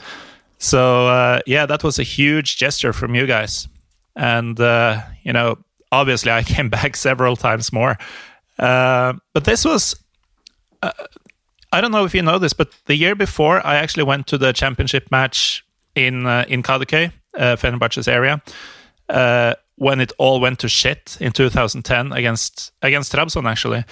So 0.57 1.07
uh, 1.07 1.39
yeah, 1.45 1.65
that 1.65 1.83
was 1.83 1.99
a 1.99 2.03
huge 2.03 2.57
gesture 2.57 2.93
from 2.93 3.15
you 3.15 3.25
guys, 3.25 3.67
and 4.15 4.59
uh, 4.59 5.01
you 5.23 5.33
know, 5.33 5.57
obviously, 5.91 6.31
I 6.31 6.43
came 6.55 6.69
back 6.69 6.95
several 6.95 7.35
times 7.35 7.71
more. 7.71 7.97
Uh, 8.57 9.13
but 9.33 9.45
this 9.45 9.65
was. 9.65 9.95
Uh, 10.81 10.91
I 11.71 11.81
don't 11.81 11.91
know 11.91 12.05
if 12.05 12.15
you 12.15 12.21
know 12.21 12.39
this, 12.39 12.53
but 12.53 12.71
the 12.85 12.95
year 12.95 13.15
before, 13.15 13.65
I 13.65 13.75
actually 13.75 14.03
went 14.03 14.27
to 14.27 14.37
the 14.37 14.53
championship 14.53 15.11
match 15.11 15.65
in 15.95 16.25
uh, 16.25 16.45
in 16.47 16.63
Kadıköy, 16.63 17.11
uh, 17.37 17.55
Fenerbahce's 17.55 18.07
area, 18.07 18.41
uh, 19.09 19.53
when 19.75 19.99
it 19.99 20.11
all 20.17 20.39
went 20.39 20.59
to 20.59 20.69
shit 20.69 21.17
in 21.19 21.31
2010 21.31 22.11
against 22.11 22.71
against 22.81 23.13
Trabzon 23.13 23.49
actually. 23.49 23.83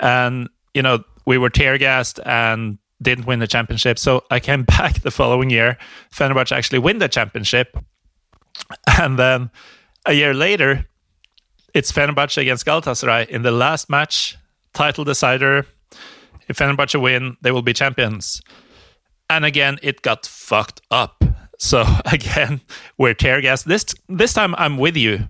and 0.00 0.48
you 0.72 0.82
know 0.82 1.04
we 1.26 1.38
were 1.38 1.50
tear 1.50 1.78
gassed 1.78 2.20
and 2.26 2.78
didn't 3.00 3.26
win 3.26 3.38
the 3.38 3.46
championship. 3.46 3.98
So 3.98 4.24
I 4.30 4.40
came 4.40 4.62
back 4.78 5.02
the 5.02 5.10
following 5.10 5.50
year. 5.50 5.78
Fenerbahce 6.12 6.52
actually 6.52 6.78
win 6.78 6.98
the 6.98 7.08
championship, 7.08 7.76
and 8.98 9.18
then 9.18 9.50
a 10.06 10.12
year 10.12 10.34
later, 10.34 10.86
it's 11.72 11.90
Fenerbahce 11.92 12.38
against 12.38 12.66
Galatasaray 12.66 13.28
in 13.28 13.42
the 13.42 13.50
last 13.50 13.90
match, 13.90 14.36
title 14.72 15.04
decider. 15.04 15.66
If 16.48 16.58
Fenerbahce 16.58 17.00
win, 17.00 17.36
they 17.42 17.50
will 17.50 17.62
be 17.62 17.72
champions. 17.72 18.42
And 19.30 19.44
again, 19.44 19.78
it 19.82 20.02
got 20.02 20.26
fucked 20.26 20.80
up. 20.90 21.24
So 21.58 21.84
again, 22.06 22.60
we're 22.98 23.14
tear 23.14 23.40
gas. 23.40 23.62
This 23.62 23.86
this 24.08 24.32
time, 24.32 24.54
I'm 24.56 24.76
with 24.76 24.96
you. 24.96 25.28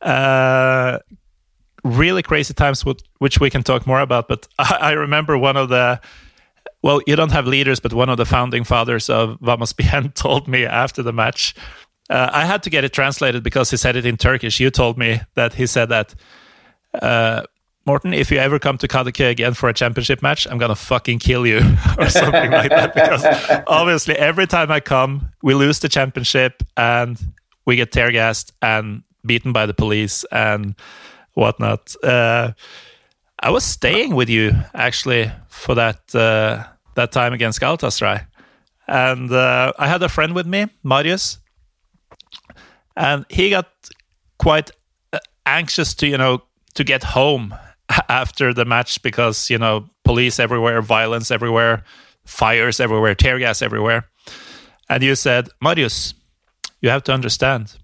Uh, 0.00 0.98
really 1.84 2.22
crazy 2.22 2.54
times, 2.54 2.84
which 3.18 3.40
we 3.40 3.50
can 3.50 3.62
talk 3.62 3.86
more 3.86 4.00
about. 4.00 4.28
But 4.28 4.48
I, 4.58 4.78
I 4.80 4.90
remember 4.92 5.38
one 5.38 5.56
of 5.56 5.68
the 5.68 6.00
well, 6.82 7.00
you 7.06 7.16
don't 7.16 7.32
have 7.32 7.46
leaders, 7.46 7.80
but 7.80 7.92
one 7.92 8.08
of 8.08 8.16
the 8.16 8.24
founding 8.24 8.62
fathers 8.62 9.10
of 9.10 9.38
Vamos 9.40 9.72
Bien 9.72 10.10
told 10.14 10.46
me 10.46 10.64
after 10.64 11.02
the 11.02 11.12
match. 11.12 11.54
Uh, 12.08 12.30
I 12.32 12.44
had 12.44 12.62
to 12.62 12.70
get 12.70 12.84
it 12.84 12.92
translated 12.92 13.42
because 13.42 13.70
he 13.70 13.76
said 13.76 13.96
it 13.96 14.06
in 14.06 14.16
Turkish. 14.16 14.60
You 14.60 14.70
told 14.70 14.96
me 14.96 15.20
that 15.34 15.54
he 15.54 15.66
said 15.66 15.88
that, 15.88 16.14
uh, 17.02 17.42
Morten, 17.86 18.12
if 18.12 18.32
you 18.32 18.38
ever 18.38 18.58
come 18.58 18.76
to 18.78 18.88
Kadıköy 18.88 19.30
again 19.30 19.54
for 19.54 19.68
a 19.68 19.72
championship 19.72 20.20
match, 20.20 20.44
I'm 20.50 20.58
gonna 20.58 20.74
fucking 20.74 21.20
kill 21.20 21.46
you 21.46 21.58
or 21.98 22.08
something 22.08 22.50
like 22.50 22.70
that. 22.70 22.92
Because 22.94 23.24
obviously, 23.68 24.16
every 24.16 24.48
time 24.48 24.72
I 24.72 24.80
come, 24.80 25.30
we 25.40 25.54
lose 25.54 25.78
the 25.78 25.88
championship 25.88 26.64
and 26.76 27.16
we 27.64 27.76
get 27.76 27.92
tear 27.92 28.10
gassed 28.10 28.52
and 28.60 29.04
beaten 29.24 29.52
by 29.52 29.66
the 29.66 29.74
police 29.74 30.24
and 30.32 30.74
whatnot. 31.34 31.94
Uh, 32.02 32.52
I 33.38 33.50
was 33.50 33.62
staying 33.62 34.16
with 34.16 34.28
you 34.28 34.52
actually 34.74 35.30
for 35.48 35.76
that 35.76 36.12
uh, 36.12 36.64
that 36.96 37.12
time 37.12 37.32
against 37.32 37.60
Galatasaray. 37.60 38.26
And 38.88 39.30
uh, 39.30 39.72
I 39.78 39.86
had 39.86 40.02
a 40.02 40.08
friend 40.08 40.34
with 40.34 40.46
me, 40.46 40.66
Marius, 40.82 41.38
and 42.96 43.24
he 43.28 43.50
got 43.50 43.68
quite 44.38 44.72
uh, 45.12 45.20
anxious 45.44 45.94
to, 45.94 46.08
you 46.08 46.18
know, 46.18 46.42
to 46.74 46.82
get 46.82 47.04
home 47.04 47.54
after 48.08 48.52
the 48.52 48.64
match 48.64 49.02
because, 49.02 49.50
you 49.50 49.58
know, 49.58 49.88
police 50.04 50.38
everywhere, 50.38 50.82
violence 50.82 51.30
everywhere, 51.30 51.84
fires 52.24 52.80
everywhere, 52.80 53.14
tear 53.14 53.38
gas 53.38 53.62
everywhere. 53.62 54.08
And 54.88 55.02
you 55.02 55.14
said, 55.14 55.48
Marius, 55.60 56.14
you 56.80 56.90
have 56.90 57.02
to 57.04 57.12
understand, 57.12 57.76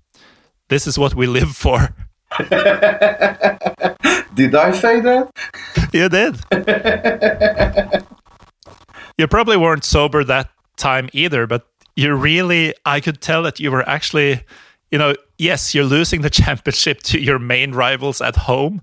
this 0.69 0.87
is 0.87 0.99
what 0.99 1.15
we 1.15 1.27
live 1.27 1.57
for. 1.57 1.95
did 4.35 4.55
I 4.55 4.73
say 4.73 5.01
that? 5.01 5.31
You 5.93 6.09
did. 6.09 6.39
you 9.19 9.27
probably 9.27 9.59
weren't 9.59 9.85
sober 9.85 10.25
that 10.25 10.49
time 10.79 11.11
either, 11.13 11.47
but 11.47 11.67
you 11.97 12.15
really, 12.15 12.73
I 12.87 13.01
could 13.01 13.21
tell 13.21 13.43
that 13.43 13.61
you 13.61 13.71
were 13.71 13.87
actually, 13.87 14.43
you 14.91 14.97
know, 14.97 15.15
yes, 15.37 15.75
you're 15.75 15.85
losing 15.85 16.23
the 16.23 16.31
championship 16.31 17.03
to 17.03 17.21
your 17.21 17.39
main 17.39 17.73
rivals 17.73 18.23
at 18.23 18.37
home. 18.37 18.81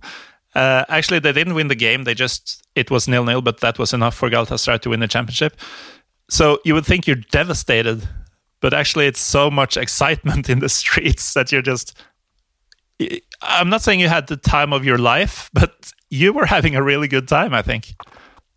Uh, 0.56 0.84
actually, 0.90 1.20
they 1.20 1.32
didn't 1.32 1.54
win 1.54 1.68
the 1.68 1.76
game. 1.76 2.04
They 2.04 2.14
just, 2.14 2.64
it 2.76 2.90
was 2.90 3.08
nil 3.08 3.24
nil, 3.24 3.42
but 3.42 3.60
that 3.60 3.78
was 3.78 3.94
enough 3.94 4.16
for 4.16 4.30
Galatasaray 4.30 4.80
to 4.82 4.90
win 4.90 5.00
the 5.00 5.08
championship. 5.08 5.56
So 6.30 6.60
you 6.66 6.74
would 6.74 6.86
think 6.86 7.08
you're 7.08 7.24
devastated, 7.32 8.08
but 8.62 8.74
actually, 8.74 9.08
it's 9.08 9.22
so 9.22 9.50
much 9.50 9.78
excitement 9.78 10.50
in 10.50 10.60
the 10.60 10.70
streets 10.82 11.34
that 11.34 11.52
you're 11.52 11.62
just. 11.62 11.98
I'm 13.42 13.70
not 13.70 13.82
saying 13.82 14.02
you 14.02 14.10
had 14.10 14.28
the 14.28 14.36
time 14.36 14.74
of 14.74 14.84
your 14.84 14.98
life, 14.98 15.50
but 15.54 15.92
you 16.10 16.34
were 16.34 16.46
having 16.46 16.76
a 16.76 16.84
really 16.84 17.08
good 17.08 17.28
time, 17.28 17.54
I 17.54 17.62
think. 17.62 17.96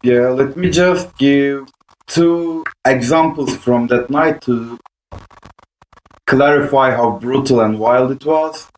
Yeah, 0.03 0.29
let 0.29 0.57
me 0.57 0.71
just 0.71 1.17
give 1.17 1.69
two 2.07 2.65
examples 2.85 3.57
from 3.57 3.87
that 3.87 4.11
night 4.11 4.41
to 4.43 4.79
clarify 6.27 6.91
how 6.91 7.19
brutal 7.19 7.61
and 7.61 7.79
wild 7.79 8.11
it 8.11 8.25
was. 8.25 8.72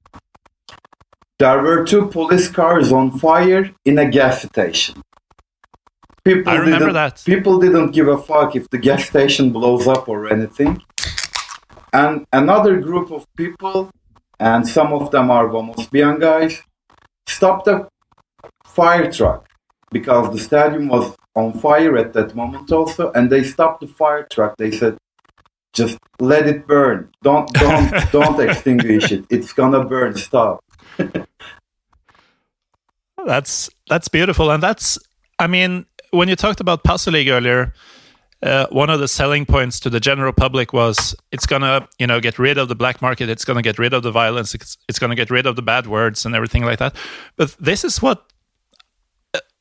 There 1.40 1.60
were 1.60 1.84
two 1.84 2.06
police 2.06 2.48
cars 2.48 2.92
on 2.92 3.18
fire 3.18 3.70
in 3.84 3.98
a 3.98 4.08
gas 4.08 4.42
station. 4.42 5.02
People 6.24 6.52
I 6.52 6.56
remember 6.56 6.86
didn't, 6.86 6.94
that. 6.94 7.22
People 7.26 7.58
didn't 7.58 7.90
give 7.90 8.08
a 8.08 8.16
fuck 8.16 8.54
if 8.54 8.70
the 8.70 8.78
gas 8.78 9.04
station 9.06 9.52
blows 9.52 9.88
up 9.88 10.08
or 10.08 10.28
anything. 10.32 10.80
And 11.92 12.24
another 12.32 12.80
group 12.80 13.10
of 13.10 13.26
people, 13.36 13.90
and 14.38 14.66
some 14.66 14.92
of 14.92 15.10
them 15.10 15.30
are 15.30 15.48
Vamos 15.48 15.86
Bien 15.88 16.18
guys, 16.18 16.62
stopped 17.26 17.66
a 17.68 17.88
fire 18.64 19.10
truck 19.12 19.46
because 19.90 20.32
the 20.32 20.38
stadium 20.38 20.88
was 20.88 21.16
on 21.34 21.52
fire 21.52 21.96
at 21.96 22.12
that 22.14 22.34
moment 22.34 22.72
also, 22.72 23.12
and 23.12 23.30
they 23.30 23.42
stopped 23.42 23.80
the 23.80 23.86
fire 23.86 24.26
truck. 24.30 24.56
They 24.56 24.70
said, 24.70 24.96
"Just 25.72 25.98
let 26.20 26.46
it 26.46 26.66
burn. 26.66 27.10
Don't 27.22 27.52
don't 27.52 27.90
don't 28.12 28.40
extinguish 28.40 29.12
it. 29.12 29.24
It's 29.30 29.52
gonna 29.52 29.84
burn. 29.84 30.16
Stop." 30.16 30.63
that's 33.26 33.70
that's 33.88 34.08
beautiful, 34.08 34.50
and 34.50 34.62
that's 34.62 34.98
I 35.38 35.46
mean 35.46 35.86
when 36.10 36.28
you 36.28 36.36
talked 36.36 36.60
about 36.60 36.84
Passolig 36.84 37.30
earlier. 37.30 37.72
Uh, 38.42 38.66
one 38.68 38.90
of 38.90 39.00
the 39.00 39.08
selling 39.08 39.46
points 39.46 39.80
to 39.80 39.88
the 39.88 39.98
general 39.98 40.30
public 40.30 40.74
was 40.74 41.16
it's 41.32 41.46
gonna 41.46 41.88
you 41.98 42.06
know 42.06 42.20
get 42.20 42.38
rid 42.38 42.58
of 42.58 42.68
the 42.68 42.74
black 42.74 43.00
market. 43.00 43.30
It's 43.30 43.44
gonna 43.44 43.62
get 43.62 43.78
rid 43.78 43.94
of 43.94 44.02
the 44.02 44.10
violence. 44.10 44.54
It's, 44.54 44.76
it's 44.86 44.98
gonna 44.98 45.14
get 45.14 45.30
rid 45.30 45.46
of 45.46 45.56
the 45.56 45.62
bad 45.62 45.86
words 45.86 46.26
and 46.26 46.34
everything 46.34 46.62
like 46.62 46.78
that. 46.78 46.94
But 47.36 47.56
this 47.58 47.84
is 47.84 48.02
what 48.02 48.30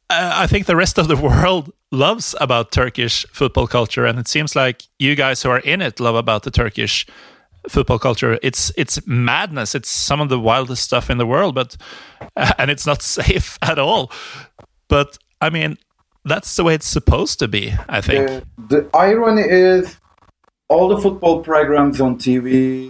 I 0.10 0.48
think 0.48 0.66
the 0.66 0.76
rest 0.76 0.98
of 0.98 1.08
the 1.08 1.16
world 1.30 1.72
loves 1.92 2.36
about 2.40 2.72
Turkish 2.72 3.26
football 3.32 3.68
culture, 3.68 4.06
and 4.06 4.20
it 4.20 4.28
seems 4.28 4.56
like 4.56 4.84
you 5.00 5.16
guys 5.16 5.42
who 5.42 5.50
are 5.50 5.60
in 5.60 5.82
it 5.82 6.00
love 6.00 6.16
about 6.16 6.44
the 6.44 6.52
Turkish 6.52 7.06
football 7.70 8.00
culture. 8.00 8.40
It's 8.42 8.72
it's 8.78 9.06
madness. 9.08 9.76
It's 9.76 9.90
some 9.90 10.22
of 10.22 10.30
the 10.30 10.40
wildest 10.40 10.84
stuff 10.84 11.10
in 11.10 11.18
the 11.18 11.26
world, 11.26 11.56
but 11.56 11.78
and 12.58 12.70
it's 12.72 12.86
not 12.86 13.02
safe 13.02 13.58
at 13.62 13.80
all. 13.80 14.12
But 14.88 15.18
I 15.42 15.50
mean, 15.50 15.78
that's 16.26 16.56
the 16.56 16.64
way 16.64 16.74
it's 16.74 16.88
supposed 16.88 17.40
to 17.40 17.48
be. 17.48 17.74
I 17.90 18.02
think. 18.02 18.28
The, 18.28 18.44
the 18.68 18.90
irony 18.98 19.44
is, 19.44 19.98
all 20.70 20.88
the 20.88 20.98
football 20.98 21.42
programs 21.44 22.00
on 22.00 22.18
TV, 22.18 22.90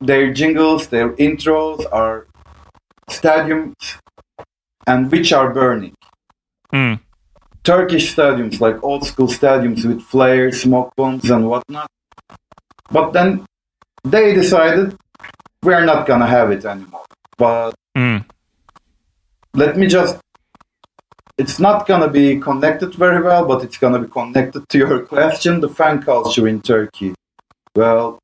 their 0.00 0.32
jingles, 0.32 0.88
their 0.88 1.10
intros 1.16 1.84
are 1.92 2.26
stadiums 3.10 3.98
and 4.86 5.10
which 5.10 5.32
are 5.32 5.52
burning. 5.52 5.94
Mm. 6.72 7.00
Turkish 7.64 8.14
stadiums, 8.14 8.60
like 8.60 8.82
old 8.82 9.04
school 9.04 9.26
stadiums 9.28 9.84
with 9.84 10.00
flares, 10.02 10.62
smoke 10.62 10.92
bombs, 10.96 11.28
and 11.30 11.48
whatnot. 11.48 11.90
But 12.90 13.12
then 13.12 13.46
they 14.04 14.34
decided 14.34 14.96
we're 15.62 15.84
not 15.84 16.06
gonna 16.06 16.26
have 16.26 16.50
it 16.50 16.64
anymore. 16.64 17.04
But 17.36 17.74
mm. 17.96 18.24
let 19.54 19.76
me 19.76 19.86
just. 19.86 20.18
It's 21.36 21.60
not 21.60 21.86
gonna 21.86 22.08
be 22.08 22.40
connected 22.40 22.94
very 22.94 23.22
well, 23.22 23.46
but 23.46 23.62
it's 23.62 23.78
gonna 23.78 24.00
be 24.00 24.08
connected 24.08 24.68
to 24.68 24.78
your 24.78 25.06
question 25.06 25.60
the 25.60 25.68
fan 25.68 26.02
culture 26.02 26.48
in 26.48 26.60
Turkey. 26.60 27.14
Well, 27.76 28.18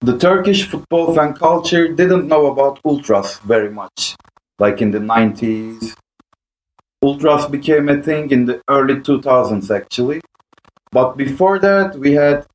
the 0.00 0.18
Turkish 0.18 0.68
football 0.68 1.14
fan 1.14 1.32
culture 1.34 1.88
didn't 1.88 2.28
know 2.28 2.46
about 2.46 2.80
ultras 2.84 3.38
very 3.38 3.70
much 3.70 4.16
like 4.58 4.82
in 4.82 4.90
the 4.90 4.98
90s. 4.98 5.94
Ultras 7.02 7.46
became 7.46 7.88
a 7.88 8.02
thing 8.02 8.30
in 8.30 8.46
the 8.46 8.60
early 8.68 8.96
2000s, 8.96 9.74
actually. 9.74 10.20
But 10.90 11.16
before 11.16 11.58
that, 11.60 11.96
we 11.96 12.12
had 12.12 12.46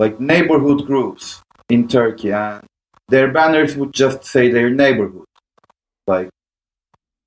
like 0.00 0.18
neighborhood 0.18 0.86
groups 0.86 1.42
in 1.68 1.86
Turkey, 1.86 2.32
and 2.32 2.64
their 3.08 3.30
banners 3.30 3.76
would 3.76 3.92
just 3.92 4.24
say 4.24 4.50
their 4.50 4.70
neighborhood, 4.70 5.26
like 6.06 6.30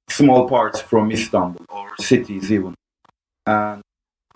small 0.09 0.49
parts 0.49 0.81
from 0.81 1.11
Istanbul 1.11 1.65
or 1.69 1.89
cities, 1.99 2.51
even. 2.51 2.73
And 3.45 3.81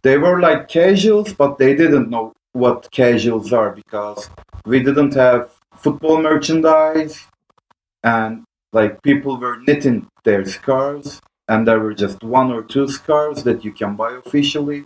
they 0.03 0.17
were 0.19 0.39
like 0.39 0.69
casuals, 0.69 1.33
but 1.33 1.57
they 1.57 1.75
didn't 1.75 2.11
know 2.11 2.33
what 2.53 2.91
casuals 2.91 3.51
are 3.51 3.71
because 3.71 4.29
we 4.65 4.81
didn't 4.83 5.15
have 5.15 5.51
football 5.75 6.21
merchandise 6.21 7.25
and 8.03 8.43
like 8.71 9.01
people 9.01 9.39
were 9.39 9.57
knitting 9.65 10.07
their 10.23 10.45
scarves 10.45 11.21
and 11.47 11.67
there 11.67 11.79
were 11.79 11.93
just 11.93 12.23
one 12.23 12.51
or 12.51 12.61
two 12.63 12.87
scarves 12.87 13.43
that 13.43 13.63
you 13.63 13.71
can 13.71 13.95
buy 13.95 14.11
officially 14.13 14.85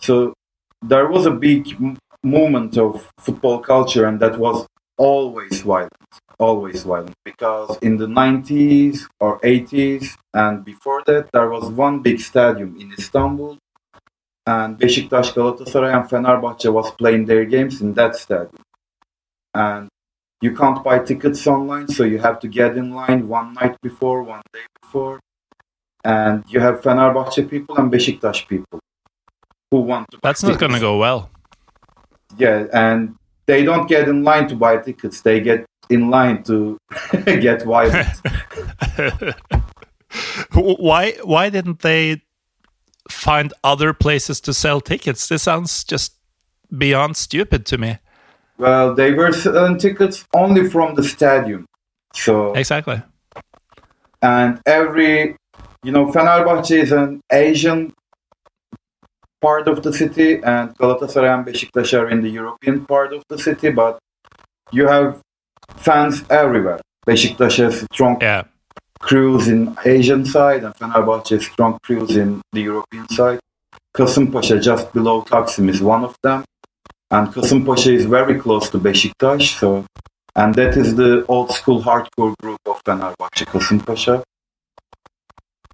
so 0.00 0.34
there 0.82 1.06
was 1.08 1.26
a 1.26 1.30
big 1.30 1.72
m- 1.80 1.96
movement 2.22 2.76
of 2.78 3.10
football 3.18 3.58
culture 3.60 4.04
and 4.06 4.20
that 4.20 4.38
was 4.38 4.66
always 4.98 5.62
violent 5.62 5.92
always 6.38 6.82
violent 6.82 7.14
because 7.24 7.78
in 7.82 7.96
the 7.96 8.06
90s 8.06 9.06
or 9.20 9.40
80s 9.40 10.16
and 10.34 10.64
before 10.64 11.02
that 11.06 11.30
there 11.32 11.48
was 11.48 11.64
one 11.70 12.00
big 12.00 12.20
stadium 12.20 12.76
in 12.80 12.92
istanbul 12.98 13.58
and 14.46 14.78
Beşiktaş, 14.78 15.34
Galatasaray 15.34 15.92
and 15.94 16.08
Fenerbahçe 16.10 16.72
was 16.72 16.90
playing 16.92 17.26
their 17.26 17.44
games 17.44 17.80
in 17.82 17.94
that 17.94 18.16
stadium 18.16 18.62
and 19.54 19.88
you 20.42 20.54
can't 20.54 20.82
buy 20.84 20.98
tickets 20.98 21.46
online, 21.46 21.88
so 21.88 22.04
you 22.04 22.18
have 22.18 22.40
to 22.40 22.48
get 22.48 22.76
in 22.76 22.92
line 22.94 23.28
one 23.28 23.54
night 23.54 23.76
before, 23.82 24.22
one 24.24 24.42
day 24.52 24.66
before. 24.82 25.20
and 26.04 26.44
you 26.48 26.60
have 26.60 26.80
Fenerbahce 26.82 27.48
people 27.48 27.76
and 27.78 27.92
Beşiktaş 27.92 28.46
people 28.48 28.80
who 29.72 29.80
want 29.80 30.06
to. 30.12 30.18
buy 30.18 30.28
That's 30.28 30.42
not 30.44 30.60
going 30.60 30.72
to 30.72 30.78
go 30.80 30.98
well. 30.98 31.30
Yeah, 32.38 32.66
and 32.72 33.16
they 33.46 33.64
don't 33.64 33.88
get 33.88 34.08
in 34.08 34.22
line 34.22 34.46
to 34.48 34.54
buy 34.56 34.76
tickets. 34.76 35.22
They 35.22 35.40
get 35.40 35.64
in 35.90 36.10
line 36.10 36.44
to 36.44 36.78
get 37.24 37.64
violent. 37.64 38.06
Why? 40.54 41.12
Why 41.24 41.48
didn't 41.50 41.80
they 41.80 42.22
find 43.10 43.52
other 43.64 43.92
places 43.92 44.40
to 44.42 44.52
sell 44.54 44.80
tickets? 44.80 45.28
This 45.28 45.42
sounds 45.42 45.84
just 45.84 46.14
beyond 46.76 47.16
stupid 47.16 47.66
to 47.66 47.78
me. 47.78 47.98
well, 48.58 48.94
they 48.94 49.12
were 49.12 49.32
selling 49.32 49.78
tickets 49.78 50.24
only 50.34 50.68
from 50.68 50.94
the 50.94 51.02
stadium. 51.02 51.66
So 52.14 52.52
Exactly. 52.54 53.02
and 54.20 54.60
every 54.66 55.36
you 55.82 55.92
know 55.92 56.06
Fenerbahce 56.12 56.70
is 56.82 56.92
an 56.92 57.20
Asian 57.32 57.92
part 59.42 59.68
of 59.68 59.82
the 59.82 59.92
city 59.92 60.40
and 60.44 60.70
Galatasaray 60.78 61.30
and 61.34 61.46
Beşiktaş 61.46 61.94
are 61.94 62.10
in 62.14 62.22
the 62.22 62.28
European 62.40 62.84
part 62.86 63.12
of 63.12 63.22
the 63.30 63.38
city 63.38 63.76
but 63.76 63.98
you 64.72 64.88
have 64.88 65.14
fans 65.76 66.22
everywhere 66.30 66.80
Beşiktaş 67.06 67.58
has 67.58 67.74
strong 67.92 68.22
Yeah. 68.22 68.42
crews 69.00 69.48
in 69.48 69.74
Asian 69.84 70.24
side 70.24 70.62
and 70.66 70.74
Fenerbahce 70.74 71.34
has 71.34 71.42
strong 71.52 71.78
crews 71.86 72.16
in 72.16 72.40
the 72.54 72.60
European 72.60 73.06
side 73.10 73.38
Kasımpaşa 73.92 74.60
just 74.62 74.94
below 74.94 75.30
Taksim 75.30 75.68
is 75.68 75.80
one 75.82 76.04
of 76.04 76.14
them 76.22 76.44
and 77.10 77.32
Kasımpaşa 77.34 77.90
is 77.92 78.10
very 78.10 78.38
close 78.42 78.70
to 78.70 78.84
Beşiktaş 78.84 79.50
so 79.50 79.84
and 80.36 80.54
that 80.54 80.76
is 80.76 80.96
the 80.96 81.24
old 81.28 81.50
school 81.50 81.82
hardcore 81.82 82.34
group 82.42 82.58
of 82.66 82.80
Fenerbahce 82.86 83.44
Kasımpaşa 83.44 84.22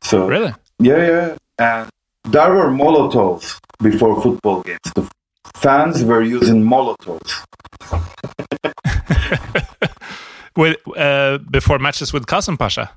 so 0.02 0.30
Really? 0.30 0.52
yeah, 0.80 0.98
yeah. 1.08 1.28
And 1.58 1.86
there 2.32 2.52
were 2.52 2.70
Molotovs 2.70 3.58
before 3.82 4.22
football 4.22 4.62
games. 4.62 4.78
The 4.94 5.08
fans 5.56 6.04
were 6.04 6.22
using 6.22 6.64
Molotovs. 6.64 7.44
With 10.56 10.76
uh, 10.96 11.38
before 11.50 11.78
matches 11.78 12.12
with 12.12 12.26
Kasımpaşa. 12.26 12.88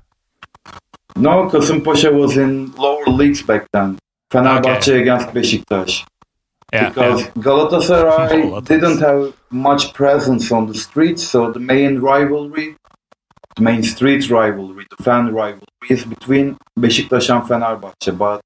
No, 1.16 1.48
Kasımpaşa 1.48 2.12
was 2.12 2.36
in 2.36 2.72
lower 2.76 3.06
leagues 3.06 3.48
back 3.48 3.66
then. 3.72 3.98
Fenerbahce 4.32 5.00
against 5.00 5.34
Beşiktaş. 5.34 6.04
Yeah. 6.72 6.88
because 6.88 7.20
yeah. 7.20 7.30
Galatasaray 7.36 8.64
didn't 8.66 9.00
have 9.00 9.32
much 9.50 9.92
presence 9.94 10.50
on 10.50 10.66
the 10.66 10.74
streets, 10.74 11.22
so 11.22 11.52
the 11.52 11.60
main 11.60 12.00
rivalry, 12.00 12.76
the 13.56 13.62
main 13.62 13.82
street 13.82 14.30
rivalry, 14.30 14.86
the 14.96 15.04
fan 15.04 15.34
rivalry 15.34 15.90
is 15.90 16.04
between 16.04 16.56
Beşiktaş 16.78 17.30
and 17.30 17.44
Fenerbahce. 17.44 18.18
But 18.18 18.40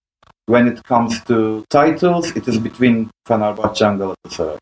when 0.46 0.68
it 0.68 0.82
comes 0.84 1.22
to 1.24 1.64
titles, 1.70 2.34
it 2.36 2.48
is 2.48 2.58
between 2.58 3.10
Fenerbahce 3.28 3.86
and 3.86 4.00
Galatasaray. 4.00 4.58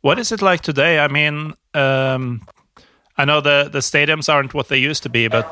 What 0.00 0.18
is 0.18 0.32
it 0.32 0.42
like 0.42 0.60
today? 0.60 0.98
I 0.98 1.08
mean, 1.08 1.54
um, 1.72 2.42
I 3.16 3.24
know 3.24 3.40
the 3.40 3.68
the 3.72 3.78
stadiums 3.78 4.28
aren't 4.28 4.52
what 4.52 4.68
they 4.68 4.78
used 4.78 5.02
to 5.04 5.08
be, 5.08 5.28
but 5.28 5.48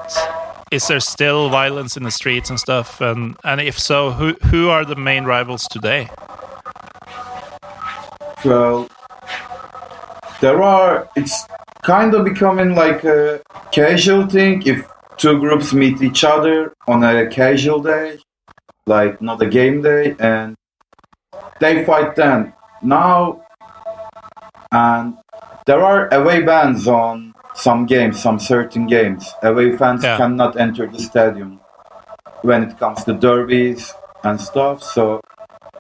is 0.71 0.89
there 0.89 1.01
still 1.01 1.49
violence 1.49 1.97
in 1.97 2.03
the 2.03 2.11
streets 2.11 2.51
and 2.51 2.59
stuff? 2.59 3.01
And 3.01 3.37
and 3.45 3.61
if 3.61 3.79
so, 3.79 4.11
who 4.11 4.35
who 4.51 4.69
are 4.69 4.85
the 4.85 4.97
main 4.97 5.25
rivals 5.25 5.67
today? 5.69 6.09
Well, 8.45 8.89
there 10.41 10.63
are. 10.63 11.09
It's 11.17 11.47
kind 11.83 12.15
of 12.15 12.25
becoming 12.25 12.75
like 12.75 13.05
a 13.05 13.43
casual 13.71 14.27
thing 14.27 14.63
if 14.67 14.87
two 15.17 15.39
groups 15.39 15.73
meet 15.73 16.03
each 16.03 16.25
other 16.25 16.75
on 16.89 17.05
a 17.05 17.27
casual 17.29 17.83
day, 17.83 18.19
like 18.87 19.21
not 19.23 19.41
a 19.43 19.47
game 19.47 19.83
day, 19.83 20.17
and 20.19 20.55
they 21.61 21.85
fight 21.85 22.17
then. 22.17 22.53
Now, 22.83 23.43
and 24.73 25.17
there 25.67 25.83
are 25.85 26.13
away 26.13 26.43
bans 26.43 26.89
on 26.89 27.33
some 27.55 27.87
games, 27.87 28.21
some 28.21 28.39
certain 28.39 28.87
games. 28.87 29.33
Away 29.43 29.77
fans 29.77 30.03
Yeah. 30.03 30.17
cannot 30.17 30.59
enter 30.59 30.87
the 30.87 30.99
stadium 30.99 31.61
when 32.43 32.63
it 32.65 32.79
comes 32.79 33.05
to 33.05 33.13
derbies 33.13 33.95
and 34.25 34.41
stuff. 34.41 34.83
So 34.83 35.21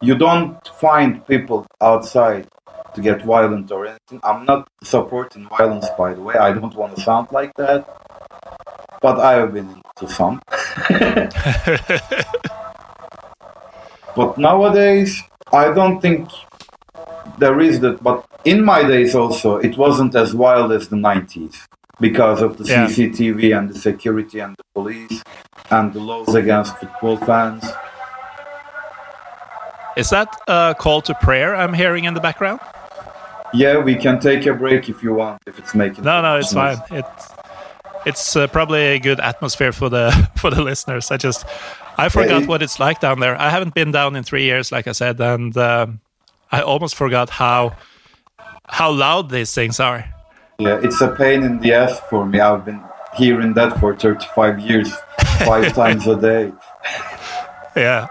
you 0.00 0.14
don't 0.14 0.56
find 0.68 1.26
people 1.26 1.66
outside 1.80 2.46
to 2.94 3.00
get 3.00 3.22
violent 3.22 3.72
or 3.72 3.86
anything. 3.86 4.20
I'm 4.22 4.44
not 4.44 4.68
supporting 4.84 5.48
violence, 5.48 5.88
by 5.96 6.12
the 6.14 6.20
way. 6.20 6.34
I 6.34 6.52
don't 6.52 6.74
want 6.76 6.94
to 6.96 7.00
sound 7.00 7.28
like 7.32 7.52
that. 7.56 7.88
But 9.00 9.18
I 9.18 9.32
have 9.32 9.52
been 9.54 9.82
into 9.98 10.12
some. 10.12 10.40
but 14.16 14.38
nowadays, 14.38 15.22
I 15.52 15.72
don't 15.72 16.00
think 16.00 16.28
there 17.38 17.60
is 17.60 17.80
that. 17.80 18.02
But 18.02 18.24
in 18.44 18.64
my 18.64 18.82
days, 18.82 19.14
also, 19.14 19.56
it 19.56 19.76
wasn't 19.76 20.14
as 20.14 20.34
wild 20.34 20.72
as 20.72 20.88
the 20.88 20.96
90s 20.96 21.66
because 22.00 22.42
of 22.42 22.56
the 22.58 22.64
Yeah. 22.64 22.86
CCTV 22.86 23.52
and 23.56 23.68
the 23.70 23.78
security 23.78 24.40
and 24.40 24.56
the 24.56 24.64
police 24.74 25.22
and 25.70 25.92
the 25.92 26.00
laws 26.00 26.34
against 26.34 26.76
football 26.78 27.16
fans. 27.18 27.64
Is 29.96 30.08
that 30.10 30.28
a 30.48 30.74
call 30.78 31.02
to 31.02 31.14
prayer 31.14 31.54
I'm 31.54 31.74
hearing 31.74 32.04
in 32.04 32.14
the 32.14 32.20
background? 32.20 32.60
Yeah, 33.52 33.76
we 33.78 33.94
can 33.96 34.18
take 34.18 34.46
a 34.46 34.54
break 34.54 34.88
if 34.88 35.02
you 35.02 35.12
want, 35.14 35.42
if 35.46 35.58
it's 35.58 35.74
making. 35.74 36.04
No, 36.04 36.22
no, 36.22 36.38
it's 36.38 36.54
noise. 36.54 36.78
fine. 36.88 36.98
It 37.00 37.04
it's 38.04 38.34
uh, 38.34 38.46
probably 38.48 38.82
a 38.82 38.98
good 38.98 39.20
atmosphere 39.20 39.70
for 39.72 39.88
the 39.90 40.10
for 40.36 40.50
the 40.50 40.62
listeners. 40.62 41.10
I 41.10 41.18
just 41.18 41.44
I 41.98 42.08
forgot 42.08 42.42
it- 42.42 42.48
what 42.48 42.62
it's 42.62 42.78
like 42.80 43.00
down 43.00 43.20
there. 43.20 43.40
I 43.40 43.50
haven't 43.50 43.74
been 43.74 43.92
down 43.92 44.16
in 44.16 44.24
three 44.24 44.44
years, 44.44 44.72
like 44.72 44.86
I 44.86 44.92
said, 44.92 45.20
and 45.20 45.56
um, 45.56 46.00
I 46.50 46.60
almost 46.62 46.94
forgot 46.94 47.30
how 47.30 47.76
how 48.68 48.90
loud 48.90 49.30
these 49.30 49.52
things 49.54 49.80
are. 49.80 50.04
Yeah, 50.58 50.80
it's 50.82 51.00
a 51.00 51.08
pain 51.08 51.42
in 51.42 51.58
the 51.60 51.72
ass 51.74 52.00
for 52.08 52.24
me. 52.24 52.40
I've 52.40 52.64
been 52.64 52.80
hearing 53.16 53.54
that 53.54 53.78
for 53.80 53.96
35 53.96 54.60
years, 54.60 54.92
five 55.44 55.72
times 55.74 56.06
a 56.06 56.16
day. 56.16 56.52
Yeah. 57.76 58.06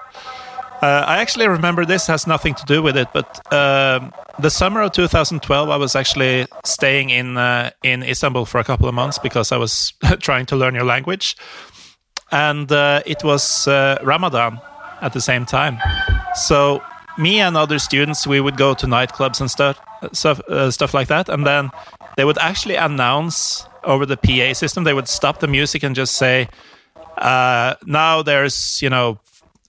Uh, 0.81 1.03
I 1.07 1.17
actually 1.21 1.47
remember 1.47 1.85
this 1.85 2.07
has 2.07 2.25
nothing 2.25 2.55
to 2.55 2.65
do 2.65 2.81
with 2.81 2.97
it, 2.97 3.07
but 3.13 3.39
um, 3.53 4.11
the 4.39 4.49
summer 4.49 4.81
of 4.81 4.91
2012, 4.93 5.69
I 5.69 5.75
was 5.77 5.95
actually 5.95 6.47
staying 6.65 7.11
in 7.11 7.37
uh, 7.37 7.69
in 7.83 8.01
Istanbul 8.01 8.45
for 8.45 8.59
a 8.59 8.63
couple 8.63 8.87
of 8.89 8.95
months 8.95 9.19
because 9.19 9.51
I 9.51 9.57
was 9.57 9.93
trying 10.19 10.47
to 10.47 10.55
learn 10.55 10.73
your 10.73 10.83
language, 10.85 11.37
and 12.31 12.71
uh, 12.71 13.01
it 13.05 13.23
was 13.23 13.67
uh, 13.67 13.97
Ramadan 14.03 14.59
at 15.01 15.13
the 15.13 15.21
same 15.21 15.45
time. 15.45 15.77
So 16.35 16.81
me 17.17 17.39
and 17.39 17.57
other 17.57 17.79
students, 17.79 18.25
we 18.25 18.39
would 18.39 18.57
go 18.57 18.73
to 18.73 18.85
nightclubs 18.85 19.41
and 19.41 19.49
stuff, 19.51 19.79
stuff, 20.13 20.39
uh, 20.49 20.71
stuff 20.71 20.93
like 20.93 21.07
that, 21.07 21.29
and 21.29 21.45
then 21.45 21.69
they 22.17 22.25
would 22.25 22.37
actually 22.37 22.75
announce 22.75 23.65
over 23.83 24.05
the 24.05 24.17
PA 24.17 24.53
system. 24.53 24.83
They 24.83 24.93
would 24.93 25.07
stop 25.07 25.39
the 25.39 25.47
music 25.47 25.83
and 25.83 25.95
just 25.95 26.15
say, 26.15 26.47
uh, 27.17 27.75
"Now 27.85 28.21
there's 28.21 28.81
you 28.81 28.89
know 28.89 29.19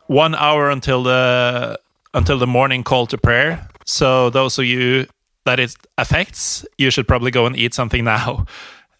one 0.07 0.35
hour 0.35 0.71
until 0.71 1.03
the 1.03 1.79
until 2.15 2.39
the 2.39 2.47
morning 2.47 2.85
call 2.85 3.07
to 3.07 3.19
prayer. 3.19 3.69
So 3.85 4.31
those 4.31 4.59
of 4.59 4.67
you 4.67 5.07
that 5.45 5.59
it 5.59 5.75
affects, 5.99 6.65
you 6.79 6.91
should 6.91 7.09
probably 7.09 7.31
go 7.31 7.47
and 7.47 7.57
eat 7.57 7.75
something 7.75 8.05
now 8.17 8.47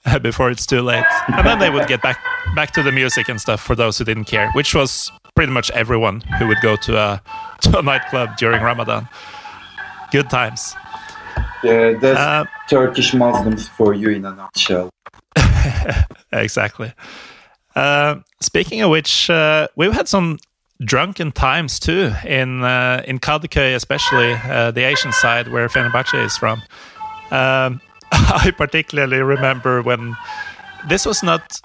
before 0.23 0.51
it's 0.51 0.67
too 0.67 0.83
late. 0.83 1.05
And 1.29 1.47
then 1.47 1.59
they 1.59 1.71
would 1.71 1.87
get 1.87 2.03
back 2.03 2.19
back 2.55 2.73
to 2.73 2.83
the 2.83 2.93
music 2.93 3.29
and 3.29 3.41
stuff 3.41 3.61
for 3.63 3.75
those 3.75 3.99
who 3.99 4.05
didn't 4.05 4.25
care, 4.25 4.51
which 4.53 4.75
was 4.75 5.11
pretty 5.35 5.53
much 5.53 5.71
everyone 5.71 6.21
who 6.39 6.47
would 6.49 6.61
go 6.61 6.77
to 6.77 6.99
a 6.99 7.23
to 7.63 7.79
a 7.79 7.83
nightclub 7.83 8.37
during 8.37 8.63
Ramadan. 8.63 9.09
Good 10.11 10.29
times. 10.29 10.75
Yeah, 11.63 11.93
that's 11.93 12.19
Uh, 12.19 12.45
Turkish 12.69 13.15
Muslims 13.15 13.69
for 13.69 13.95
you 13.95 14.11
in 14.11 14.25
a 14.25 14.35
nutshell. 14.35 14.91
Exactly. 16.33 16.93
Uh, 17.77 18.17
speaking 18.41 18.81
of 18.81 18.91
which, 18.91 19.29
uh, 19.31 19.69
we've 19.77 19.93
had 19.93 20.09
some 20.09 20.39
drunken 20.85 21.31
times 21.31 21.79
too 21.79 22.11
in 22.27 22.65
uh, 22.65 23.03
in 23.07 23.19
Kadıköy, 23.19 23.75
especially 23.75 24.33
uh, 24.45 24.71
the 24.71 24.83
Asian 24.83 25.13
side 25.13 25.49
where 25.49 25.69
Fenerbahce 25.69 26.25
is 26.25 26.37
from. 26.37 26.63
Um, 27.31 27.81
I 28.47 28.53
particularly 28.57 29.19
remember 29.19 29.83
when 29.83 30.17
this 30.89 31.07
was 31.07 31.23
not 31.23 31.61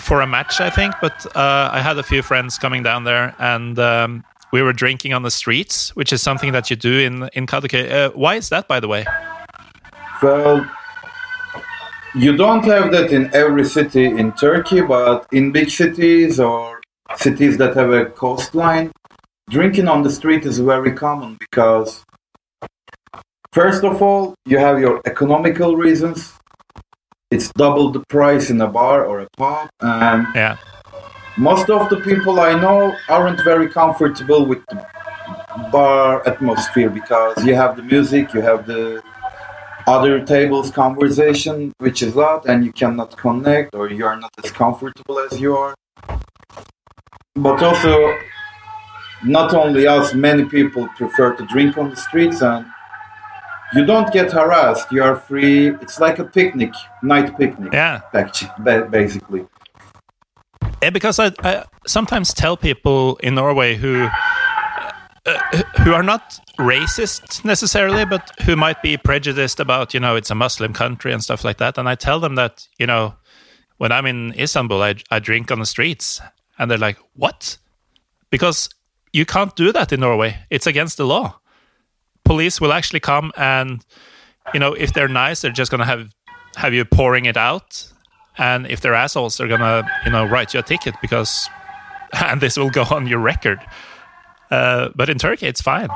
for 0.00 0.20
a 0.20 0.26
match, 0.26 0.60
I 0.60 0.70
think, 0.70 0.94
but 1.00 1.26
uh, 1.36 1.70
I 1.72 1.80
had 1.80 1.98
a 1.98 2.02
few 2.02 2.22
friends 2.22 2.58
coming 2.58 2.82
down 2.82 3.04
there 3.04 3.34
and. 3.38 3.78
Um, 3.78 4.24
we 4.50 4.62
were 4.62 4.72
drinking 4.72 5.12
on 5.12 5.22
the 5.22 5.30
streets, 5.30 5.94
which 5.94 6.10
is 6.10 6.22
something 6.22 6.52
that 6.52 6.70
you 6.70 6.76
do 6.76 6.98
in 7.00 7.28
in 7.34 7.46
Kadıköy. 7.46 7.90
Uh, 7.90 8.10
why 8.14 8.36
is 8.36 8.48
that, 8.48 8.66
by 8.66 8.80
the 8.80 8.88
way? 8.88 9.04
Well, 10.22 10.66
you 12.14 12.36
don't 12.36 12.64
have 12.64 12.90
that 12.92 13.12
in 13.12 13.30
every 13.34 13.64
city 13.64 14.06
in 14.06 14.32
Turkey, 14.32 14.80
but 14.80 15.26
in 15.32 15.52
big 15.52 15.70
cities 15.70 16.40
or 16.40 16.80
cities 17.16 17.58
that 17.58 17.76
have 17.76 17.90
a 17.92 18.06
coastline, 18.06 18.90
drinking 19.50 19.88
on 19.88 20.02
the 20.02 20.10
street 20.10 20.44
is 20.44 20.58
very 20.58 20.92
common 20.92 21.36
because, 21.38 22.04
first 23.62 23.82
of 23.82 24.00
all, 24.00 24.34
you 24.46 24.58
have 24.66 24.76
your 24.78 24.96
economical 25.12 25.70
reasons. 25.86 26.18
It's 27.34 27.48
double 27.64 27.86
the 27.96 28.02
price 28.16 28.46
in 28.52 28.58
a 28.68 28.70
bar 28.78 28.98
or 29.10 29.16
a 29.26 29.28
pub, 29.36 29.68
and 29.80 30.20
Yeah, 30.40 30.56
most 31.50 31.66
of 31.76 31.82
the 31.92 31.98
people 32.10 32.34
I 32.50 32.52
know 32.64 32.80
aren't 33.16 33.40
very 33.52 33.68
comfortable 33.80 34.42
with 34.50 34.62
the 34.70 34.78
bar 35.76 36.10
atmosphere 36.32 36.90
because 37.00 37.34
you 37.46 37.54
have 37.62 37.72
the 37.78 37.84
music, 37.94 38.24
you 38.36 38.42
have 38.50 38.60
the 38.74 39.02
other 39.94 40.14
tables 40.34 40.66
conversation, 40.84 41.54
which 41.84 41.98
is 42.06 42.10
loud, 42.22 42.40
and 42.50 42.58
you 42.66 42.72
cannot 42.82 43.10
connect 43.24 43.68
or 43.78 43.84
you 43.98 44.04
are 44.10 44.18
not 44.24 44.32
as 44.42 44.50
comfortable 44.62 45.16
as 45.26 45.32
you 45.42 45.50
are. 45.62 45.74
But 47.46 47.58
also, 47.68 47.92
not 49.36 49.48
only 49.62 49.82
us, 49.96 50.06
many 50.28 50.44
people 50.56 50.84
prefer 51.00 51.28
to 51.38 51.42
drink 51.54 51.70
on 51.80 51.86
the 51.92 52.00
streets 52.08 52.40
and 52.52 52.62
you 53.74 53.84
don't 53.84 54.12
get 54.12 54.32
harassed. 54.32 54.90
You 54.90 55.02
are 55.02 55.16
free. 55.16 55.68
It's 55.68 56.00
like 56.00 56.18
a 56.18 56.24
picnic, 56.24 56.72
night 57.02 57.36
picnic. 57.38 57.72
Yeah. 57.72 58.00
Basically. 58.90 59.46
Yeah, 60.82 60.90
because 60.90 61.18
I, 61.18 61.32
I 61.42 61.64
sometimes 61.86 62.32
tell 62.32 62.56
people 62.56 63.16
in 63.16 63.34
Norway 63.34 63.74
who 63.76 64.08
uh, 65.26 65.62
who 65.82 65.92
are 65.92 66.02
not 66.02 66.40
racist 66.58 67.44
necessarily, 67.44 68.04
but 68.04 68.30
who 68.42 68.56
might 68.56 68.80
be 68.82 68.96
prejudiced 68.96 69.60
about, 69.60 69.92
you 69.92 70.00
know, 70.00 70.16
it's 70.16 70.30
a 70.30 70.34
Muslim 70.34 70.72
country 70.72 71.12
and 71.12 71.22
stuff 71.22 71.44
like 71.44 71.58
that. 71.58 71.76
And 71.76 71.88
I 71.88 71.96
tell 71.96 72.20
them 72.20 72.36
that, 72.36 72.66
you 72.78 72.86
know, 72.86 73.14
when 73.76 73.92
I'm 73.92 74.06
in 74.06 74.32
Istanbul, 74.38 74.82
I, 74.82 74.94
I 75.10 75.18
drink 75.18 75.50
on 75.50 75.58
the 75.58 75.66
streets. 75.66 76.20
And 76.58 76.70
they're 76.70 76.78
like, 76.78 76.98
what? 77.14 77.58
Because 78.30 78.68
you 79.12 79.26
can't 79.26 79.54
do 79.54 79.72
that 79.72 79.92
in 79.92 80.00
Norway. 80.00 80.38
It's 80.50 80.66
against 80.66 80.96
the 80.96 81.06
law. 81.06 81.38
Police 82.28 82.60
will 82.60 82.74
actually 82.74 83.00
come 83.00 83.32
and, 83.36 83.82
you 84.52 84.60
know, 84.60 84.74
if 84.74 84.92
they're 84.92 85.08
nice, 85.08 85.40
they're 85.40 85.50
just 85.50 85.70
going 85.70 85.80
to 85.80 85.86
have 85.86 86.10
have 86.56 86.74
you 86.74 86.84
pouring 86.84 87.24
it 87.24 87.36
out. 87.36 87.90
And 88.36 88.66
if 88.66 88.80
they're 88.82 88.94
assholes, 88.94 89.36
they're 89.36 89.48
going 89.48 89.60
to, 89.60 89.88
you 90.04 90.10
know, 90.10 90.24
write 90.26 90.52
you 90.52 90.60
a 90.60 90.62
ticket 90.62 90.94
because, 91.00 91.48
and 92.24 92.40
this 92.40 92.58
will 92.58 92.70
go 92.70 92.84
on 92.90 93.06
your 93.06 93.18
record. 93.18 93.60
Uh, 94.50 94.90
but 94.94 95.08
in 95.08 95.18
Turkey, 95.18 95.46
it's 95.46 95.62
fine. 95.62 95.88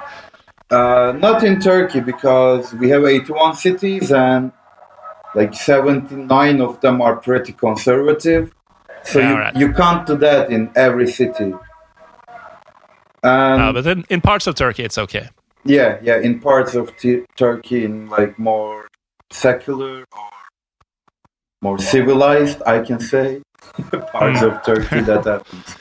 Uh, 0.70 1.12
not 1.18 1.44
in 1.44 1.60
Turkey 1.60 2.00
because 2.00 2.72
we 2.72 2.88
have 2.88 3.04
81 3.04 3.56
cities 3.56 4.10
and 4.10 4.52
like 5.34 5.52
79 5.54 6.60
of 6.62 6.80
them 6.80 7.02
are 7.02 7.16
pretty 7.16 7.52
conservative. 7.52 8.54
So 9.04 9.18
Yeah, 9.18 9.30
you, 9.30 9.38
right. 9.38 9.56
you 9.56 9.72
can't 9.72 10.06
do 10.06 10.16
that 10.16 10.50
in 10.50 10.70
every 10.74 11.08
city. 11.08 11.52
And 13.22 13.62
Uh, 13.62 13.72
but 13.72 13.86
in, 13.86 14.04
in 14.08 14.20
parts 14.22 14.46
of 14.46 14.54
Turkey, 14.54 14.82
it's 14.82 14.96
okay. 14.96 15.28
Yeah, 15.64 15.98
yeah, 16.02 16.18
in 16.18 16.40
parts 16.40 16.74
of 16.74 16.96
t- 16.96 17.24
Turkey, 17.36 17.84
in 17.84 18.08
like 18.08 18.38
more 18.38 18.88
secular 19.30 20.00
or 20.00 20.30
more 21.62 21.78
civilized, 21.78 22.60
I 22.66 22.80
can 22.80 23.00
say, 23.00 23.42
parts 24.12 24.42
of 24.42 24.62
Turkey 24.64 25.00
that 25.00 25.24
happens. 25.24 25.76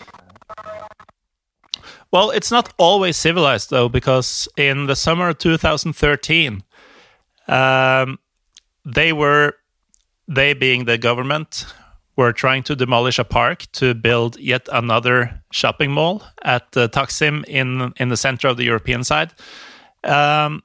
Well, 2.11 2.29
it's 2.31 2.51
not 2.51 2.73
always 2.77 3.17
civilized 3.17 3.69
though, 3.69 3.89
because 3.89 4.47
in 4.57 4.85
the 4.85 4.95
summer 4.95 5.29
of 5.29 5.37
2013, 5.37 6.63
um, 7.47 8.19
they 8.85 9.13
were, 9.13 9.55
they 10.27 10.53
being 10.53 10.85
the 10.85 10.97
government, 10.97 11.65
were 12.15 12.33
trying 12.33 12.61
to 12.63 12.75
demolish 12.75 13.17
a 13.17 13.23
park 13.23 13.65
to 13.71 13.93
build 13.93 14.37
yet 14.37 14.67
another 14.71 15.41
shopping 15.51 15.91
mall 15.91 16.21
at 16.43 16.65
uh, 16.75 16.87
Taksim 16.89 17.43
in 17.45 17.93
in 17.97 18.09
the 18.09 18.17
center 18.17 18.47
of 18.49 18.57
the 18.57 18.65
European 18.65 19.03
side. 19.03 19.31
Um, 20.03 20.63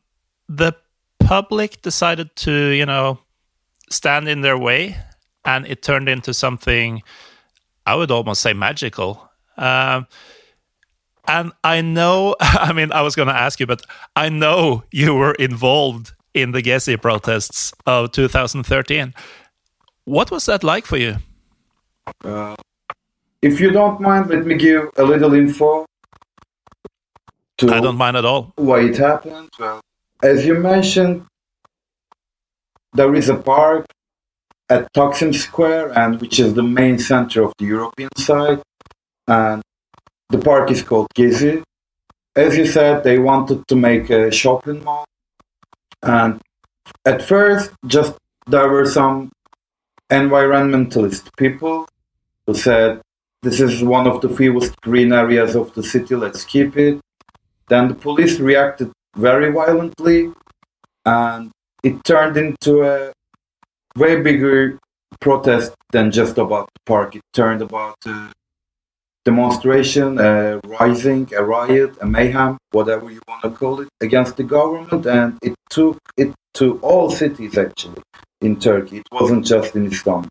the 0.48 0.74
public 1.20 1.82
decided 1.82 2.34
to, 2.36 2.52
you 2.52 2.86
know, 2.86 3.18
stand 3.90 4.28
in 4.28 4.40
their 4.40 4.58
way, 4.58 4.96
and 5.44 5.66
it 5.66 5.82
turned 5.82 6.08
into 6.08 6.32
something 6.34 7.02
I 7.84 7.94
would 7.94 8.10
almost 8.10 8.42
say 8.42 8.52
magical. 8.52 9.30
Um, 9.56 10.06
and 11.28 11.52
I 11.64 11.80
know, 11.80 12.36
I 12.40 12.72
mean, 12.72 12.92
I 12.92 13.02
was 13.02 13.14
going 13.14 13.28
to 13.28 13.34
ask 13.34 13.60
you, 13.60 13.66
but 13.66 13.82
I 14.14 14.28
know 14.28 14.84
you 14.90 15.14
were 15.14 15.34
involved 15.34 16.12
in 16.34 16.52
the 16.52 16.62
Gezi 16.62 17.00
protests 17.00 17.72
of 17.86 18.12
2013. 18.12 19.14
What 20.04 20.30
was 20.30 20.46
that 20.46 20.62
like 20.62 20.86
for 20.86 20.96
you? 20.96 21.16
If 23.42 23.60
you 23.60 23.70
don't 23.70 24.00
mind, 24.00 24.28
let 24.28 24.46
me 24.46 24.54
give 24.56 24.90
a 24.96 25.02
little 25.02 25.34
info 25.34 25.86
to 27.58 27.72
I 27.72 27.80
don't 27.80 27.96
mind 27.96 28.16
at 28.16 28.24
all. 28.24 28.52
why 28.56 28.80
it 28.80 28.96
happened. 28.96 29.50
Well, 29.58 29.80
as 30.22 30.44
you 30.46 30.54
mentioned, 30.54 31.26
there 32.92 33.14
is 33.14 33.28
a 33.28 33.36
park 33.36 33.86
at 34.68 34.92
Taksim 34.92 35.34
Square, 35.34 35.96
and 35.98 36.20
which 36.20 36.38
is 36.40 36.54
the 36.54 36.62
main 36.62 36.98
center 36.98 37.42
of 37.42 37.52
the 37.58 37.66
European 37.66 38.10
side, 38.16 38.60
and 39.28 39.62
the 40.30 40.38
park 40.38 40.70
is 40.70 40.82
called 40.82 41.08
Gezi. 41.14 41.62
As 42.34 42.56
you 42.56 42.66
said, 42.66 43.04
they 43.04 43.18
wanted 43.18 43.66
to 43.68 43.76
make 43.76 44.10
a 44.10 44.30
shopping 44.30 44.82
mall, 44.84 45.04
and 46.02 46.40
at 47.04 47.22
first, 47.22 47.70
just 47.86 48.14
there 48.46 48.68
were 48.68 48.86
some 48.86 49.30
environmentalist 50.10 51.28
people 51.36 51.88
who 52.46 52.54
said 52.54 53.00
this 53.42 53.60
is 53.60 53.82
one 53.82 54.06
of 54.06 54.20
the 54.20 54.28
fewest 54.28 54.80
green 54.80 55.12
areas 55.12 55.54
of 55.54 55.72
the 55.74 55.82
city, 55.82 56.14
let's 56.14 56.44
keep 56.44 56.76
it. 56.76 57.00
Then 57.68 57.88
the 57.88 57.94
police 57.94 58.38
reacted 58.38 58.92
very 59.16 59.50
violently, 59.50 60.32
and 61.04 61.50
it 61.82 62.04
turned 62.04 62.36
into 62.36 62.82
a 62.82 63.12
way 63.96 64.20
bigger 64.20 64.78
protest 65.20 65.72
than 65.92 66.10
just 66.10 66.38
about 66.38 66.68
the 66.74 66.80
park. 66.86 67.16
It 67.16 67.22
turned 67.32 67.62
about 67.62 67.96
a 68.06 68.32
demonstration, 69.24 70.18
a 70.18 70.60
rising, 70.64 71.28
a 71.34 71.42
riot, 71.42 71.92
a 72.00 72.06
mayhem, 72.06 72.58
whatever 72.70 73.10
you 73.10 73.20
want 73.26 73.42
to 73.42 73.50
call 73.50 73.80
it, 73.80 73.88
against 74.00 74.36
the 74.36 74.44
government, 74.44 75.04
and 75.06 75.38
it 75.42 75.54
took 75.70 75.98
it 76.16 76.32
to 76.54 76.78
all 76.80 77.10
cities 77.10 77.58
actually 77.58 78.02
in 78.40 78.58
Turkey. 78.58 78.98
It 78.98 79.08
wasn't 79.10 79.44
just 79.44 79.74
in 79.74 79.86
Istanbul. 79.86 80.30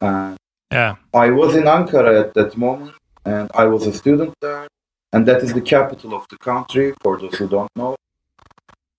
And 0.00 0.36
Yeah. 0.70 0.96
I 1.12 1.30
was 1.30 1.56
in 1.56 1.64
Ankara 1.64 2.12
at 2.22 2.34
that 2.34 2.56
moment, 2.56 2.94
and 3.24 3.50
I 3.54 3.64
was 3.64 3.86
a 3.86 3.92
student 3.92 4.34
there, 4.40 4.68
and 5.12 5.26
that 5.26 5.42
is 5.42 5.52
the 5.52 5.60
capital 5.60 6.14
of 6.14 6.26
the 6.30 6.38
country, 6.38 6.92
for 7.02 7.18
those 7.18 7.36
who 7.36 7.48
don't 7.48 7.70
know. 7.76 7.96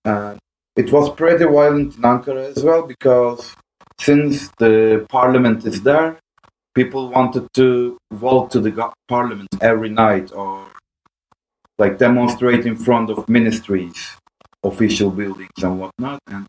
And 0.04 0.38
it 0.76 0.92
was 0.92 1.10
pretty 1.10 1.44
violent 1.44 1.96
in 1.96 2.02
Ankara 2.02 2.56
as 2.56 2.62
well, 2.62 2.86
because 2.86 3.54
since 4.00 4.50
the 4.58 5.06
parliament 5.08 5.64
is 5.64 5.82
there, 5.82 6.18
people 6.74 7.08
wanted 7.10 7.48
to 7.54 7.98
walk 8.20 8.50
to 8.50 8.60
the 8.60 8.92
parliament 9.08 9.48
every 9.60 9.90
night 9.90 10.32
or 10.32 10.66
like 11.78 11.98
demonstrate 11.98 12.66
in 12.66 12.76
front 12.76 13.10
of 13.10 13.28
ministries, 13.28 14.16
official 14.62 15.10
buildings, 15.10 15.62
and 15.62 15.78
whatnot. 15.80 16.20
And 16.26 16.46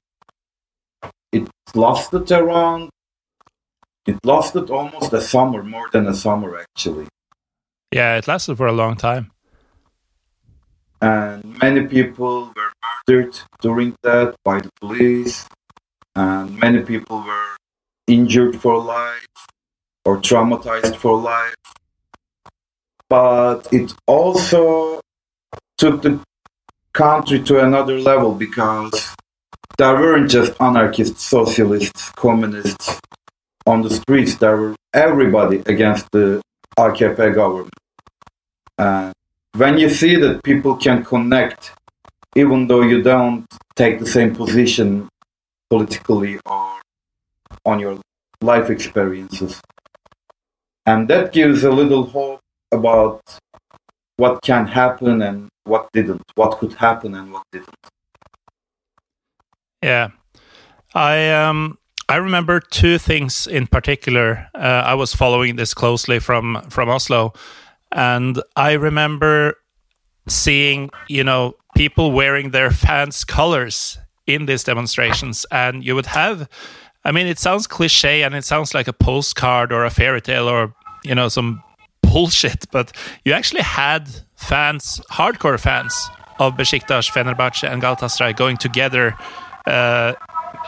it 1.32 1.50
lasted 1.76 2.32
around 2.32 2.90
it 4.06 4.18
lasted 4.26 4.70
almost 4.70 5.14
a 5.14 5.22
summer, 5.22 5.64
more 5.64 5.90
than 5.92 6.08
a 6.08 6.14
summer 6.14 6.58
actually. 6.58 7.08
Yeah, 7.92 8.18
it 8.18 8.28
lasted 8.28 8.58
for 8.58 8.68
a 8.68 8.74
long 8.74 8.96
time. 8.98 9.32
And 11.04 11.60
many 11.62 11.86
people 11.86 12.54
were 12.56 12.72
murdered 12.86 13.38
during 13.60 13.94
that 14.04 14.36
by 14.46 14.62
the 14.62 14.70
police, 14.80 15.46
and 16.16 16.58
many 16.58 16.82
people 16.82 17.18
were 17.18 17.58
injured 18.08 18.56
for 18.62 18.82
life 18.82 19.28
or 20.06 20.18
traumatized 20.18 20.96
for 20.96 21.18
life. 21.20 21.56
But 23.10 23.68
it 23.74 23.94
also 24.08 25.02
took 25.78 26.04
the 26.04 26.22
country 26.94 27.44
to 27.44 27.60
another 27.60 28.00
level 28.00 28.34
because 28.34 29.14
there 29.78 29.96
weren't 29.96 30.32
just 30.32 30.54
anarchists, 30.62 31.22
socialists, 31.22 32.12
communists 32.12 33.02
on 33.66 33.82
the 33.82 33.90
streets. 33.90 34.36
There 34.36 34.56
were 34.56 34.76
everybody 34.94 35.64
against 35.66 36.08
the 36.14 36.42
AKP 36.80 37.36
government. 37.36 37.74
And 38.78 39.14
when 39.56 39.78
you 39.78 39.90
see 39.90 40.16
that 40.16 40.44
people 40.44 40.76
can 40.76 41.04
connect, 41.04 41.74
even 42.36 42.68
though 42.68 42.82
you 42.82 43.02
don't 43.02 43.46
take 43.76 44.00
the 44.00 44.06
same 44.06 44.36
position 44.36 45.08
politically 45.70 46.40
or 46.46 46.80
on 47.66 47.80
your 47.80 48.00
life 48.42 48.70
experiences, 48.70 49.62
and 50.86 51.08
that 51.08 51.32
gives 51.32 51.64
a 51.64 51.72
little 51.72 52.06
hope 52.06 52.40
about 52.72 53.22
what 54.18 54.42
can 54.42 54.68
happen 54.68 55.22
and 55.22 55.50
what 55.64 55.88
didn't, 55.94 56.24
what 56.36 56.58
could 56.58 56.74
happen 56.74 57.16
and 57.16 57.32
what 57.32 57.44
didn't. 57.52 57.70
Yeah, 59.82 60.10
I 60.94 61.30
um 61.30 61.78
I 62.10 62.18
remember 62.18 62.60
two 62.60 62.98
things 62.98 63.48
in 63.48 63.68
particular. 63.68 64.50
Uh, 64.56 64.84
I 64.86 64.94
was 64.96 65.14
following 65.14 65.56
this 65.56 65.74
closely 65.74 66.20
from 66.20 66.66
from 66.70 66.90
Oslo, 66.90 67.34
and 67.94 68.42
I 68.56 68.74
remember 68.74 69.56
seeing 70.28 70.90
you 71.08 71.24
know 71.24 71.56
people 71.76 72.12
wearing 72.12 72.52
their 72.52 72.72
fans' 72.72 73.24
colors 73.24 73.98
in 74.28 74.46
these 74.46 74.64
demonstrations, 74.64 75.46
and 75.52 75.84
you 75.84 75.96
would 75.96 76.08
have. 76.08 76.50
I 77.06 77.12
mean, 77.12 77.28
it 77.28 77.38
sounds 77.38 77.68
cliche 77.68 78.24
and 78.24 78.34
it 78.34 78.46
sounds 78.46 78.74
like 78.74 78.88
a 78.88 78.94
postcard 78.94 79.74
or 79.74 79.84
a 79.84 79.90
fairy 79.90 80.22
tale 80.22 80.48
or 80.48 80.74
you 81.04 81.16
know 81.16 81.30
some 81.30 81.62
bullshit, 82.02 82.66
but 82.72 82.96
you 83.26 83.34
actually 83.34 83.62
had 83.62 84.10
fans, 84.36 85.02
hardcore 85.12 85.60
fans 85.60 86.10
of 86.40 86.56
Besiktas, 86.56 87.12
Fenerbahce, 87.12 87.70
and 87.70 87.82
Galatasaray 87.82 88.36
going 88.36 88.58
together 88.58 89.16
uh, 89.66 90.14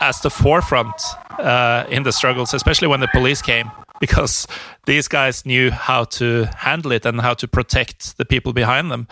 as 0.00 0.20
the 0.20 0.30
forefront 0.30 0.94
uh, 1.38 1.84
in 1.88 2.02
the 2.02 2.12
struggles, 2.12 2.54
especially 2.54 2.88
when 2.88 3.00
the 3.00 3.08
police 3.08 3.42
came, 3.42 3.70
because 4.00 4.46
these 4.86 5.08
guys 5.08 5.44
knew 5.46 5.70
how 5.70 6.04
to 6.04 6.44
handle 6.56 6.92
it 6.92 7.06
and 7.06 7.20
how 7.20 7.34
to 7.34 7.48
protect 7.48 8.16
the 8.18 8.24
people 8.24 8.52
behind 8.52 8.90
them. 8.90 9.06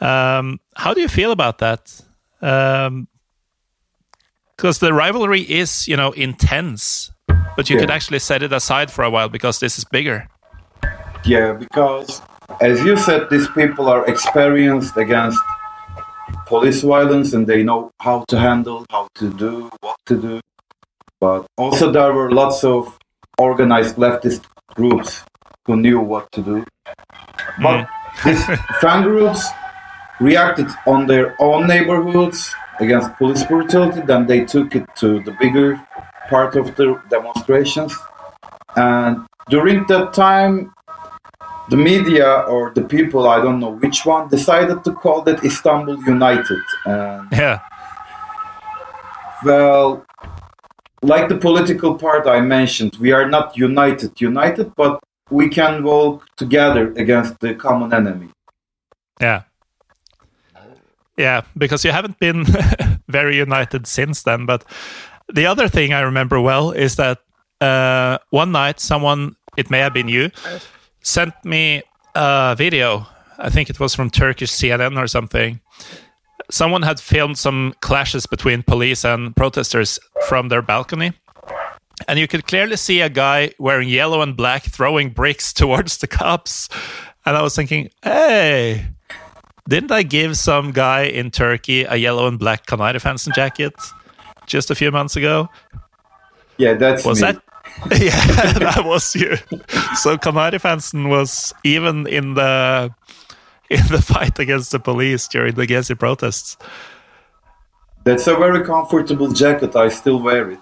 Um, 0.00 0.60
how 0.76 0.94
do 0.94 1.00
you 1.00 1.08
feel 1.08 1.30
about 1.30 1.58
that? 1.58 2.00
Um, 2.42 3.08
because 4.56 4.78
the 4.78 4.92
rivalry 4.92 5.40
is, 5.40 5.88
you 5.88 5.96
know, 5.96 6.12
intense, 6.12 7.10
but 7.56 7.68
you 7.68 7.76
Yeah. 7.76 7.80
could 7.80 7.90
actually 7.90 8.20
set 8.20 8.42
it 8.42 8.52
aside 8.52 8.90
for 8.90 9.04
a 9.04 9.10
while 9.10 9.28
because 9.28 9.58
this 9.58 9.78
is 9.78 9.84
bigger. 9.84 10.28
Yeah, 11.24 11.52
because 11.52 12.22
as 12.60 12.84
you 12.84 12.96
said, 12.96 13.28
these 13.30 13.48
people 13.48 13.88
are 13.88 14.06
experienced 14.06 14.96
against 14.96 15.38
police 16.46 16.82
violence 16.82 17.32
and 17.32 17.46
they 17.46 17.62
know 17.62 17.90
how 18.00 18.24
to 18.28 18.38
handle, 18.38 18.84
how 18.90 19.08
to 19.16 19.30
do, 19.30 19.70
what 19.80 19.96
to 20.06 20.16
do. 20.20 20.40
But 21.20 21.46
also, 21.56 21.90
there 21.90 22.12
were 22.12 22.30
lots 22.30 22.64
of 22.64 22.98
organized 23.38 23.96
leftist 23.96 24.44
groups 24.74 25.24
who 25.66 25.76
knew 25.76 26.00
what 26.00 26.30
to 26.32 26.42
do. 26.42 26.64
But 27.62 27.86
mm. 27.86 27.88
these 28.24 28.44
fan 28.80 29.02
groups 29.02 29.46
reacted 30.20 30.68
on 30.86 31.06
their 31.06 31.36
own 31.40 31.66
neighborhoods 31.66 32.54
against 32.80 33.14
police 33.16 33.44
brutality, 33.44 34.00
then 34.00 34.26
they 34.26 34.44
took 34.44 34.74
it 34.74 34.84
to 34.96 35.22
the 35.22 35.32
bigger 35.40 35.80
part 36.28 36.56
of 36.56 36.74
the 36.76 37.00
demonstrations. 37.10 37.94
And 38.76 39.26
during 39.48 39.86
that 39.86 40.12
time, 40.12 40.72
the 41.70 41.76
media 41.76 42.28
or 42.48 42.72
the 42.74 42.82
people, 42.82 43.28
I 43.28 43.40
don't 43.40 43.58
know 43.58 43.70
which 43.70 44.04
one, 44.04 44.28
decided 44.28 44.84
to 44.84 44.92
call 44.92 45.22
that 45.22 45.44
Istanbul 45.44 46.02
United. 46.04 46.62
And 46.84 47.28
Yeah, 47.32 47.60
well, 49.44 50.04
like 51.04 51.28
the 51.28 51.36
political 51.36 51.94
part 51.96 52.26
I 52.26 52.40
mentioned, 52.40 52.96
we 52.96 53.12
are 53.12 53.28
not 53.28 53.56
united, 53.56 54.20
united, 54.20 54.74
but 54.74 55.00
we 55.30 55.48
can 55.48 55.82
walk 55.84 56.26
together 56.36 56.92
against 56.96 57.40
the 57.40 57.54
common 57.54 57.92
enemy. 57.92 58.28
yeah, 59.20 59.42
yeah. 61.16 61.42
Because 61.56 61.84
you 61.84 61.92
haven't 61.92 62.18
been 62.18 62.44
very 63.08 63.36
united 63.36 63.86
since 63.86 64.22
then. 64.22 64.46
But 64.46 64.64
the 65.32 65.46
other 65.46 65.68
thing 65.68 65.92
I 65.92 66.00
remember 66.00 66.40
well 66.40 66.72
is 66.72 66.96
that 66.96 67.20
uh, 67.60 68.18
one 68.30 68.52
night, 68.52 68.80
someone, 68.80 69.36
it 69.56 69.70
may 69.70 69.78
have 69.78 69.94
been 69.94 70.08
you, 70.08 70.30
sent 71.02 71.34
me 71.44 71.82
a 72.14 72.54
video. 72.56 73.06
I 73.38 73.50
think 73.50 73.70
it 73.70 73.80
was 73.80 73.94
from 73.94 74.10
Turkish 74.10 74.50
CNN 74.50 74.98
or 74.98 75.06
something. 75.06 75.60
Someone 76.50 76.82
had 76.82 77.00
filmed 77.00 77.38
some 77.38 77.74
clashes 77.80 78.26
between 78.26 78.62
police 78.62 79.04
and 79.04 79.34
protesters 79.34 79.98
from 80.28 80.48
their 80.48 80.62
balcony. 80.62 81.12
And 82.08 82.18
you 82.18 82.26
could 82.28 82.46
clearly 82.46 82.76
see 82.76 83.00
a 83.00 83.08
guy 83.08 83.52
wearing 83.58 83.88
yellow 83.88 84.20
and 84.20 84.36
black 84.36 84.64
throwing 84.64 85.10
bricks 85.10 85.52
towards 85.60 85.98
the 85.98 86.06
cops. 86.06 86.68
And 87.24 87.36
I 87.36 87.42
was 87.42 87.56
thinking, 87.56 87.90
hey, 88.02 88.86
didn't 89.68 89.90
I 89.92 90.02
give 90.02 90.36
some 90.36 90.72
guy 90.72 91.02
in 91.04 91.30
Turkey 91.30 91.84
a 91.84 91.96
yellow 91.96 92.26
and 92.26 92.38
black 92.38 92.66
Kanari 92.66 93.00
Fansen 93.00 93.34
jacket 93.34 93.74
just 94.46 94.70
a 94.70 94.74
few 94.74 94.90
months 94.90 95.16
ago? 95.16 95.48
Yeah, 96.58 96.74
that's 96.74 97.04
Was 97.04 97.22
me. 97.22 97.32
that? 97.32 97.42
yeah, 98.00 98.52
that 98.58 98.84
was 98.84 99.14
you. 99.16 99.36
So 99.96 100.18
Kanari 100.18 100.60
Fansen 100.60 101.08
was 101.08 101.54
even 101.64 102.06
in 102.06 102.34
the 102.34 102.94
in 103.74 103.86
the 103.88 104.02
fight 104.02 104.38
against 104.38 104.70
the 104.72 104.78
police 104.78 105.28
during 105.28 105.54
the 105.54 105.66
Gezi 105.66 105.98
protests. 105.98 106.56
That's 108.04 108.26
a 108.26 108.36
very 108.36 108.64
comfortable 108.64 109.32
jacket. 109.32 109.74
I 109.76 109.88
still 109.88 110.20
wear 110.20 110.50
it. 110.50 110.58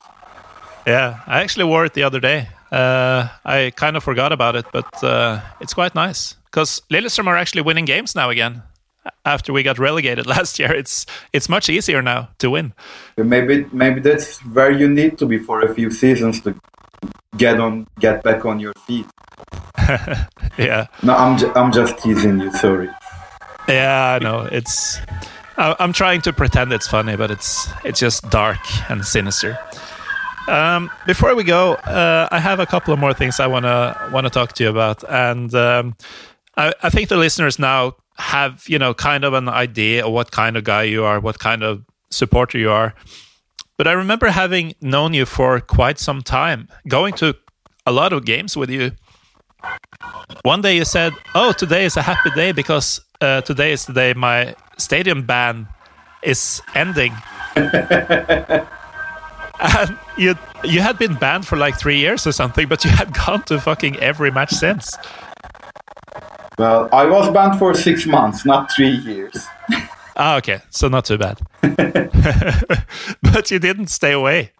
Yeah, 0.86 1.20
I 1.26 1.40
actually 1.42 1.64
wore 1.64 1.84
it 1.84 1.94
the 1.94 2.04
other 2.04 2.20
day. 2.20 2.48
Uh, 2.70 3.28
I 3.44 3.72
kind 3.76 3.96
of 3.96 4.02
forgot 4.04 4.32
about 4.32 4.56
it, 4.56 4.66
but 4.72 5.04
uh, 5.04 5.40
it's 5.60 5.74
quite 5.74 5.94
nice 5.94 6.36
because 6.46 6.82
Lillestrøm 6.90 7.26
are 7.26 7.36
actually 7.36 7.62
winning 7.62 7.84
games 7.84 8.14
now 8.14 8.30
again. 8.30 8.62
After 9.24 9.52
we 9.52 9.62
got 9.64 9.78
relegated 9.78 10.26
last 10.36 10.58
year, 10.58 10.72
it's 10.72 11.06
it's 11.32 11.48
much 11.48 11.68
easier 11.68 12.02
now 12.02 12.28
to 12.38 12.50
win. 12.50 12.72
Maybe 13.16 13.66
maybe 13.72 14.00
that's 14.00 14.38
where 14.54 14.70
you 14.70 14.88
need 14.88 15.18
to 15.18 15.26
be 15.26 15.38
for 15.38 15.60
a 15.62 15.74
few 15.74 15.90
seasons 15.90 16.40
to 16.42 16.54
get 17.36 17.58
on, 17.60 17.86
get 17.98 18.22
back 18.22 18.44
on 18.44 18.60
your 18.60 18.72
feet. 18.86 19.06
Yeah, 20.58 20.86
No, 21.02 21.14
I'm 21.16 21.38
ju- 21.38 21.52
I'm 21.56 21.72
just 21.72 21.98
teasing 21.98 22.40
you. 22.40 22.52
Sorry. 22.52 22.88
Yeah, 23.72 24.14
I 24.14 24.18
know. 24.18 24.48
It's 24.50 24.98
I, 25.56 25.76
I'm 25.78 25.92
trying 25.92 26.20
to 26.22 26.32
pretend 26.32 26.72
it's 26.72 26.86
funny, 26.88 27.16
but 27.16 27.30
it's 27.30 27.68
it's 27.84 28.00
just 28.00 28.28
dark 28.30 28.60
and 28.90 29.04
sinister. 29.04 29.58
Um, 30.48 30.90
before 31.06 31.34
we 31.34 31.44
go, 31.44 31.74
uh, 31.74 32.28
I 32.30 32.40
have 32.40 32.58
a 32.58 32.66
couple 32.66 32.92
of 32.92 32.98
more 32.98 33.14
things 33.14 33.38
I 33.40 33.46
wanna 33.46 34.10
wanna 34.12 34.30
talk 34.30 34.52
to 34.54 34.64
you 34.64 34.70
about, 34.70 35.04
and 35.08 35.54
um, 35.54 35.96
I, 36.56 36.72
I 36.82 36.90
think 36.90 37.08
the 37.08 37.16
listeners 37.16 37.58
now 37.58 37.96
have 38.18 38.64
you 38.68 38.78
know 38.78 38.94
kind 38.94 39.24
of 39.24 39.34
an 39.34 39.48
idea 39.48 40.04
of 40.06 40.12
what 40.12 40.30
kind 40.30 40.56
of 40.56 40.64
guy 40.64 40.82
you 40.82 41.04
are, 41.04 41.20
what 41.20 41.38
kind 41.38 41.62
of 41.62 41.84
supporter 42.10 42.58
you 42.58 42.70
are. 42.70 42.94
But 43.78 43.86
I 43.86 43.92
remember 43.92 44.28
having 44.28 44.74
known 44.80 45.14
you 45.14 45.26
for 45.26 45.60
quite 45.60 45.98
some 45.98 46.22
time, 46.22 46.68
going 46.86 47.14
to 47.14 47.34
a 47.86 47.92
lot 47.92 48.12
of 48.12 48.24
games 48.24 48.56
with 48.56 48.70
you. 48.70 48.92
One 50.42 50.60
day 50.60 50.76
you 50.76 50.84
said, 50.84 51.12
"Oh, 51.34 51.52
today 51.52 51.84
is 51.84 51.96
a 51.96 52.02
happy 52.02 52.30
day 52.30 52.52
because 52.52 53.00
uh, 53.20 53.42
today 53.42 53.72
is 53.72 53.86
the 53.86 53.92
day 53.92 54.14
my 54.14 54.54
stadium 54.78 55.22
ban 55.22 55.68
is 56.22 56.62
ending." 56.74 57.12
and 59.62 59.98
you 60.16 60.34
you 60.64 60.80
had 60.80 60.98
been 60.98 61.14
banned 61.14 61.46
for 61.46 61.56
like 61.56 61.78
three 61.78 61.98
years 61.98 62.26
or 62.26 62.32
something, 62.32 62.68
but 62.68 62.84
you 62.84 62.90
had 62.90 63.12
gone 63.26 63.42
to 63.44 63.60
fucking 63.60 63.96
every 63.96 64.30
match 64.30 64.50
since. 64.50 64.96
Well, 66.58 66.88
I 66.92 67.06
was 67.06 67.30
banned 67.30 67.58
for 67.58 67.74
six 67.74 68.06
months, 68.06 68.44
not 68.44 68.70
three 68.72 68.96
years. 68.96 69.46
Ah, 70.16 70.36
okay, 70.36 70.60
so 70.70 70.88
not 70.88 71.04
too 71.04 71.18
bad. 71.18 71.40
but 73.22 73.50
you 73.50 73.58
didn't 73.58 73.88
stay 73.88 74.12
away. 74.12 74.52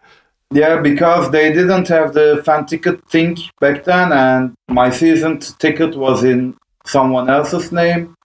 Yeah, 0.53 0.79
because 0.81 1.31
they 1.31 1.51
didn't 1.51 1.87
have 1.87 2.13
the 2.13 2.43
fan 2.45 2.67
ticket 2.67 3.03
thing 3.09 3.37
back 3.59 3.85
then, 3.85 4.13
and 4.13 4.53
my 4.67 4.91
season 4.91 5.39
ticket 5.39 5.95
was 5.95 6.23
in 6.23 6.55
someone 6.85 7.27
else's 7.27 7.71
name. 7.71 8.15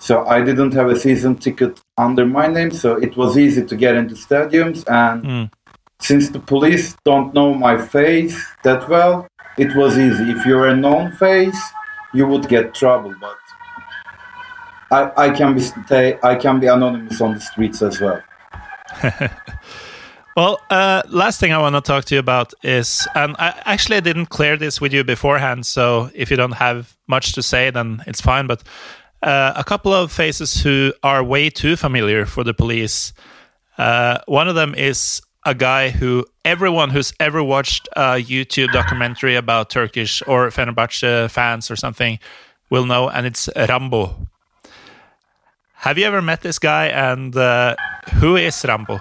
So 0.00 0.26
I 0.26 0.42
didn't 0.42 0.72
have 0.72 0.88
a 0.88 0.98
season 0.98 1.36
ticket 1.36 1.78
under 1.98 2.24
my 2.24 2.46
name, 2.46 2.70
so 2.70 2.96
it 2.96 3.18
was 3.18 3.36
easy 3.36 3.66
to 3.66 3.76
get 3.76 3.96
into 3.96 4.14
stadiums. 4.14 4.82
And 4.88 5.26
hmm. 5.26 5.44
since 6.00 6.30
the 6.30 6.40
police 6.40 6.96
don't 7.04 7.34
know 7.34 7.52
my 7.52 7.76
face 7.76 8.36
that 8.64 8.88
well, 8.88 9.28
it 9.58 9.76
was 9.76 9.98
easy. 9.98 10.30
If 10.30 10.46
you're 10.46 10.68
a 10.68 10.76
known 10.76 11.12
face, 11.12 11.62
you 12.14 12.26
would 12.26 12.48
get 12.48 12.74
trouble. 12.74 13.14
But 13.20 13.36
I, 14.90 15.26
I 15.26 15.30
can 15.30 15.54
be 15.54 15.60
stay, 15.60 16.18
I 16.22 16.34
can 16.34 16.60
be 16.60 16.66
anonymous 16.68 17.20
on 17.20 17.34
the 17.34 17.40
streets 17.40 17.82
as 17.82 18.00
well. 18.00 18.22
Well, 20.34 20.58
uh, 20.70 21.02
last 21.08 21.40
thing 21.40 21.52
I 21.52 21.58
want 21.58 21.74
to 21.74 21.82
talk 21.82 22.06
to 22.06 22.14
you 22.14 22.18
about 22.18 22.54
is, 22.62 23.06
and 23.14 23.36
I 23.38 23.60
actually 23.66 24.00
didn't 24.00 24.26
clear 24.26 24.56
this 24.56 24.80
with 24.80 24.94
you 24.94 25.04
beforehand, 25.04 25.66
so 25.66 26.10
if 26.14 26.30
you 26.30 26.38
don't 26.38 26.52
have 26.52 26.96
much 27.06 27.32
to 27.34 27.42
say, 27.42 27.68
then 27.70 28.02
it's 28.06 28.22
fine. 28.22 28.46
But 28.46 28.62
uh, 29.22 29.52
a 29.54 29.62
couple 29.62 29.92
of 29.92 30.10
faces 30.10 30.62
who 30.62 30.94
are 31.02 31.22
way 31.22 31.50
too 31.50 31.76
familiar 31.76 32.24
for 32.24 32.44
the 32.44 32.54
police. 32.54 33.12
Uh, 33.76 34.18
one 34.26 34.48
of 34.48 34.54
them 34.54 34.74
is 34.74 35.20
a 35.44 35.54
guy 35.54 35.90
who 35.90 36.24
everyone 36.46 36.88
who's 36.88 37.12
ever 37.20 37.42
watched 37.42 37.88
a 37.94 38.16
YouTube 38.16 38.72
documentary 38.72 39.36
about 39.36 39.68
Turkish 39.68 40.22
or 40.26 40.48
Fenerbahce 40.48 41.30
fans 41.30 41.70
or 41.70 41.76
something 41.76 42.18
will 42.70 42.86
know, 42.86 43.10
and 43.10 43.26
it's 43.26 43.50
Rambo. 43.54 44.28
Have 45.74 45.98
you 45.98 46.06
ever 46.06 46.22
met 46.22 46.40
this 46.40 46.58
guy, 46.58 46.86
and 46.86 47.36
uh, 47.36 47.76
who 48.14 48.36
is 48.36 48.64
Rambo? 48.64 48.98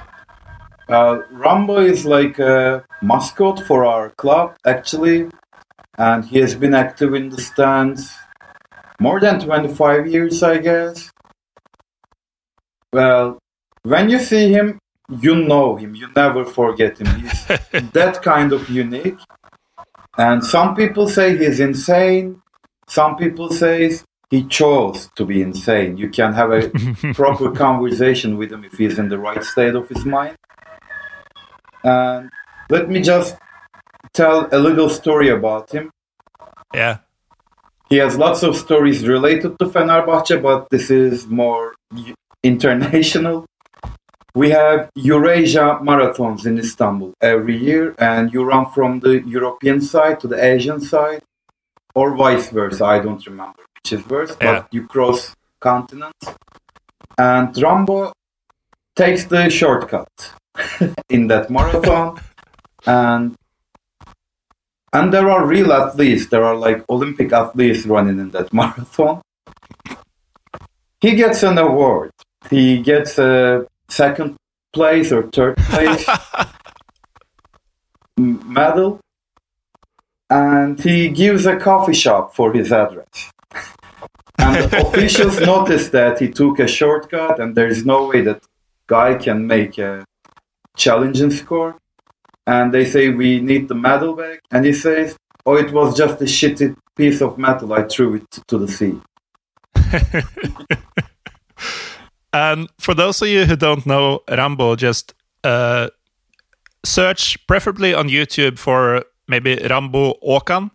Uh, 0.89 1.21
Rambo 1.31 1.79
is 1.79 2.05
like 2.05 2.39
a 2.39 2.83
mascot 3.01 3.59
for 3.65 3.85
our 3.85 4.09
club, 4.11 4.55
actually, 4.65 5.29
and 5.97 6.25
he 6.25 6.39
has 6.39 6.55
been 6.55 6.73
active 6.73 7.13
in 7.13 7.29
the 7.29 7.41
stands 7.41 8.11
more 8.99 9.19
than 9.19 9.39
25 9.39 10.07
years, 10.07 10.43
I 10.43 10.57
guess. 10.57 11.09
Well, 12.93 13.39
when 13.83 14.09
you 14.09 14.19
see 14.19 14.51
him, 14.51 14.79
you 15.09 15.35
know 15.35 15.75
him, 15.75 15.95
you 15.95 16.07
never 16.15 16.45
forget 16.45 16.99
him. 16.99 17.07
He's 17.19 17.45
that 17.93 18.21
kind 18.21 18.53
of 18.53 18.69
unique. 18.69 19.19
And 20.17 20.43
some 20.43 20.75
people 20.75 21.07
say 21.07 21.37
he's 21.37 21.59
insane, 21.59 22.41
some 22.87 23.15
people 23.15 23.49
say 23.49 23.91
he 24.29 24.43
chose 24.43 25.09
to 25.15 25.25
be 25.25 25.41
insane. 25.41 25.97
You 25.97 26.09
can 26.09 26.33
have 26.33 26.51
a 26.51 26.69
proper 27.13 27.51
conversation 27.51 28.37
with 28.37 28.51
him 28.51 28.63
if 28.63 28.73
he's 28.73 28.99
in 28.99 29.09
the 29.09 29.17
right 29.17 29.43
state 29.43 29.75
of 29.75 29.87
his 29.89 30.05
mind. 30.05 30.35
And 31.83 32.29
let 32.69 32.89
me 32.89 33.01
just 33.01 33.35
tell 34.13 34.47
a 34.51 34.59
little 34.59 34.89
story 34.89 35.29
about 35.29 35.71
him. 35.71 35.91
Yeah. 36.73 36.97
he 37.89 37.97
has 37.97 38.17
lots 38.17 38.41
of 38.43 38.55
stories 38.55 39.05
related 39.05 39.59
to 39.59 39.65
Fenerbahce, 39.65 40.41
but 40.41 40.69
this 40.69 40.89
is 40.89 41.27
more 41.27 41.73
international. 42.43 43.45
We 44.33 44.51
have 44.51 44.89
Eurasia 44.95 45.79
marathons 45.83 46.45
in 46.45 46.57
Istanbul 46.57 47.13
every 47.21 47.57
year, 47.57 47.93
and 47.99 48.31
you 48.33 48.45
run 48.45 48.65
from 48.71 49.01
the 49.01 49.21
European 49.37 49.81
side 49.81 50.21
to 50.21 50.27
the 50.29 50.39
Asian 50.53 50.79
side, 50.79 51.21
or 51.93 52.15
vice 52.15 52.49
versa. 52.49 52.85
I 52.85 52.99
don't 52.99 53.25
remember 53.27 53.61
which 53.75 53.91
is 53.91 54.07
worse, 54.07 54.33
Yeah. 54.39 54.53
but 54.61 54.73
you 54.73 54.87
cross 54.87 55.35
continents. 55.59 56.25
And 57.17 57.47
Rambo 57.61 58.13
takes 58.95 59.25
the 59.25 59.49
shortcut 59.49 60.07
in 61.09 61.27
that 61.27 61.49
marathon, 61.49 62.19
and 62.85 63.35
and 64.93 65.13
there 65.13 65.29
are 65.29 65.45
real 65.45 65.71
athletes. 65.71 66.27
There 66.27 66.43
are 66.43 66.55
like 66.55 66.83
Olympic 66.89 67.31
athletes 67.31 67.85
running 67.85 68.19
in 68.19 68.31
that 68.31 68.53
marathon. 68.59 69.21
He 70.99 71.15
gets 71.15 71.43
an 71.43 71.57
award. 71.57 72.11
He 72.49 72.81
gets 72.81 73.17
a 73.17 73.65
second 73.89 74.35
place 74.73 75.11
or 75.11 75.23
third 75.23 75.57
place 75.57 76.07
medal, 78.17 78.99
and 80.29 80.79
he 80.79 81.09
gives 81.09 81.45
a 81.45 81.57
coffee 81.57 81.93
shop 81.93 82.35
for 82.35 82.53
his 82.53 82.71
address. 82.71 83.31
And 84.37 84.73
officials 84.73 85.39
notice 85.39 85.89
that 85.89 86.19
he 86.19 86.27
took 86.27 86.57
a 86.57 86.67
shortcut, 86.67 87.39
and 87.39 87.55
there 87.55 87.67
is 87.67 87.85
no 87.85 88.07
way 88.07 88.21
that 88.21 88.41
guy 88.87 89.13
can 89.13 89.45
make 89.45 89.77
a 89.77 90.03
challenging 90.75 91.31
score. 91.31 91.77
And 92.47 92.73
they 92.73 92.85
say 92.85 93.09
we 93.09 93.39
need 93.39 93.67
the 93.67 93.75
medal 93.75 94.15
back, 94.15 94.41
and 94.51 94.65
he 94.65 94.73
says, 94.73 95.15
"Oh, 95.45 95.55
it 95.55 95.71
was 95.71 95.95
just 95.95 96.21
a 96.21 96.25
shitty 96.25 96.75
piece 96.95 97.21
of 97.21 97.37
metal. 97.37 97.71
I 97.73 97.83
threw 97.83 98.15
it 98.15 98.31
to 98.47 98.57
the 98.57 98.67
sea." 98.67 98.99
And 102.33 102.69
for 102.79 102.93
those 102.93 103.21
of 103.21 103.27
you 103.27 103.45
who 103.45 103.55
don't 103.55 103.85
know 103.85 104.21
Rambo, 104.29 104.75
just 104.75 105.13
uh, 105.43 105.89
search 106.85 107.45
preferably 107.45 107.93
on 107.93 108.07
YouTube 108.07 108.57
for 108.57 109.03
maybe 109.27 109.55
Rambo 109.55 110.15
Okan, 110.23 110.71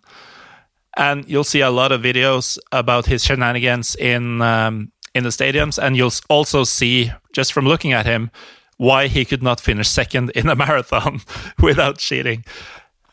and 0.96 1.28
you'll 1.28 1.44
see 1.44 1.60
a 1.60 1.70
lot 1.70 1.92
of 1.92 2.02
videos 2.02 2.58
about 2.72 3.06
his 3.06 3.24
shenanigans 3.24 3.96
in 3.96 4.42
um, 4.42 4.92
in 5.14 5.24
the 5.24 5.30
stadiums, 5.30 5.82
and 5.82 5.96
you'll 5.96 6.12
also 6.28 6.64
see 6.64 7.10
just 7.32 7.54
from 7.54 7.66
looking 7.66 7.94
at 7.94 8.04
him 8.04 8.30
why 8.76 9.06
he 9.08 9.24
could 9.24 9.42
not 9.42 9.60
finish 9.60 9.88
second 9.88 10.30
in 10.30 10.48
a 10.48 10.56
marathon 10.64 11.20
without 11.60 11.98
cheating. 11.98 12.44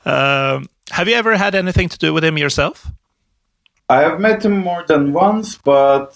Um, 0.06 0.68
have 0.92 1.08
you 1.08 1.16
ever 1.16 1.36
had 1.36 1.56
anything 1.56 1.90
to 1.90 1.98
do 1.98 2.14
with 2.14 2.24
him 2.24 2.38
yourself? 2.38 2.92
I 3.90 4.02
have 4.02 4.20
met 4.20 4.44
him 4.44 4.58
more 4.58 4.84
than 4.88 5.14
once, 5.14 5.58
but 5.64 6.16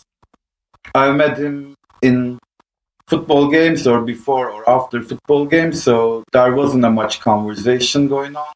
I 0.95 1.11
met 1.11 1.37
him 1.37 1.75
in 2.01 2.39
football 3.07 3.49
games 3.49 3.87
or 3.87 4.01
before 4.01 4.49
or 4.49 4.69
after 4.69 5.01
football 5.01 5.45
games, 5.45 5.83
so 5.83 6.23
there 6.33 6.53
wasn't 6.53 6.85
a 6.85 6.89
much 6.89 7.19
conversation 7.21 8.07
going 8.07 8.35
on. 8.35 8.53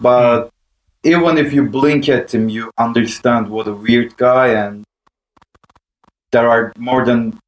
But 0.00 0.50
even 1.04 1.36
if 1.38 1.52
you 1.52 1.68
blink 1.68 2.08
at 2.08 2.34
him, 2.34 2.48
you 2.48 2.70
understand 2.78 3.48
what 3.48 3.68
a 3.68 3.74
weird 3.74 4.16
guy, 4.16 4.48
and 4.48 4.84
there 6.32 6.48
are 6.48 6.72
more 6.78 7.04
than 7.04 7.38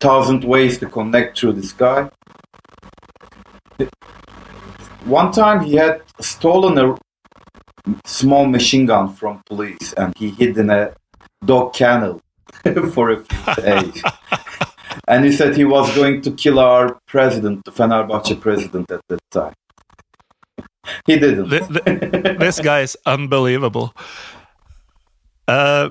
thousand 0.00 0.44
ways 0.44 0.78
to 0.78 0.86
connect 0.86 1.38
through 1.38 1.52
this 1.54 1.72
guy. 1.72 2.10
One 5.04 5.32
time 5.32 5.64
he 5.64 5.76
had 5.76 6.02
stolen 6.20 6.76
a 6.78 6.96
small 8.04 8.46
machine 8.46 8.86
gun 8.86 9.14
from 9.14 9.42
police 9.46 9.92
and 9.94 10.16
he 10.16 10.30
hid 10.30 10.58
in 10.58 10.70
a 10.70 10.94
dog 11.44 11.72
kennel 11.72 12.20
for 12.92 13.10
a 13.10 13.24
few 13.24 13.54
days. 13.62 14.02
and 15.06 15.24
he 15.24 15.32
said 15.32 15.56
he 15.56 15.64
was 15.64 15.94
going 15.94 16.20
to 16.22 16.30
kill 16.32 16.58
our 16.58 16.98
president, 17.06 17.64
the 17.64 17.70
Fenerbahce 17.70 18.38
president 18.40 18.90
at 18.90 19.00
that 19.08 19.20
time. 19.30 19.54
He 21.06 21.18
didn't. 21.18 21.50
Th- 21.50 21.68
th- 21.68 22.38
this 22.38 22.60
guy 22.60 22.80
is 22.80 22.96
unbelievable. 23.04 23.94
Uh, 25.46 25.90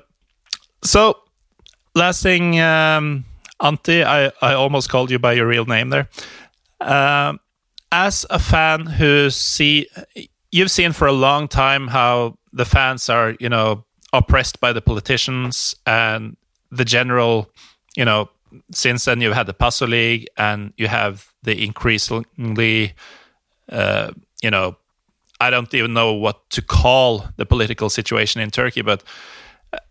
so, 0.84 1.20
last 1.96 2.24
thing, 2.24 2.60
um, 2.60 3.26
Anti, 3.62 4.04
I, 4.04 4.32
I 4.42 4.54
almost 4.54 4.90
called 4.90 5.12
you 5.12 5.20
by 5.20 5.34
your 5.34 5.48
real 5.48 5.66
name 5.66 5.90
there. 5.90 6.10
Um, 6.80 7.40
as 7.92 8.26
a 8.30 8.40
fan 8.40 8.86
who 8.86 9.30
see, 9.30 9.88
you've 10.52 10.72
seen 10.72 10.92
for 10.92 11.08
a 11.08 11.14
long 11.14 11.48
time 11.48 11.88
how 11.88 12.38
the 12.54 12.66
fans 12.66 13.10
are, 13.10 13.36
you 13.40 13.50
know, 13.50 13.86
oppressed 14.14 14.60
by 14.60 14.74
the 14.74 14.82
politicians 14.82 15.76
and 15.86 16.38
the 16.72 16.86
general, 16.86 17.50
you 17.96 18.06
know, 18.06 18.30
since 18.72 19.06
then 19.06 19.22
you've 19.22 19.34
had 19.34 19.48
the 19.48 19.54
Passolig 19.54 20.26
and 20.38 20.74
you 20.78 20.88
have 20.88 21.34
the 21.44 21.64
increasingly, 21.64 22.94
uh, 23.70 24.12
you 24.42 24.52
know, 24.52 24.78
I 25.40 25.50
don't 25.50 25.74
even 25.74 25.94
know 25.94 26.14
what 26.14 26.50
to 26.52 26.62
call 26.62 27.28
the 27.38 27.46
political 27.46 27.90
situation 27.90 28.42
in 28.42 28.50
Turkey, 28.50 28.82
but 28.82 29.04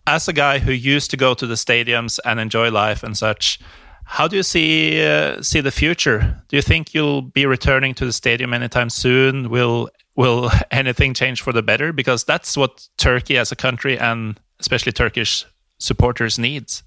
as 0.06 0.28
a 0.28 0.32
guy 0.32 0.58
who 0.58 0.72
used 0.72 1.10
to 1.10 1.16
go 1.16 1.34
to 1.34 1.46
the 1.46 1.54
stadiums 1.54 2.18
and 2.24 2.38
enjoy 2.38 2.70
life 2.70 3.02
and 3.02 3.16
such, 3.16 3.58
how 4.04 4.28
do 4.28 4.36
you 4.36 4.42
see 4.42 5.04
uh, 5.04 5.42
see 5.42 5.60
the 5.60 5.72
future? 5.72 6.42
Do 6.48 6.56
you 6.56 6.62
think 6.62 6.94
you'll 6.94 7.22
be 7.22 7.44
returning 7.44 7.94
to 7.94 8.04
the 8.04 8.12
stadium 8.12 8.54
anytime 8.54 8.88
soon? 8.88 9.50
Will 9.50 9.90
will 10.14 10.50
anything 10.70 11.12
change 11.12 11.42
for 11.42 11.52
the 11.52 11.62
better? 11.62 11.92
Because 11.92 12.24
that's 12.24 12.56
what 12.56 12.88
Turkey 12.96 13.36
as 13.36 13.50
a 13.50 13.56
country 13.56 13.98
and 13.98 14.38
especially 14.60 14.92
Turkish 14.92 15.44
supporters 15.78 16.38
needs. 16.38 16.84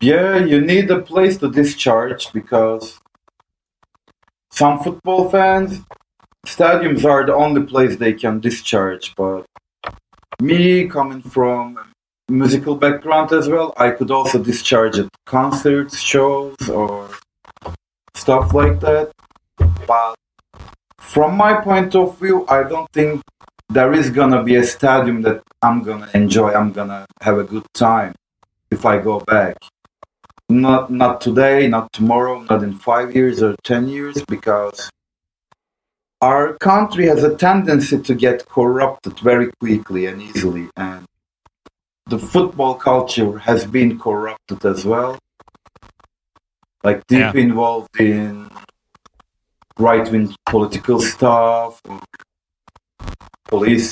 Yeah, 0.00 0.38
you 0.38 0.60
need 0.60 0.90
a 0.90 1.00
place 1.00 1.36
to 1.38 1.50
discharge 1.50 2.32
because 2.32 2.98
some 4.50 4.80
football 4.80 5.28
fans, 5.30 5.80
stadiums 6.46 7.04
are 7.04 7.26
the 7.26 7.34
only 7.34 7.62
place 7.62 7.96
they 7.96 8.12
can 8.12 8.40
discharge. 8.40 9.14
But 9.14 9.46
me, 10.40 10.88
coming 10.88 11.22
from 11.22 11.78
musical 12.28 12.74
background 12.74 13.32
as 13.32 13.48
well, 13.48 13.72
I 13.76 13.90
could 13.90 14.10
also 14.10 14.42
discharge 14.42 14.98
at 14.98 15.08
concerts, 15.26 15.98
shows, 15.98 16.56
or 16.68 17.10
stuff 18.14 18.54
like 18.54 18.80
that. 18.80 19.12
But 19.86 20.14
from 20.98 21.36
my 21.36 21.60
point 21.60 21.94
of 21.94 22.18
view, 22.18 22.46
I 22.48 22.62
don't 22.64 22.90
think 22.92 23.22
there 23.68 23.92
is 23.92 24.10
gonna 24.10 24.42
be 24.42 24.56
a 24.56 24.64
stadium 24.64 25.22
that 25.22 25.42
I'm 25.62 25.82
gonna 25.82 26.10
enjoy. 26.14 26.52
I'm 26.52 26.72
gonna 26.72 27.06
have 27.20 27.38
a 27.38 27.44
good 27.44 27.66
time 27.74 28.14
if 28.70 28.84
I 28.84 28.98
go 28.98 29.20
back. 29.20 29.56
Not 30.48 30.90
not 30.90 31.20
today, 31.20 31.68
not 31.68 31.92
tomorrow, 31.92 32.40
not 32.50 32.62
in 32.62 32.74
five 32.74 33.14
years 33.14 33.42
or 33.42 33.56
ten 33.64 33.88
years, 33.88 34.22
because 34.28 34.90
our 36.24 36.56
country 36.70 37.04
has 37.12 37.22
a 37.22 37.36
tendency 37.36 37.98
to 38.08 38.14
get 38.14 38.36
corrupted 38.56 39.14
very 39.20 39.48
quickly 39.60 40.06
and 40.06 40.22
easily, 40.22 40.66
and 40.76 41.04
the 42.12 42.18
football 42.18 42.74
culture 42.90 43.32
has 43.48 43.60
been 43.76 43.98
corrupted 44.06 44.60
as 44.72 44.80
well. 44.92 45.12
Like 46.86 46.98
deep 47.12 47.34
Yeah. 47.34 47.44
involved 47.48 47.94
in 48.00 48.30
right 49.88 50.06
wing 50.12 50.26
political 50.54 50.98
stuff, 51.12 51.72
or 51.90 52.00
police, 53.52 53.90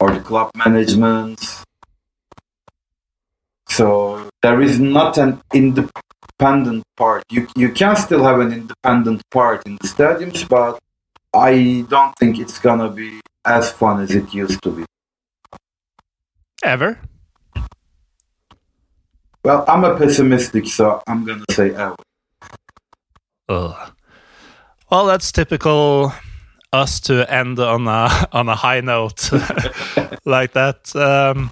or 0.00 0.08
the 0.16 0.22
club 0.30 0.48
management. 0.64 1.38
So 3.78 3.86
there 4.44 4.60
is 4.68 4.76
not 4.98 5.12
an 5.24 5.32
independent 5.60 6.82
part. 7.00 7.22
You 7.34 7.42
you 7.62 7.68
can 7.80 7.94
still 8.06 8.22
have 8.28 8.38
an 8.46 8.50
independent 8.60 9.20
part 9.36 9.58
in 9.68 9.72
the 9.80 9.86
stadiums, 9.94 10.40
but 10.56 10.72
I 11.34 11.84
don't 11.88 12.14
think 12.18 12.38
it's 12.38 12.58
gonna 12.58 12.90
be 12.90 13.20
as 13.44 13.72
fun 13.72 14.00
as 14.00 14.14
it 14.14 14.32
used 14.34 14.62
to 14.62 14.70
be. 14.70 14.84
Ever? 16.62 17.00
Well, 19.44 19.64
I'm 19.66 19.82
a 19.84 19.96
pessimistic, 19.96 20.66
so 20.66 21.02
I'm 21.06 21.24
gonna 21.24 21.44
say 21.50 21.74
ever. 21.74 21.96
Ugh. 23.48 23.92
Well, 24.90 25.06
that's 25.06 25.32
typical 25.32 26.12
us 26.72 27.00
to 27.00 27.30
end 27.32 27.58
on 27.58 27.88
a 27.88 28.28
on 28.32 28.48
a 28.48 28.54
high 28.54 28.80
note 28.80 29.30
like 30.24 30.52
that. 30.52 30.94
Um, 30.94 31.50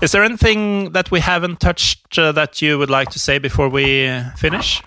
is 0.00 0.12
there 0.12 0.22
anything 0.22 0.92
that 0.92 1.10
we 1.10 1.20
haven't 1.20 1.60
touched 1.60 2.18
uh, 2.18 2.32
that 2.32 2.62
you 2.62 2.78
would 2.78 2.90
like 2.90 3.10
to 3.10 3.18
say 3.18 3.38
before 3.38 3.68
we 3.68 4.08
finish? 4.36 4.82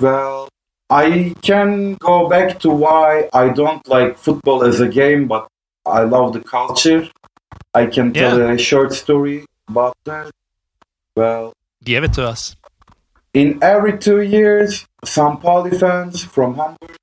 Well, 0.00 0.48
I 0.92 1.34
can 1.42 1.94
go 1.94 2.28
back 2.28 2.58
to 2.60 2.70
why 2.70 3.28
I 3.32 3.48
don't 3.48 3.86
like 3.88 4.18
football 4.18 4.62
as 4.70 4.80
a 4.80 4.88
game, 4.88 5.26
but 5.26 5.48
I 5.86 6.00
love 6.02 6.34
the 6.34 6.40
culture. 6.40 7.08
I 7.74 7.86
can 7.86 8.12
tell 8.12 8.38
Yeah. 8.38 8.52
a 8.52 8.58
short 8.58 8.92
story 8.92 9.38
about 9.68 9.96
that. 10.04 10.30
Well, 11.16 11.54
Give 11.84 12.04
it 12.04 12.12
to 12.18 12.24
us. 12.28 12.42
in 13.34 13.58
every 13.62 13.96
two 14.06 14.20
years, 14.20 14.86
some 15.04 15.38
Pauli 15.40 15.70
fans 15.82 16.22
from 16.34 16.50
Hamburg 16.60 16.96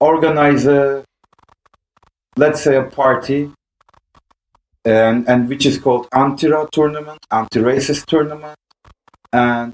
organize 0.00 0.66
a, 0.66 1.02
let's 2.36 2.60
say, 2.62 2.76
a 2.76 2.82
party 3.00 3.50
and, 4.84 5.26
and 5.30 5.48
which 5.48 5.64
is 5.64 5.78
called 5.78 6.04
Antira 6.10 6.68
tournament, 6.70 7.20
anti-racist 7.30 8.04
tournament, 8.04 8.58
and 9.32 9.72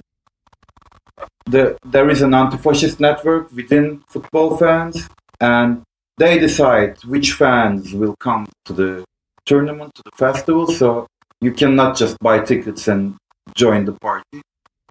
the, 1.47 1.77
there 1.85 2.09
is 2.11 2.23
an 2.23 2.35
anti-fascist 2.35 3.01
network 3.01 3.51
within 3.53 4.03
football 4.09 4.57
fans, 4.57 5.09
and 5.41 5.83
they 6.19 6.39
decide 6.39 7.03
which 7.05 7.33
fans 7.33 7.93
will 7.95 8.15
come 8.21 8.47
to 8.67 8.73
the 8.73 9.05
tournament, 9.47 9.95
to 9.95 10.03
the 10.05 10.17
festival. 10.17 10.67
So 10.67 11.07
you 11.41 11.53
cannot 11.53 11.97
just 11.97 12.19
buy 12.21 12.41
tickets 12.41 12.89
and 12.89 13.17
join 13.55 13.85
the 13.85 13.97
party. 14.01 14.43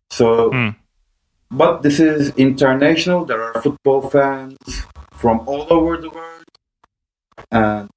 So, 0.09 0.51
Hmm. 0.51 0.69
but 1.51 1.84
this 1.84 1.99
is 1.99 2.34
international. 2.36 3.25
There 3.25 3.41
are 3.41 3.61
football 3.61 4.01
fans 4.09 4.57
from 5.13 5.41
all 5.45 5.67
over 5.69 5.97
the 5.97 6.09
world, 6.09 6.45
and 7.51 7.89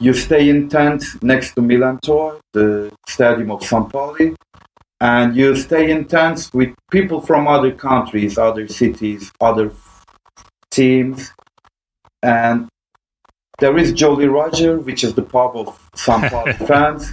you 0.00 0.14
stay 0.14 0.48
in 0.48 0.68
tents 0.68 1.20
next 1.22 1.54
to 1.54 1.60
Millerntor, 1.60 2.38
the 2.52 2.90
stadium 3.08 3.50
of 3.50 3.62
San 3.64 3.84
Pauli, 3.90 4.34
and 5.00 5.36
you 5.36 5.54
stay 5.54 5.90
in 5.90 6.06
tents 6.06 6.52
with 6.52 6.74
people 6.90 7.20
from 7.20 7.46
other 7.46 7.72
countries, 7.72 8.36
other 8.36 8.66
cities, 8.66 9.30
other 9.40 9.72
teams, 10.70 11.32
and 12.22 12.68
there 13.58 13.76
is 13.76 13.92
Jolly 13.92 14.26
Roger, 14.26 14.78
which 14.78 15.02
is 15.04 15.14
the 15.14 15.22
pub 15.22 15.56
of 15.56 15.90
Pauli 15.96 16.52
fans. 16.66 17.12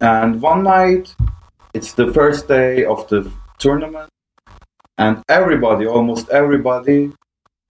And 0.00 0.40
one 0.40 0.62
night, 0.62 1.14
it's 1.72 1.92
the 1.92 2.12
first 2.12 2.48
day 2.48 2.84
of 2.84 3.08
the 3.08 3.30
tournament, 3.58 4.10
and 4.98 5.22
everybody, 5.28 5.86
almost 5.86 6.28
everybody, 6.30 7.12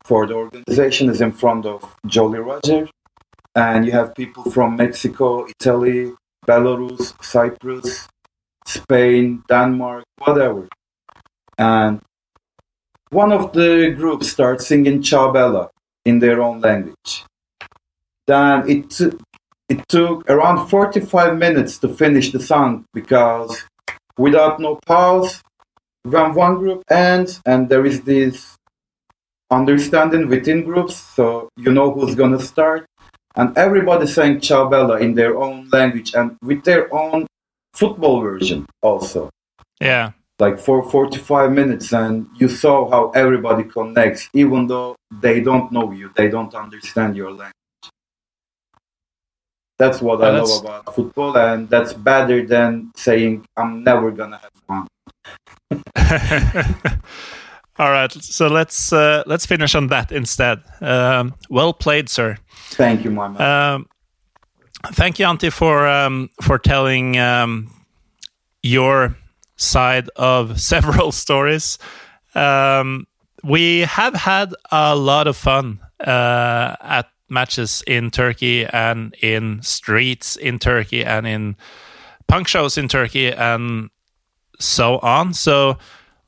for 0.05 0.27
the 0.27 0.35
organization 0.35 1.09
is 1.09 1.21
in 1.21 1.33
front 1.33 1.67
of 1.67 1.97
Jolly 2.07 2.39
Roger, 2.39 2.89
and 3.55 3.87
you 3.87 3.93
have 3.93 4.15
people 4.15 4.51
from 4.51 4.77
Mexico, 4.77 5.47
Italy, 5.61 6.13
Belarus, 6.47 7.15
Cyprus, 7.25 8.09
Spain, 8.67 9.43
Denmark, 9.49 10.05
whatever. 10.19 10.69
And 11.59 12.01
one 13.11 13.33
of 13.33 13.53
the 13.53 13.95
groups 13.97 14.31
starts 14.31 14.67
singing 14.67 15.03
Ciao 15.03 15.31
Bella 15.31 15.71
in 16.05 16.19
their 16.19 16.43
own 16.43 16.61
language. 16.61 17.25
Then 18.27 18.69
it, 18.69 19.01
it 19.69 19.89
took 19.89 20.29
around 20.29 20.69
45 20.69 21.37
minutes 21.37 21.79
to 21.79 21.89
finish 21.89 22.33
the 22.33 22.41
song 22.41 22.85
because 22.93 23.63
without 24.19 24.59
no 24.61 24.81
pause, 24.87 25.43
when 26.03 26.35
one 26.35 26.57
group 26.57 26.83
ends 26.91 27.41
and 27.47 27.69
there 27.69 27.87
is 27.87 28.03
this 28.03 28.57
understanding 29.51 30.29
within 30.29 30.65
groups, 30.65 30.97
so 30.97 31.49
you 31.57 31.71
know 31.71 31.91
who's 31.91 32.15
gonna 32.15 32.41
start, 32.41 32.87
and 33.37 33.57
everybody 33.57 34.07
sang 34.07 34.41
Ciao 34.41 34.69
Bella 34.69 34.99
in 34.99 35.15
their 35.15 35.37
own 35.37 35.69
language 35.71 36.15
and 36.15 36.37
with 36.43 36.65
their 36.65 36.93
own 36.93 37.27
football 37.75 38.21
version 38.21 38.67
also 38.83 39.31
Yeah. 39.81 40.13
like 40.39 40.59
for 40.59 40.83
45 40.91 41.53
minutes 41.53 41.93
and 41.93 42.27
you 42.41 42.49
saw 42.49 42.89
how 42.91 43.11
everybody 43.11 43.65
connects 43.65 44.29
even 44.33 44.67
though 44.67 44.95
they 45.21 45.41
don't 45.41 45.71
know 45.73 45.93
you 45.93 46.11
they 46.17 46.29
don't 46.29 46.55
understand 46.55 47.17
your 47.17 47.31
language 47.31 47.53
that's 49.79 50.01
what 50.01 50.21
Yeah, 50.21 50.27
i 50.29 50.31
that's- 50.31 50.51
love 50.51 50.65
about 50.65 50.95
football 50.95 51.37
and 51.37 51.69
that's 51.69 51.93
better 51.93 52.47
than 52.47 52.91
saying 52.97 53.45
i'm 53.57 53.83
never 53.85 54.11
gonna 54.11 54.39
have 54.45 54.55
fun 54.69 54.87
All 57.77 57.91
right. 57.91 58.13
So 58.13 58.47
let's 58.47 58.93
uh, 58.93 59.25
let's 59.27 59.47
finish 59.47 59.75
on 59.75 59.89
that 59.89 60.13
instead. 60.13 60.63
Um, 60.81 61.35
well 61.51 61.73
played, 61.73 62.09
sir. 62.09 62.37
thank 62.71 63.03
you 63.05 63.11
my 63.11 63.27
man 63.27 63.43
Um, 63.43 63.87
thank 64.93 65.19
you, 65.19 65.27
Anti, 65.27 65.51
for 65.51 65.87
um, 65.87 66.31
for 66.43 66.59
telling 66.59 67.19
um, 67.19 67.71
your 68.63 69.17
side 69.57 70.09
of 70.17 70.61
several 70.73 71.13
stories. 71.13 71.79
Um, 72.35 73.07
we 73.43 73.81
have 73.81 74.15
had 74.15 74.55
a 74.73 74.97
lot 74.97 75.27
of 75.27 75.37
fun 75.37 75.81
uh, 76.01 76.77
at 76.81 77.09
matches 77.29 77.83
in 77.87 78.11
Turkey 78.11 78.65
and 78.67 79.15
in 79.23 79.63
streets 79.63 80.37
in 80.37 80.59
Turkey 80.59 81.05
and 81.05 81.27
in 81.27 81.57
punk 82.27 82.49
shows 82.49 82.79
in 82.79 82.89
Turkey 82.89 83.33
and 83.33 83.91
so 84.59 84.99
on. 84.99 85.35
So 85.35 85.79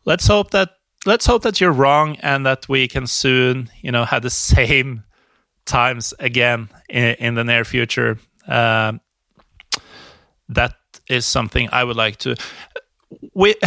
let's 0.04 0.26
hope 0.26 0.50
that 0.50 0.70
let's 1.04 1.26
hope 1.26 1.42
that 1.42 1.60
you're 1.60 1.72
wrong 1.72 2.16
and 2.16 2.44
that 2.44 2.68
we 2.68 2.88
can 2.88 3.06
soon, 3.06 3.70
you 3.82 3.92
know, 3.92 4.04
have 4.04 4.22
the 4.22 4.30
same 4.56 5.04
times 5.64 6.14
again 6.18 6.68
in, 6.88 7.14
in 7.18 7.34
the 7.34 7.44
near 7.44 7.64
future. 7.64 8.18
Um, 8.48 9.00
that 10.48 10.74
is 11.08 11.26
something 11.26 11.68
I 11.72 11.84
would 11.84 11.96
like 11.96 12.16
to. 12.18 12.36
We, 13.34 13.54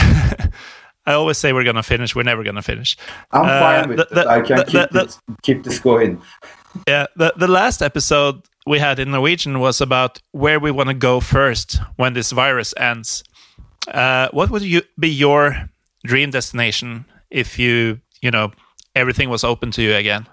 I 1.06 1.14
always 1.14 1.38
say 1.38 1.54
we're 1.54 1.64
gonna 1.64 1.84
finish. 1.84 2.16
We're 2.16 2.24
never 2.24 2.44
gonna 2.44 2.62
finish. 2.62 2.98
i'm 3.32 3.46
uh, 3.46 3.60
fine 3.60 3.90
with 3.90 3.98
the- 3.98 4.08
the- 4.16 4.28
i 4.30 4.42
can 4.42 4.58
the- 4.58 4.64
keep, 4.66 4.90
the- 4.92 5.06
this, 5.06 5.20
keep 5.42 5.64
this 5.64 5.80
going 5.80 6.22
Yeah, 6.88 7.08
the 7.16 7.34
the 7.36 7.48
last 7.48 7.82
episode 7.82 8.44
we 8.68 8.78
had 8.80 9.00
in 9.00 9.10
Norwegian 9.10 9.60
was 9.60 9.82
about 9.82 10.22
where 10.32 10.60
we 10.60 10.70
want 10.72 10.90
to 10.90 10.94
go 10.94 11.20
first 11.20 11.80
when 11.96 12.14
this 12.14 12.32
virus 12.32 12.74
ends. 12.78 13.24
Uh, 13.88 14.28
what 14.34 14.52
would 14.52 14.62
you 14.62 14.82
be 15.00 15.10
your 15.10 15.70
dream 16.06 16.30
destination 16.30 17.06
if 17.32 17.58
you 17.58 18.00
you 18.22 18.30
know 18.30 18.52
everything 18.96 19.30
was 19.32 19.44
open 19.44 19.72
to 19.72 19.82
you 19.82 19.96
again? 19.96 20.28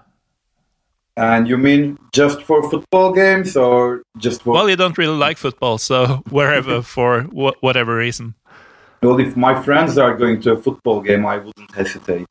And 1.17 1.47
you 1.47 1.57
mean 1.57 1.97
just 2.13 2.41
for 2.43 2.61
football 2.69 3.11
games 3.13 3.57
or 3.57 4.01
just 4.17 4.43
for 4.43 4.53
Well, 4.53 4.69
you 4.69 4.75
don't 4.77 4.97
really 4.97 5.17
like 5.17 5.37
football, 5.37 5.77
so 5.77 6.21
wherever 6.29 6.81
for 6.81 7.21
wh- 7.23 7.61
whatever 7.63 7.95
reason. 7.97 8.33
well 9.03 9.19
if 9.19 9.35
my 9.35 9.53
friends 9.63 9.97
are 9.97 10.15
going 10.17 10.41
to 10.41 10.51
a 10.53 10.57
football 10.65 11.01
game 11.01 11.23
i 11.33 11.37
wouldn't 11.37 11.71
hesitate 11.75 12.27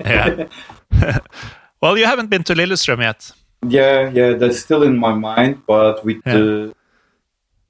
Yeah. 0.00 0.46
well, 1.82 1.96
you 1.98 2.06
haven't 2.06 2.28
been 2.30 2.42
to 2.44 2.54
Lillestrøm 2.54 3.00
yet. 3.00 3.32
Yeah, 3.68 4.10
yeah, 4.18 4.38
that's 4.38 4.58
still 4.60 4.82
in 4.82 4.96
my 4.98 5.14
mind, 5.14 5.62
but 5.66 6.04
with 6.04 6.20
Yeah. 6.26 6.34
the 6.38 6.72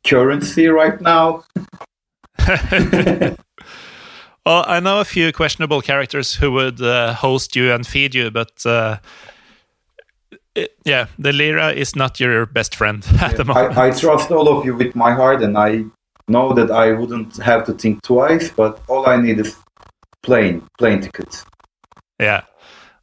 currency 0.09 0.67
right 0.69 1.01
now, 1.01 1.43
Well, 4.47 4.65
I 4.67 4.81
know 4.81 5.01
a 5.01 5.05
few 5.05 5.33
questionable 5.33 5.83
characters 5.83 6.35
who 6.41 6.51
would 6.53 6.81
uh, 6.81 7.13
host 7.15 7.55
you 7.57 7.73
and 7.75 7.87
feed 7.87 8.15
you, 8.15 8.31
but 8.31 8.65
uh, 8.67 8.97
it- 10.55 10.77
yeah, 10.85 11.07
the 11.19 11.33
lira 11.33 11.73
is 11.73 11.95
not 11.97 12.21
your 12.21 12.47
best 12.47 12.75
friend 12.75 13.05
at 13.21 13.37
the 13.37 13.45
moment. 13.45 13.77
I, 13.77 13.89
I 13.89 13.91
trust 13.91 14.31
all 14.31 14.49
of 14.49 14.65
you 14.65 14.75
with 14.77 14.95
my 14.95 15.13
heart, 15.13 15.43
and 15.43 15.57
I 15.57 15.85
know 16.29 16.53
that 16.55 16.71
I 16.71 16.93
wouldn't 16.93 17.37
have 17.39 17.65
to 17.67 17.73
think 17.75 18.03
twice. 18.03 18.51
But 18.51 18.81
all 18.89 19.09
I 19.09 19.17
need 19.17 19.39
is 19.39 19.57
plane 20.23 20.63
plane 20.79 21.01
tickets. 21.01 21.45
Yeah. 22.19 22.43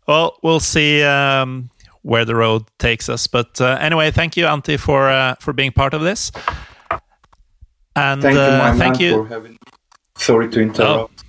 Well, 0.07 0.37
we'll 0.43 0.61
see 0.61 1.03
um, 1.03 1.69
where 2.01 2.23
the 2.25 2.35
road 2.35 2.63
takes 2.79 3.09
us. 3.09 3.27
But 3.27 3.59
uh, 3.59 3.77
anyway, 3.81 4.11
thank 4.11 4.37
you, 4.37 4.45
Anti, 4.45 4.77
for 4.77 5.09
uh, 5.09 5.35
for 5.39 5.53
being 5.53 5.71
part 5.71 5.93
of 5.93 6.01
this. 6.01 6.31
And 7.95 8.21
Thank 8.21 8.35
you, 8.35 8.41
uh, 8.41 8.75
thank 8.75 8.99
you. 8.99 9.11
for 9.11 9.27
having. 9.27 9.57
Sorry 10.17 10.49
to 10.49 10.61
interrupt. 10.61 11.23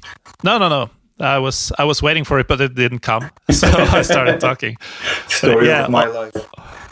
No, 0.44 0.58
no, 0.58 0.68
no. 0.68 0.90
I 1.20 1.38
was 1.38 1.72
I 1.78 1.84
was 1.84 2.02
waiting 2.02 2.24
for 2.24 2.38
it, 2.38 2.48
but 2.48 2.60
it 2.60 2.74
didn't 2.74 3.00
come, 3.00 3.30
so 3.50 3.68
I 3.68 4.02
started 4.02 4.40
talking. 4.40 4.76
Story 5.28 5.66
yeah, 5.66 5.84
of 5.84 5.90
my 5.90 6.06
life. 6.06 6.36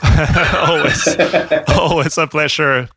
always, 0.68 1.68
always 1.68 2.18
a 2.18 2.26
pleasure 2.26 2.88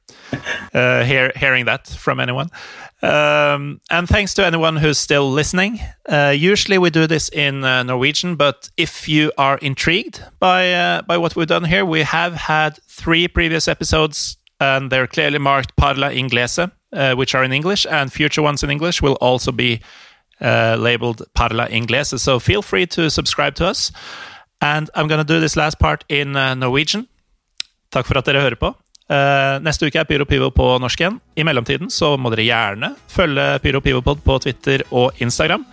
uh, 0.73 1.03
hear, 1.03 1.31
hearing 1.35 1.65
that 1.65 1.87
from 1.87 2.19
anyone. 2.19 2.49
Um, 3.01 3.79
and 3.89 4.07
thanks 4.07 4.33
to 4.35 4.45
anyone 4.45 4.75
who's 4.75 4.97
still 4.97 5.31
listening. 5.31 5.79
Uh, 6.07 6.33
usually 6.35 6.77
we 6.77 6.89
do 6.89 7.07
this 7.07 7.29
in 7.29 7.63
uh, 7.63 7.83
Norwegian, 7.83 8.35
but 8.35 8.69
if 8.75 9.07
you 9.07 9.31
are 9.37 9.57
intrigued 9.59 10.21
by 10.39 10.73
uh, 10.73 11.01
by 11.03 11.17
what 11.17 11.35
we've 11.35 11.47
done 11.47 11.63
here, 11.63 11.85
we 11.85 12.03
have 12.03 12.33
had 12.33 12.77
three 12.87 13.27
previous 13.27 13.67
episodes, 13.67 14.37
and 14.59 14.91
they're 14.91 15.07
clearly 15.07 15.39
marked 15.39 15.75
Parla 15.77 16.11
Inglese, 16.11 16.71
uh, 16.91 17.15
which 17.15 17.33
are 17.33 17.43
in 17.43 17.53
English, 17.53 17.85
and 17.89 18.11
future 18.11 18.41
ones 18.41 18.63
in 18.63 18.69
English 18.69 19.01
will 19.01 19.17
also 19.21 19.51
be 19.51 19.79
uh, 20.41 20.75
labeled 20.77 21.23
Parla 21.33 21.67
Inglese. 21.69 22.19
So 22.19 22.39
feel 22.39 22.61
free 22.61 22.85
to 22.87 23.09
subscribe 23.09 23.55
to 23.55 23.67
us. 23.67 23.91
And 24.61 24.89
I'm 24.95 25.07
going 25.07 25.25
to 25.25 25.33
do 25.33 25.39
this 25.39 25.55
last 25.55 25.79
part 25.79 26.03
in 26.09 26.35
uh, 26.35 26.53
Norwegian. 26.55 27.07
Takk 27.91 28.05
for 28.05 28.17
at 28.19 28.25
dere 28.25 28.41
hører 28.43 28.59
på. 28.59 28.73
Uh, 29.09 29.57
neste 29.65 29.87
uke 29.87 29.97
er 29.97 30.05
Pyro 30.05 30.27
Pivo 30.29 30.51
på 30.53 30.67
norsk 30.81 31.01
igjen. 31.01 31.17
I 31.35 31.45
mellomtiden 31.47 31.89
så 31.89 32.13
må 32.17 32.29
dere 32.33 32.45
gjerne 32.45 32.91
følge 33.09 33.47
Pyro 33.63 33.81
Pivopod 33.81 34.21
på 34.25 34.37
Twitter 34.43 34.85
og 34.91 35.17
Instagram. 35.23 35.65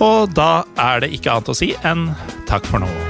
Og 0.00 0.34
da 0.36 0.64
er 0.80 1.04
det 1.04 1.14
ikke 1.16 1.32
annet 1.32 1.52
å 1.52 1.56
si 1.56 1.72
enn 1.84 2.10
takk 2.48 2.68
for 2.68 2.84
nå. 2.84 3.09